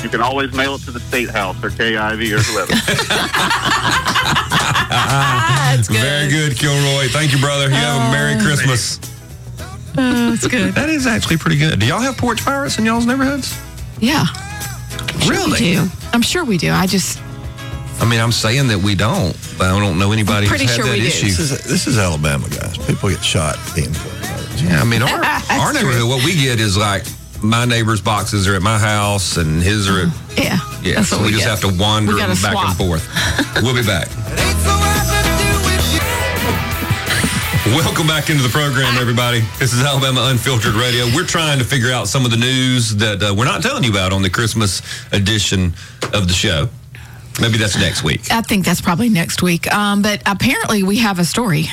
you 0.02 0.08
can 0.08 0.22
always 0.22 0.54
mail 0.54 0.76
it 0.76 0.82
to 0.84 0.92
the 0.92 1.00
state 1.00 1.30
house 1.30 1.62
or 1.64 1.70
KIV 1.70 2.32
or 2.32 2.40
whoever. 2.40 2.72
That's 4.90 5.88
good. 5.90 5.98
Very 5.98 6.30
good, 6.30 6.58
Kilroy. 6.58 7.08
Thank 7.10 7.34
you, 7.34 7.40
brother. 7.40 7.66
You 7.68 7.76
have 7.76 8.10
a 8.10 8.12
Merry 8.14 8.36
oh. 8.36 8.42
Christmas. 8.42 9.00
Oh, 9.98 10.32
that's 10.32 10.48
good. 10.48 10.74
That 10.74 10.90
is 10.90 11.08
actually 11.08 11.38
pretty 11.38 11.58
good. 11.58 11.80
Do 11.80 11.86
y'all 11.86 12.02
have 12.02 12.18
porch 12.18 12.44
pirates 12.44 12.78
in 12.78 12.84
y'all's 12.86 13.06
neighborhoods? 13.06 13.58
Yeah. 14.00 14.26
Really? 15.30 15.52
We 15.52 15.74
do. 15.76 15.88
I'm 16.14 16.22
sure 16.22 16.44
we 16.46 16.58
do. 16.58 16.72
I 16.72 16.88
just, 16.88 17.20
I 18.00 18.06
mean, 18.06 18.20
I'm 18.20 18.32
saying 18.32 18.68
that 18.68 18.80
we 18.80 18.96
don't, 18.96 19.34
but 19.58 19.68
I 19.68 19.80
don't 19.80 19.98
know 19.98 20.12
anybody 20.12 20.48
pretty 20.48 20.66
who's 20.66 20.76
had 20.76 20.84
sure 20.84 20.86
that 20.86 20.94
we 20.98 21.02
do. 21.02 21.08
issue. 21.08 21.28
This 21.28 21.40
is, 21.40 21.64
this 21.64 21.88
is 21.88 21.98
Alabama, 21.98 22.48
guys. 22.50 22.78
People 22.86 23.10
get 23.10 23.24
shot 23.24 23.58
being 23.76 23.94
porch. 23.94 24.62
Yeah, 24.62 24.82
I 24.82 24.86
mean, 24.86 25.02
our, 25.02 25.10
our 25.52 25.74
neighborhood, 25.74 26.08
what 26.08 26.24
we 26.24 26.34
get 26.36 26.60
is 26.60 26.78
like 26.78 27.04
my 27.42 27.66
neighbor's 27.66 28.02
boxes 28.02 28.48
are 28.48 28.56
at 28.56 28.62
my 28.62 28.78
house 28.78 29.38
and 29.38 29.62
his 29.62 29.90
are 29.90 30.08
at, 30.08 30.38
yeah. 30.38 30.60
yeah, 30.82 30.96
That's 30.96 31.10
so 31.10 31.18
what 31.18 31.26
we, 31.26 31.32
we 31.32 31.38
just 31.42 31.48
have 31.48 31.62
to 31.62 31.78
wander 31.80 32.16
back 32.18 32.36
swap. 32.38 32.70
and 32.70 32.78
forth. 32.78 33.64
We'll 33.64 33.76
be 33.76 33.86
back. 33.86 34.08
Welcome 37.66 38.06
back 38.06 38.30
into 38.30 38.44
the 38.44 38.50
program, 38.50 38.96
everybody. 39.00 39.40
This 39.58 39.74
is 39.74 39.82
Alabama 39.82 40.28
Unfiltered 40.30 40.76
Radio. 40.76 41.06
We're 41.16 41.26
trying 41.26 41.58
to 41.58 41.66
figure 41.66 41.92
out 41.92 42.08
some 42.08 42.24
of 42.24 42.30
the 42.30 42.38
news 42.38 42.96
that 42.98 43.24
uh, 43.24 43.34
we're 43.36 43.46
not 43.46 43.64
telling 43.64 43.84
you 43.84 43.90
about 43.90 44.14
on 44.14 44.22
the 44.22 44.30
Christmas 44.30 44.84
edition 45.12 45.74
of 46.14 46.28
the 46.28 46.34
show. 46.34 46.70
Maybe 47.42 47.58
that's 47.58 47.76
next 47.76 48.04
week. 48.04 48.32
I 48.32 48.42
think 48.42 48.66
that's 48.66 48.82
probably 48.82 49.10
next 49.10 49.42
week. 49.42 49.72
Um, 49.74 50.04
but 50.04 50.22
apparently 50.28 50.84
we 50.84 50.98
have 50.98 51.18
a 51.18 51.26
story. 51.26 51.66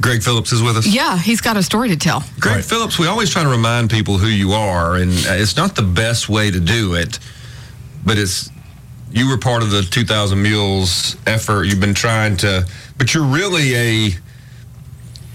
Greg 0.00 0.20
Phillips 0.20 0.50
is 0.50 0.62
with 0.62 0.78
us. 0.78 0.86
Yeah, 0.86 1.16
he's 1.16 1.40
got 1.40 1.56
a 1.56 1.62
story 1.62 1.90
to 1.90 1.96
tell. 1.96 2.24
Greg 2.40 2.64
Phillips, 2.64 2.98
we 2.98 3.06
always 3.06 3.30
try 3.30 3.44
to 3.44 3.48
remind 3.48 3.88
people 3.88 4.18
who 4.18 4.26
you 4.26 4.50
are, 4.52 4.96
and 4.96 5.12
uh, 5.12 5.34
it's 5.34 5.56
not 5.56 5.76
the 5.76 5.82
best 5.82 6.28
way 6.28 6.50
to 6.50 6.58
do 6.58 6.94
it, 6.94 7.20
but 8.04 8.18
it's 8.18 8.50
you 9.12 9.28
were 9.28 9.38
part 9.38 9.62
of 9.62 9.70
the 9.70 9.82
2,000 9.82 10.42
Mules 10.42 11.16
effort. 11.24 11.64
You've 11.64 11.80
been 11.80 11.94
trying 11.94 12.36
to, 12.38 12.66
but 12.98 13.14
you're 13.14 13.24
really 13.24 13.74
a 13.76 14.10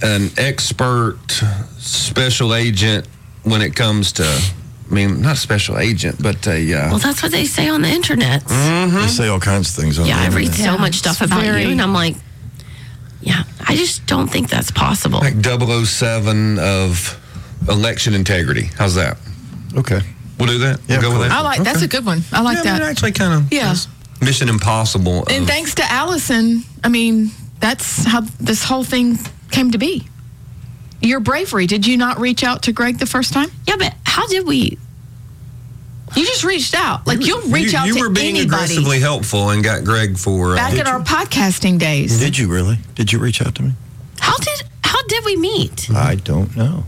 an 0.03 0.29
expert 0.37 1.17
special 1.79 2.53
agent 2.55 3.07
when 3.43 3.61
it 3.61 3.75
comes 3.75 4.11
to. 4.13 4.23
I 4.23 4.93
mean, 4.93 5.21
not 5.21 5.33
a 5.33 5.39
special 5.39 5.77
agent, 5.77 6.21
but 6.21 6.45
a. 6.47 6.73
Uh, 6.73 6.89
Well, 6.89 6.99
that's 6.99 7.23
what 7.23 7.31
they 7.31 7.45
say 7.45 7.69
on 7.69 7.81
the 7.81 7.89
internet. 7.89 8.45
They 8.47 9.07
say 9.07 9.27
all 9.29 9.39
kinds 9.39 9.69
of 9.69 9.75
things 9.75 9.97
on 9.99 10.05
Yeah, 10.05 10.17
the 10.17 10.33
I 10.33 10.35
read 10.35 10.47
internet. 10.49 10.73
so 10.73 10.77
much 10.77 10.95
stuff 10.95 11.21
about 11.21 11.41
very- 11.43 11.63
you, 11.63 11.69
and 11.69 11.81
I'm 11.81 11.93
like, 11.93 12.15
yeah, 13.21 13.43
I 13.65 13.75
just 13.75 14.05
don't 14.05 14.27
think 14.27 14.49
that's 14.49 14.71
possible. 14.71 15.19
like 15.19 15.35
007 15.41 16.59
of 16.59 17.17
election 17.69 18.13
integrity. 18.13 18.69
How's 18.77 18.95
that? 18.95 19.17
Okay. 19.77 20.01
We'll 20.37 20.47
do 20.49 20.57
that. 20.59 20.79
Yeah, 20.87 20.99
we'll 20.99 21.11
go 21.11 21.19
with 21.19 21.29
that. 21.29 21.37
I 21.37 21.41
like 21.41 21.63
that's 21.63 21.83
a 21.83 21.87
good 21.87 22.05
one. 22.05 22.23
I 22.33 22.41
like 22.41 22.57
yeah, 22.57 22.63
that. 22.73 22.81
It 22.81 22.85
actually 22.85 23.11
kind 23.13 23.33
of 23.33 23.53
Yeah. 23.53 23.75
Mission 24.21 24.49
Impossible. 24.49 25.25
And 25.29 25.47
thanks 25.47 25.75
to 25.75 25.83
Allison, 25.91 26.63
I 26.83 26.89
mean, 26.89 27.31
that's 27.59 28.03
how 28.05 28.21
this 28.39 28.63
whole 28.63 28.83
thing 28.83 29.17
came 29.51 29.71
to 29.71 29.77
be. 29.77 30.07
Your 31.01 31.19
bravery. 31.19 31.65
Did 31.67 31.85
you 31.87 31.97
not 31.97 32.19
reach 32.19 32.43
out 32.43 32.63
to 32.63 32.71
Greg 32.71 32.99
the 32.99 33.05
first 33.05 33.33
time? 33.33 33.49
Yeah, 33.67 33.75
but 33.77 33.95
how 34.05 34.27
did 34.27 34.45
we? 34.47 34.77
You 36.15 36.25
just 36.25 36.43
reached 36.43 36.75
out. 36.75 37.07
Like 37.07 37.25
you'll 37.25 37.41
reach 37.49 37.71
you, 37.71 37.79
out 37.79 37.87
you 37.87 37.93
to 37.95 37.99
were 38.01 38.09
being 38.09 38.35
anybody. 38.37 38.45
aggressively 38.63 38.99
helpful 38.99 39.49
and 39.51 39.63
got 39.63 39.83
Greg 39.85 40.17
for. 40.17 40.53
Uh, 40.53 40.55
Back 40.57 40.73
in 40.73 40.85
our 40.85 40.99
podcasting 40.99 41.79
days. 41.79 42.19
Did 42.19 42.37
you 42.37 42.51
really? 42.51 42.77
Did 42.95 43.11
you 43.13 43.19
reach 43.19 43.41
out 43.41 43.55
to 43.55 43.63
me? 43.63 43.71
How 44.19 44.37
did? 44.37 44.63
How 44.83 45.01
did 45.07 45.23
we 45.25 45.37
meet? 45.37 45.89
I 45.91 46.15
don't 46.15 46.55
know. 46.55 46.83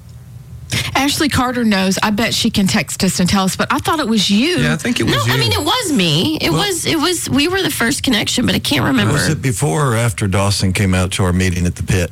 Ashley 0.95 1.29
Carter 1.29 1.63
knows. 1.63 1.97
I 2.03 2.09
bet 2.09 2.33
she 2.33 2.49
can 2.49 2.67
text 2.67 3.03
us 3.03 3.19
and 3.19 3.29
tell 3.29 3.43
us, 3.45 3.55
but 3.55 3.71
I 3.71 3.77
thought 3.79 3.99
it 3.99 4.07
was 4.07 4.29
you. 4.29 4.57
yeah, 4.57 4.73
I 4.73 4.77
think 4.77 4.99
it 4.99 5.03
was 5.03 5.15
No, 5.15 5.23
you. 5.25 5.33
I 5.33 5.37
mean 5.37 5.53
it 5.53 5.63
was 5.63 5.93
me. 5.93 6.37
It 6.41 6.51
was. 6.51 6.85
It 6.85 6.97
was. 6.97 7.29
We 7.29 7.47
were 7.47 7.61
the 7.61 7.69
first 7.71 8.03
connection, 8.03 8.45
but 8.45 8.55
I 8.55 8.59
can't 8.59 8.83
remember. 8.85 9.13
Was 9.13 9.29
it 9.29 9.41
before 9.41 9.87
or 9.93 9.95
after 9.95 10.27
Dawson 10.27 10.73
came 10.73 10.93
out 10.93 11.11
to 11.13 11.23
our 11.23 11.33
meeting 11.33 11.65
at 11.65 11.75
the 11.77 11.83
pit? 11.83 12.11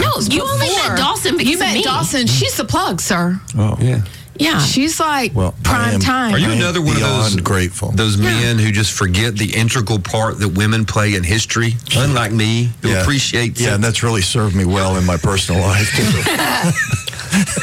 No, 0.00 0.18
you 0.20 0.42
only 0.42 0.66
met 0.68 0.96
Dawson 0.98 1.36
because 1.36 1.48
You 1.50 1.54
of 1.56 1.60
met 1.60 1.74
me. 1.74 1.82
Dawson. 1.82 2.26
She's 2.26 2.56
the 2.56 2.64
plug, 2.64 3.00
sir. 3.00 3.40
Oh. 3.56 3.76
yeah. 3.80 4.02
Yeah. 4.38 4.60
She's 4.60 5.00
like 5.00 5.34
Well, 5.34 5.52
prime 5.64 5.94
am- 5.94 6.00
time. 6.00 6.32
Are 6.34 6.38
you 6.38 6.50
I 6.50 6.54
another 6.54 6.80
one 6.80 6.94
of 6.94 7.00
those 7.02 7.34
grateful. 7.36 7.90
Those 7.90 8.16
men 8.18 8.56
who 8.58 8.70
just 8.70 8.92
forget 8.92 9.36
the 9.36 9.52
integral 9.52 9.98
part 9.98 10.38
that 10.38 10.50
women 10.50 10.84
play 10.84 11.14
in 11.16 11.24
history, 11.24 11.74
unlike 11.96 12.30
me, 12.30 12.70
who 12.82 12.90
Yeah. 12.90 13.00
appreciates 13.02 13.60
Yeah, 13.60 13.70
it. 13.70 13.74
and 13.76 13.82
that's 13.84 14.04
really 14.04 14.22
served 14.22 14.54
me 14.54 14.64
well 14.64 14.96
in 14.96 15.04
my 15.04 15.16
personal 15.16 15.60
life. 15.62 15.90
too. 15.96 16.22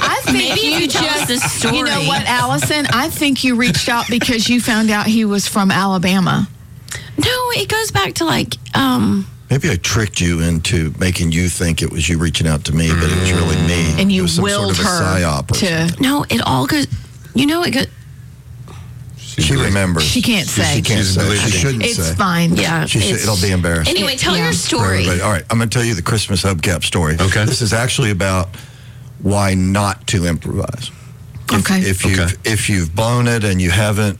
I 0.00 0.20
think 0.24 0.36
Maybe 0.38 0.60
you 0.62 0.78
you 0.80 0.88
just, 0.88 1.28
this 1.28 1.42
story. 1.52 1.76
you 1.78 1.84
know 1.84 2.02
what, 2.04 2.22
Allison? 2.26 2.86
I 2.92 3.08
think 3.10 3.44
you 3.44 3.54
reached 3.56 3.88
out 3.88 4.06
because 4.08 4.48
you 4.48 4.60
found 4.60 4.90
out 4.90 5.06
he 5.06 5.24
was 5.24 5.46
from 5.48 5.70
Alabama. 5.70 6.48
No, 7.18 7.50
it 7.56 7.68
goes 7.68 7.90
back 7.90 8.14
to 8.14 8.24
like. 8.24 8.54
um 8.74 9.26
Maybe 9.50 9.70
I 9.70 9.76
tricked 9.76 10.20
you 10.20 10.40
into 10.40 10.92
making 10.98 11.32
you 11.32 11.48
think 11.48 11.80
it 11.80 11.90
was 11.90 12.08
you 12.08 12.18
reaching 12.18 12.46
out 12.46 12.64
to 12.66 12.72
me, 12.74 12.88
but 12.90 13.04
it 13.10 13.18
was 13.20 13.32
really 13.32 13.56
me. 13.66 13.92
Mm. 13.94 14.00
And 14.02 14.12
you 14.12 14.20
it 14.20 14.22
was 14.24 14.34
some 14.34 14.44
willed 14.44 14.76
sort 14.76 14.78
of 14.80 14.84
a 14.84 14.88
her 14.88 15.20
psyop 15.20 15.50
or 15.50 15.54
something. 15.54 15.88
to. 15.96 16.02
No, 16.02 16.24
it 16.28 16.40
all 16.42 16.66
goes. 16.66 16.86
You 17.34 17.46
know, 17.46 17.62
it 17.62 17.70
goes. 17.72 17.86
She 19.16 19.54
remembers. 19.54 20.02
She 20.02 20.20
can't 20.20 20.48
say. 20.48 20.74
she 20.76 20.82
can't 20.82 20.98
She's 20.98 21.14
say. 21.14 21.20
She 21.20 21.26
believing. 21.26 21.50
shouldn't 21.60 21.82
say. 21.84 21.88
It's 21.90 22.08
say. 22.08 22.14
fine. 22.16 22.56
Yeah, 22.56 22.86
She 22.86 22.98
said 22.98 23.06
it's- 23.14 23.22
it'll 23.22 23.40
be 23.40 23.52
embarrassing. 23.52 23.96
Anyway, 23.96 24.16
tell 24.16 24.36
Yeah. 24.36 24.44
your 24.44 24.52
for 24.52 24.58
story. 24.58 24.98
everybody. 24.98 25.20
All 25.20 25.30
right, 25.30 25.44
I'm 25.48 25.58
going 25.58 25.70
to 25.70 25.74
tell 25.78 25.84
you 25.86 25.94
the 25.94 26.02
Christmas 26.02 26.42
hubcap 26.42 26.82
story. 26.84 27.16
Okay. 27.20 27.44
This 27.44 27.62
is 27.62 27.72
actually 27.72 28.10
about 28.10 28.48
why 29.22 29.54
not 29.54 30.06
to 30.08 30.26
improvise. 30.26 30.90
If, 31.50 31.52
Okay. 31.60 31.80
If 31.80 32.04
you've 32.04 32.18
Okay. 32.18 32.34
if 32.44 32.68
you've 32.68 32.94
blown 32.94 33.28
it 33.28 33.44
and 33.44 33.62
you 33.62 33.70
haven't, 33.70 34.18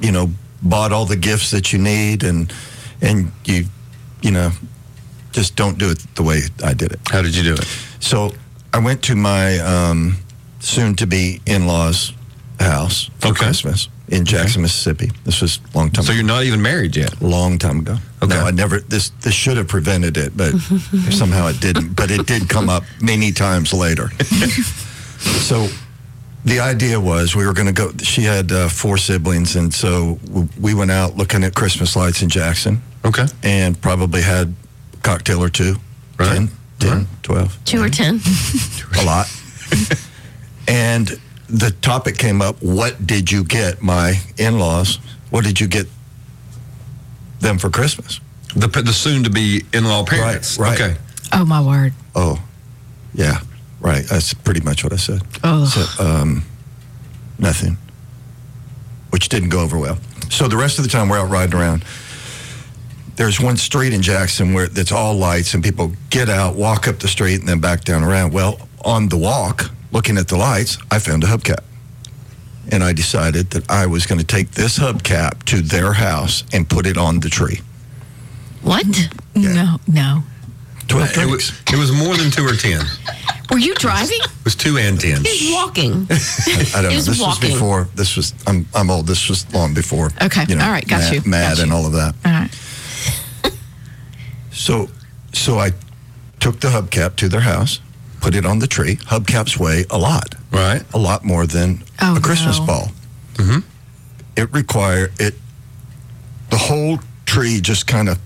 you 0.00 0.10
know, 0.12 0.32
bought 0.60 0.92
all 0.92 1.06
the 1.06 1.16
gifts 1.16 1.50
that 1.52 1.72
you 1.72 1.78
need 1.78 2.24
and 2.24 2.52
and 3.00 3.30
you, 3.44 3.66
you 4.22 4.30
know, 4.30 4.50
just 5.32 5.56
don't 5.56 5.78
do 5.78 5.90
it 5.90 5.98
the 6.14 6.22
way 6.22 6.40
I 6.64 6.74
did 6.74 6.92
it. 6.92 7.00
How 7.10 7.22
did 7.22 7.34
you 7.36 7.42
do 7.42 7.54
it? 7.54 7.64
So 8.00 8.32
I 8.72 8.78
went 8.78 9.02
to 9.04 9.14
my 9.16 9.58
um, 9.58 10.16
soon-to-be 10.60 11.40
in-laws' 11.46 12.12
house 12.60 13.10
for 13.18 13.28
Okay. 13.28 13.44
Christmas 13.46 13.88
in 14.08 14.24
Jackson, 14.24 14.62
Mississippi. 14.62 15.10
This 15.24 15.40
was 15.40 15.58
a 15.74 15.76
long 15.78 15.90
time. 15.90 16.02
Ago. 16.04 16.08
So 16.08 16.12
you're 16.12 16.24
not 16.24 16.44
even 16.44 16.60
married 16.60 16.94
yet. 16.96 17.20
long 17.22 17.58
time 17.58 17.78
ago. 17.80 17.96
Okay. 18.22 18.34
No, 18.34 18.44
I 18.46 18.50
never. 18.50 18.80
This 18.80 19.10
this 19.22 19.34
should 19.34 19.56
have 19.56 19.68
prevented 19.68 20.16
it, 20.16 20.36
but 20.36 20.52
somehow 21.10 21.46
it 21.48 21.60
didn't. 21.60 21.94
But 21.96 22.10
it 22.10 22.26
did 22.26 22.48
come 22.48 22.68
up 22.68 22.84
many 23.00 23.32
times 23.32 23.72
later. 23.72 24.10
so 25.18 25.68
the 26.44 26.60
idea 26.60 27.00
was 27.00 27.34
we 27.34 27.46
were 27.46 27.54
going 27.54 27.66
to 27.68 27.72
go. 27.72 27.90
She 28.02 28.22
had 28.22 28.52
uh, 28.52 28.68
four 28.68 28.98
siblings, 28.98 29.56
and 29.56 29.72
so 29.72 30.18
we 30.60 30.74
went 30.74 30.90
out 30.90 31.16
looking 31.16 31.42
at 31.44 31.54
Christmas 31.54 31.96
lights 31.96 32.22
in 32.22 32.28
Jackson 32.28 32.82
Okay. 33.04 33.26
and 33.42 33.80
probably 33.80 34.22
had 34.22 34.54
a 34.94 34.96
cocktail 34.98 35.42
or 35.42 35.48
two. 35.48 35.76
Right. 36.18 36.28
10, 36.36 36.48
10 36.78 36.98
Right. 36.98 37.06
12. 37.22 37.64
Two 37.64 37.82
or 37.82 37.88
ten. 37.88 38.20
a 39.00 39.04
lot. 39.04 39.26
and 40.68 41.18
the 41.48 41.70
topic 41.82 42.16
came 42.18 42.40
up 42.40 42.56
what 42.62 43.06
did 43.06 43.30
you 43.30 43.44
get 43.44 43.82
my 43.82 44.14
in 44.38 44.58
laws? 44.58 44.98
What 45.30 45.44
did 45.44 45.60
you 45.60 45.66
get 45.66 45.86
them 47.40 47.58
for 47.58 47.70
Christmas? 47.70 48.20
The 48.54 48.68
the 48.68 48.92
soon 48.92 49.24
to 49.24 49.30
be 49.30 49.64
in 49.72 49.84
law 49.84 50.04
parents. 50.04 50.58
right. 50.58 50.80
Okay. 50.80 50.96
Oh 51.32 51.44
my 51.44 51.60
word. 51.64 51.94
Oh, 52.14 52.42
yeah, 53.14 53.38
right. 53.80 54.04
That's 54.04 54.34
pretty 54.34 54.60
much 54.60 54.84
what 54.84 54.92
I 54.92 54.96
said. 54.96 55.22
Oh. 55.42 55.64
So, 55.64 56.04
um, 56.04 56.44
nothing, 57.38 57.78
which 59.10 59.28
didn't 59.30 59.48
go 59.48 59.60
over 59.60 59.78
well. 59.78 59.96
So 60.30 60.48
the 60.48 60.56
rest 60.58 60.78
of 60.78 60.84
the 60.84 60.90
time 60.90 61.08
we're 61.08 61.18
out 61.18 61.30
riding 61.30 61.54
around. 61.58 61.84
There's 63.16 63.40
one 63.40 63.56
street 63.56 63.92
in 63.92 64.02
Jackson 64.02 64.54
where 64.54 64.68
it's 64.70 64.92
all 64.92 65.14
lights, 65.14 65.54
and 65.54 65.62
people 65.62 65.92
get 66.10 66.28
out, 66.28 66.56
walk 66.56 66.88
up 66.88 66.98
the 66.98 67.08
street, 67.08 67.40
and 67.40 67.48
then 67.48 67.60
back 67.60 67.84
down 67.84 68.02
around. 68.02 68.32
Well, 68.32 68.58
on 68.84 69.08
the 69.08 69.18
walk, 69.18 69.70
looking 69.92 70.16
at 70.16 70.28
the 70.28 70.36
lights, 70.36 70.78
I 70.90 70.98
found 70.98 71.22
a 71.24 71.26
hubcap. 71.26 71.60
And 72.70 72.82
I 72.82 72.92
decided 72.92 73.50
that 73.50 73.70
I 73.70 73.86
was 73.86 74.06
going 74.06 74.20
to 74.20 74.26
take 74.26 74.52
this 74.52 74.78
hubcap 74.78 75.42
to 75.44 75.60
their 75.60 75.92
house 75.92 76.44
and 76.52 76.68
put 76.68 76.86
it 76.86 76.96
on 76.96 77.20
the 77.20 77.28
tree. 77.28 77.60
What? 78.62 78.86
No, 79.34 79.76
no. 79.86 80.22
12 80.88 81.16
It 81.18 81.26
was, 81.26 81.52
it 81.72 81.76
was 81.78 81.92
more 81.92 82.16
than 82.16 82.30
two 82.30 82.44
or 82.46 82.54
ten. 82.54 82.84
Were 83.50 83.58
you 83.58 83.74
driving? 83.74 84.18
It 84.20 84.44
was 84.44 84.54
two 84.54 84.78
and 84.78 85.00
ten. 85.00 85.24
He's 85.24 85.52
walking. 85.52 85.92
I 86.10 86.82
don't 86.82 86.84
know. 86.84 86.90
This 86.90 87.20
walking. 87.20 87.26
was 87.26 87.38
before. 87.40 87.88
This 87.94 88.16
was. 88.16 88.34
I'm. 88.46 88.66
I'm 88.74 88.90
old. 88.90 89.06
This 89.06 89.28
was 89.28 89.52
long 89.54 89.74
before. 89.74 90.10
Okay. 90.20 90.44
You 90.48 90.56
know, 90.56 90.64
All 90.64 90.70
right. 90.70 90.86
Got 90.86 91.00
mad, 91.00 91.12
you. 91.14 91.30
Mad 91.30 91.56
Got 91.56 91.62
and 91.62 91.70
you. 91.70 91.76
all 91.76 91.86
of 91.86 91.92
that. 91.92 92.14
All 92.24 92.32
right. 92.32 92.50
So, 94.52 94.88
so 95.32 95.58
I 95.58 95.72
took 96.40 96.60
the 96.60 96.68
hubcap 96.68 97.16
to 97.16 97.28
their 97.28 97.40
house, 97.40 97.80
put 98.20 98.34
it 98.34 98.44
on 98.46 98.58
the 98.58 98.66
tree. 98.66 98.96
Hubcaps 98.96 99.56
weigh 99.58 99.84
a 99.90 99.98
lot, 99.98 100.34
Right. 100.50 100.82
a 100.92 100.98
lot 100.98 101.24
more 101.24 101.46
than 101.46 101.82
Oh, 102.00 102.16
a 102.16 102.20
Christmas 102.20 102.58
no. 102.58 102.66
ball. 102.66 102.92
Mhm. 103.34 103.62
It 104.36 104.52
required 104.52 105.12
it. 105.18 105.34
The 106.50 106.58
whole 106.58 107.00
tree 107.26 107.60
just 107.60 107.86
kind 107.86 108.08
of. 108.08 108.18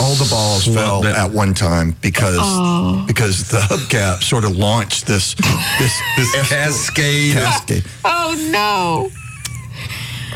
All 0.00 0.14
the 0.16 0.26
balls 0.28 0.64
Swung 0.64 0.76
fell 0.76 1.02
that- 1.02 1.16
at 1.16 1.30
one 1.32 1.54
time 1.54 1.96
because 2.02 2.36
Oh. 2.38 3.04
because 3.06 3.44
the 3.48 3.58
hubcap 3.58 4.22
sort 4.22 4.44
of 4.44 4.52
launched 4.56 5.06
this 5.06 5.34
this 5.78 5.92
This 6.16 6.32
cascade. 6.48 7.32
cascade. 7.34 7.84
Oh 8.04 8.36
no. 8.50 9.10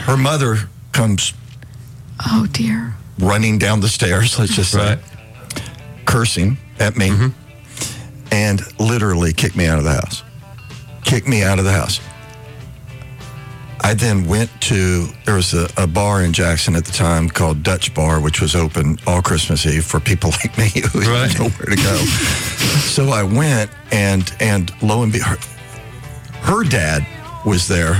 Her 0.04 0.16
mother 0.16 0.68
comes 0.92 1.34
Oh 2.26 2.46
dear. 2.46 2.94
Running 3.20 3.58
down 3.58 3.80
the 3.80 3.88
stairs, 3.88 4.38
let's 4.38 4.54
just 4.54 4.72
say, 4.72 4.78
Right. 4.96 4.98
cursing 6.06 6.56
at 6.78 6.96
me, 6.96 7.10
and 8.32 8.60
literally 8.78 9.32
kicked 9.32 9.56
me 9.56 9.66
out 9.66 9.78
of 9.78 9.84
the 9.84 9.92
house. 9.92 10.22
Kicked 11.04 11.28
me 11.28 11.42
out 11.42 11.58
of 11.58 11.64
the 11.64 11.72
house. 11.72 12.00
I 13.82 13.94
then 13.94 14.26
went 14.26 14.50
to, 14.62 15.06
there 15.24 15.34
was 15.36 15.54
a, 15.54 15.68
a 15.78 15.86
bar 15.86 16.22
in 16.22 16.32
Jackson 16.34 16.76
at 16.76 16.84
the 16.84 16.92
time 16.92 17.28
called 17.30 17.62
Dutch 17.62 17.94
Bar, 17.94 18.20
which 18.20 18.40
was 18.40 18.54
open 18.54 18.98
all 19.06 19.22
Christmas 19.22 19.64
Eve 19.66 19.84
for 19.86 19.98
people 20.00 20.30
like 20.30 20.56
me 20.58 20.68
who 20.92 21.00
Right. 21.00 21.28
didn't 21.30 21.40
know 21.40 21.48
where 21.48 21.74
to 21.74 21.82
go. 21.82 21.96
so 22.94 23.08
I 23.08 23.22
went, 23.22 23.70
and 23.90 24.30
and 24.38 24.70
lo 24.82 25.02
and 25.02 25.10
behold, 25.10 25.38
her, 26.42 26.52
her 26.58 26.64
dad 26.64 27.06
was 27.46 27.68
there. 27.68 27.94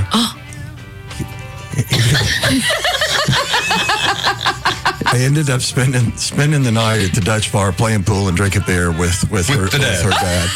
I 5.11 5.17
ended 5.19 5.49
up 5.49 5.61
spending 5.61 6.15
spending 6.15 6.63
the 6.63 6.71
night 6.71 7.01
at 7.03 7.13
the 7.13 7.21
Dutch 7.21 7.51
bar 7.51 7.71
playing 7.71 8.03
pool 8.03 8.29
and 8.29 8.37
drinking 8.37 8.63
beer 8.65 8.91
with 8.91 9.29
with, 9.29 9.47
her, 9.49 9.65
the 9.65 9.77
dad. 9.77 10.05
with 10.05 10.13
her 10.13 10.19
dad 10.21 10.49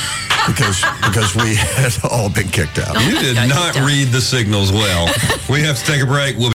because 0.47 0.81
because 1.01 1.35
we 1.35 1.55
had 1.55 1.93
all 2.09 2.29
been 2.29 2.47
kicked 2.47 2.77
out. 2.79 2.95
You 3.03 3.19
did 3.19 3.35
not 3.49 3.75
read 3.75 4.09
the 4.09 4.21
signals 4.21 4.71
well. 4.71 5.11
We 5.49 5.61
have 5.61 5.77
to 5.77 5.85
take 5.85 6.01
a 6.01 6.05
break. 6.05 6.37
We'll 6.37 6.43